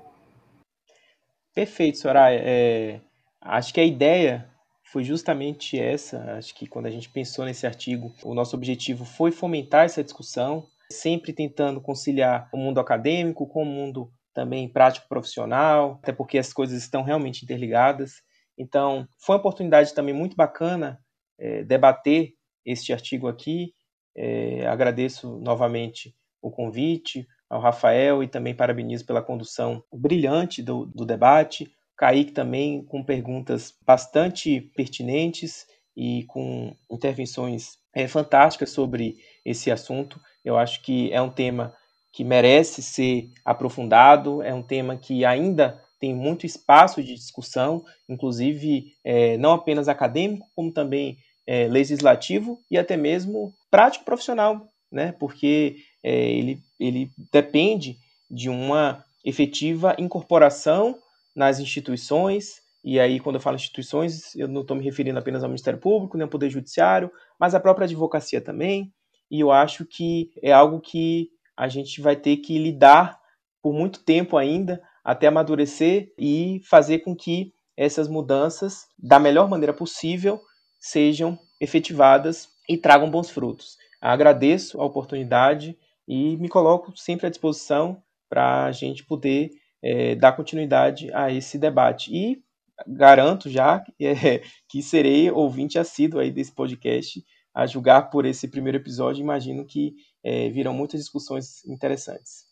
Perfeito, 1.55 1.99
Soraya. 1.99 2.41
É, 2.43 2.99
acho 3.39 3.73
que 3.73 3.79
a 3.79 3.85
ideia 3.85 4.45
foi 4.83 5.05
justamente 5.05 5.79
essa. 5.79 6.33
Acho 6.33 6.53
que 6.53 6.67
quando 6.67 6.87
a 6.87 6.91
gente 6.91 7.09
pensou 7.09 7.45
nesse 7.45 7.65
artigo, 7.65 8.13
o 8.23 8.33
nosso 8.33 8.57
objetivo 8.57 9.05
foi 9.05 9.31
fomentar 9.31 9.85
essa 9.85 10.03
discussão, 10.03 10.67
sempre 10.91 11.31
tentando 11.31 11.79
conciliar 11.79 12.49
o 12.53 12.57
mundo 12.57 12.81
acadêmico 12.81 13.47
com 13.47 13.63
o 13.63 13.65
mundo 13.65 14.11
também 14.33 14.67
prático 14.67 15.07
profissional, 15.07 15.97
até 16.03 16.11
porque 16.11 16.37
as 16.37 16.51
coisas 16.51 16.77
estão 16.77 17.03
realmente 17.03 17.45
interligadas. 17.45 18.21
Então, 18.57 19.07
foi 19.17 19.35
uma 19.35 19.39
oportunidade 19.39 19.93
também 19.93 20.13
muito 20.13 20.35
bacana 20.35 20.99
é, 21.39 21.63
debater 21.63 22.33
este 22.65 22.91
artigo 22.91 23.29
aqui. 23.29 23.73
É, 24.13 24.67
agradeço 24.67 25.39
novamente 25.39 26.13
o 26.41 26.51
convite 26.51 27.25
ao 27.49 27.61
Rafael 27.61 28.23
e 28.23 28.27
também 28.27 28.55
parabenizo 28.55 29.05
pela 29.05 29.21
condução 29.21 29.83
brilhante 29.93 30.61
do, 30.61 30.85
do 30.85 31.05
debate. 31.05 31.71
Kaique 31.97 32.31
também 32.31 32.83
com 32.83 33.03
perguntas 33.03 33.73
bastante 33.85 34.61
pertinentes 34.75 35.65
e 35.95 36.25
com 36.27 36.75
intervenções 36.91 37.77
é, 37.93 38.07
fantásticas 38.07 38.69
sobre 38.71 39.15
esse 39.45 39.71
assunto. 39.71 40.19
Eu 40.43 40.57
acho 40.57 40.81
que 40.81 41.11
é 41.13 41.21
um 41.21 41.29
tema 41.29 41.73
que 42.11 42.23
merece 42.23 42.81
ser 42.81 43.29
aprofundado, 43.43 44.41
é 44.41 44.53
um 44.53 44.63
tema 44.63 44.97
que 44.97 45.25
ainda 45.25 45.81
tem 45.99 46.13
muito 46.13 46.45
espaço 46.45 47.01
de 47.01 47.15
discussão, 47.15 47.83
inclusive 48.07 48.93
é, 49.03 49.37
não 49.37 49.53
apenas 49.53 49.87
acadêmico, 49.87 50.47
como 50.55 50.71
também 50.71 51.17
é, 51.47 51.67
legislativo 51.67 52.59
e 52.69 52.77
até 52.77 52.97
mesmo 52.97 53.53
prático 53.71 54.05
profissional, 54.05 54.67
né? 54.91 55.13
porque 55.13 55.77
é, 56.05 56.29
ele, 56.29 56.61
ele 56.79 57.09
depende 57.31 57.97
de 58.29 58.47
uma 58.47 59.03
efetiva 59.23 59.95
incorporação 59.97 60.99
nas 61.35 61.59
instituições, 61.59 62.61
e 62.83 62.99
aí 62.99 63.19
quando 63.19 63.37
eu 63.37 63.41
falo 63.41 63.55
instituições, 63.55 64.35
eu 64.35 64.47
não 64.47 64.61
estou 64.61 64.77
me 64.77 64.83
referindo 64.83 65.17
apenas 65.17 65.43
ao 65.43 65.49
Ministério 65.49 65.79
Público, 65.79 66.15
nem 66.15 66.23
ao 66.23 66.29
Poder 66.29 66.51
Judiciário, 66.51 67.11
mas 67.39 67.55
à 67.55 67.59
própria 67.59 67.85
advocacia 67.85 68.39
também, 68.39 68.93
e 69.31 69.39
eu 69.39 69.51
acho 69.51 69.83
que 69.83 70.29
é 70.43 70.51
algo 70.51 70.79
que 70.79 71.31
a 71.57 71.67
gente 71.67 71.99
vai 71.99 72.15
ter 72.15 72.37
que 72.37 72.59
lidar 72.59 73.19
por 73.59 73.73
muito 73.73 74.03
tempo 74.03 74.37
ainda, 74.37 74.79
até 75.03 75.25
amadurecer 75.25 76.13
e 76.19 76.61
fazer 76.69 76.99
com 76.99 77.15
que 77.15 77.51
essas 77.75 78.07
mudanças, 78.07 78.85
da 78.97 79.17
melhor 79.17 79.49
maneira 79.49 79.73
possível, 79.73 80.39
sejam 80.79 81.39
efetivadas 81.59 82.47
e 82.69 82.77
tragam 82.77 83.09
bons 83.09 83.31
frutos. 83.31 83.75
Agradeço 83.99 84.79
a 84.79 84.85
oportunidade 84.85 85.75
e 86.07 86.37
me 86.37 86.49
coloco 86.49 86.95
sempre 86.95 87.27
à 87.27 87.29
disposição 87.29 88.01
para 88.29 88.65
a 88.65 88.71
gente 88.71 89.03
poder 89.03 89.51
é, 89.81 90.15
dar 90.15 90.33
continuidade 90.33 91.11
a 91.13 91.31
esse 91.31 91.57
debate. 91.57 92.15
E 92.15 92.43
garanto 92.87 93.49
já 93.49 93.83
é, 93.99 94.41
que 94.67 94.81
serei 94.81 95.31
ouvinte 95.31 95.79
assíduo 95.79 96.19
aí 96.19 96.31
desse 96.31 96.51
podcast, 96.51 97.23
a 97.53 97.65
julgar 97.65 98.09
por 98.09 98.25
esse 98.25 98.49
primeiro 98.49 98.77
episódio, 98.77 99.21
imagino 99.21 99.63
que 99.65 99.95
é, 100.21 100.49
virão 100.49 100.73
muitas 100.73 100.99
discussões 100.99 101.63
interessantes. 101.65 102.45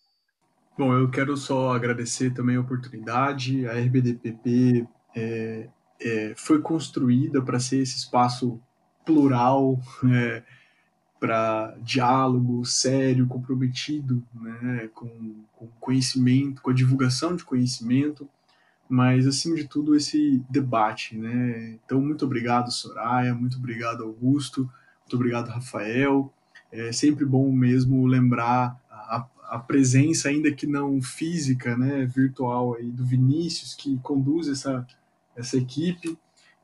Bom, 0.77 0.93
eu 0.93 1.11
quero 1.11 1.35
só 1.35 1.73
agradecer 1.73 2.33
também 2.33 2.55
a 2.55 2.61
oportunidade. 2.61 3.67
A 3.67 3.73
RBDPP 3.73 4.87
é, 5.15 5.69
é, 6.01 6.33
foi 6.35 6.61
construída 6.61 7.41
para 7.41 7.59
ser 7.59 7.79
esse 7.79 7.97
espaço 7.97 8.59
plural, 9.05 9.77
é, 10.09 10.43
para 11.23 11.77
diálogo 11.81 12.65
sério, 12.65 13.25
comprometido 13.27 14.21
né, 14.33 14.89
com, 14.93 15.07
com 15.55 15.67
conhecimento, 15.79 16.61
com 16.61 16.69
a 16.69 16.73
divulgação 16.73 17.33
de 17.33 17.45
conhecimento, 17.45 18.27
mas 18.89 19.25
acima 19.25 19.55
de 19.55 19.65
tudo 19.65 19.95
esse 19.95 20.43
debate. 20.49 21.15
Né? 21.17 21.79
Então, 21.85 22.01
muito 22.01 22.25
obrigado, 22.25 22.69
Soraya, 22.73 23.33
muito 23.33 23.55
obrigado, 23.57 24.03
Augusto, 24.03 24.69
muito 24.99 25.15
obrigado, 25.15 25.47
Rafael. 25.47 26.29
É 26.69 26.91
sempre 26.91 27.23
bom 27.23 27.49
mesmo 27.53 28.05
lembrar 28.05 28.77
a, 28.91 29.25
a 29.47 29.59
presença, 29.59 30.27
ainda 30.27 30.51
que 30.51 30.67
não 30.67 31.01
física, 31.01 31.77
né, 31.77 32.05
virtual 32.05 32.75
aí 32.75 32.91
do 32.91 33.05
Vinícius, 33.05 33.73
que 33.73 33.97
conduz 33.99 34.49
essa, 34.49 34.85
essa 35.37 35.55
equipe. 35.55 36.17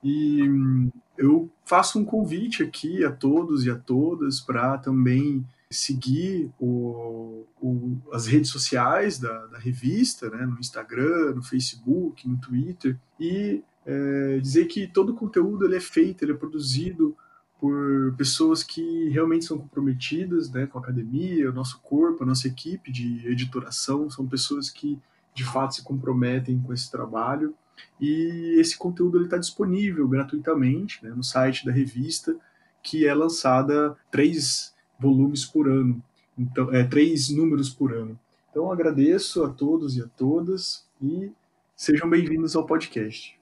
E 0.03 0.89
eu 1.17 1.49
faço 1.65 1.99
um 1.99 2.05
convite 2.05 2.63
aqui 2.63 3.03
a 3.03 3.11
todos 3.11 3.65
e 3.65 3.69
a 3.69 3.75
todas 3.75 4.39
para 4.39 4.77
também 4.77 5.45
seguir 5.69 6.51
o, 6.59 7.45
o, 7.61 7.97
as 8.11 8.25
redes 8.25 8.49
sociais 8.49 9.19
da, 9.19 9.45
da, 9.47 9.59
revista, 9.59 10.29
né, 10.29 10.45
no 10.45 10.59
Instagram, 10.59 11.35
no 11.35 11.43
Facebook, 11.43 12.27
no 12.27 12.37
Twitter, 12.37 12.97
e 13.19 13.61
é, 13.85 14.39
dizer 14.39 14.65
que 14.65 14.87
todo 14.87 15.11
o 15.11 15.15
conteúdo 15.15 15.65
ele 15.65 15.75
é 15.75 15.81
feito, 15.81 16.23
ele 16.23 16.31
é 16.31 16.35
produzido 16.35 17.15
por 17.59 18.15
pessoas 18.17 18.63
que 18.63 19.09
realmente 19.09 19.45
são 19.45 19.57
comprometidas 19.57 20.49
né, 20.49 20.65
com 20.65 20.79
a 20.79 20.81
academia, 20.81 21.49
o 21.49 21.53
nosso 21.53 21.79
corpo, 21.81 22.23
a 22.23 22.25
nossa 22.25 22.47
equipe 22.47 22.91
de 22.91 23.27
editoração, 23.27 24.09
são 24.09 24.25
pessoas 24.25 24.69
que 24.69 24.97
de 25.35 25.43
fato 25.43 25.75
se 25.75 25.83
comprometem 25.83 26.59
com 26.59 26.73
esse 26.73 26.89
trabalho 26.89 27.53
e 27.99 28.55
esse 28.59 28.77
conteúdo 28.77 29.23
está 29.23 29.37
disponível 29.37 30.07
gratuitamente 30.07 31.03
né, 31.03 31.11
no 31.11 31.23
site 31.23 31.65
da 31.65 31.71
revista, 31.71 32.35
que 32.81 33.05
é 33.05 33.13
lançada 33.13 33.95
três 34.11 34.73
volumes 34.99 35.45
por 35.45 35.69
ano, 35.69 36.03
então 36.37 36.73
é, 36.73 36.83
três 36.83 37.29
números 37.29 37.69
por 37.69 37.93
ano. 37.93 38.19
Então 38.49 38.71
agradeço 38.71 39.43
a 39.43 39.49
todos 39.49 39.95
e 39.97 40.01
a 40.01 40.07
todas 40.07 40.87
e 41.01 41.31
sejam 41.75 42.09
bem-vindos 42.09 42.55
ao 42.55 42.65
podcast. 42.65 43.39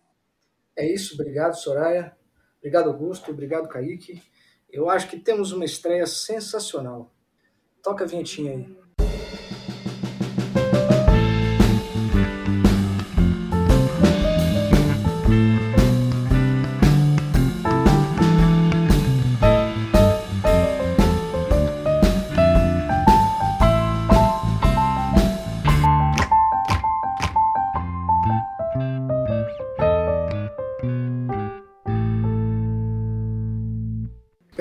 É 0.76 0.92
isso, 0.92 1.16
obrigado, 1.16 1.56
Soraya. 1.56 2.16
Obrigado, 2.60 2.90
Augusto. 2.90 3.32
Obrigado, 3.32 3.68
Kaique. 3.68 4.22
Eu 4.70 4.90
acho 4.90 5.10
que 5.10 5.18
temos 5.18 5.52
uma 5.52 5.66
estreia 5.66 6.06
sensacional. 6.06 7.12
Toca 7.82 8.04
a 8.04 8.08
vinhetinha 8.08 8.52
aí. 8.52 8.78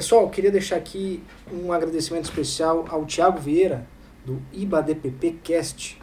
Pessoal, 0.07 0.31
queria 0.31 0.53
deixar 0.53 0.77
aqui 0.77 1.21
um 1.53 1.73
agradecimento 1.73 2.27
especial 2.27 2.85
ao 2.89 3.05
Tiago 3.05 3.41
Vieira, 3.41 3.85
do 4.25 4.41
IBADPP 4.53 5.41
Cast. 5.43 6.01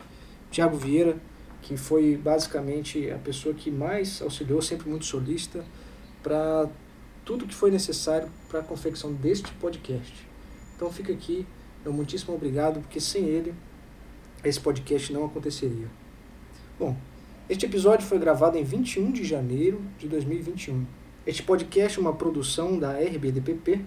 Tiago 0.51 0.75
Vieira, 0.75 1.15
que 1.61 1.77
foi 1.77 2.17
basicamente 2.17 3.09
a 3.09 3.17
pessoa 3.17 3.55
que 3.55 3.71
mais 3.71 4.21
auxiliou, 4.21 4.61
sempre 4.61 4.89
muito 4.89 5.05
solista, 5.05 5.63
para 6.21 6.67
tudo 7.23 7.47
que 7.47 7.55
foi 7.55 7.71
necessário 7.71 8.27
para 8.49 8.59
a 8.59 8.63
confecção 8.63 9.13
deste 9.13 9.53
podcast. 9.53 10.27
Então 10.75 10.91
fica 10.91 11.13
aqui, 11.13 11.47
meu 11.81 11.93
muitíssimo 11.93 12.35
obrigado, 12.35 12.81
porque 12.81 12.99
sem 12.99 13.23
ele 13.23 13.55
esse 14.43 14.59
podcast 14.59 15.13
não 15.13 15.23
aconteceria. 15.27 15.87
Bom, 16.77 16.93
este 17.49 17.65
episódio 17.65 18.05
foi 18.05 18.19
gravado 18.19 18.57
em 18.57 18.65
21 18.65 19.13
de 19.13 19.23
janeiro 19.23 19.81
de 19.97 20.09
2021. 20.09 21.02
Este 21.25 21.41
podcast 21.41 21.97
é 21.97 22.01
uma 22.01 22.13
produção 22.13 22.77
da 22.77 22.99
RBDPP 22.99 23.79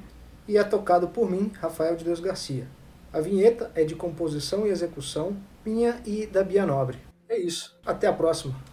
e 0.48 0.56
é 0.56 0.64
tocado 0.64 1.08
por 1.08 1.30
mim, 1.30 1.52
Rafael 1.60 1.94
de 1.94 2.02
Deus 2.02 2.18
Garcia. 2.18 2.66
A 3.12 3.20
vinheta 3.20 3.70
é 3.74 3.84
de 3.84 3.94
composição 3.94 4.66
e 4.66 4.70
execução 4.70 5.36
minha 5.62 6.00
e 6.06 6.26
da 6.26 6.42
Bia 6.42 6.64
Nobre. 6.64 6.96
É 7.28 7.36
isso. 7.36 7.78
Até 7.84 8.06
a 8.06 8.12
próxima. 8.14 8.56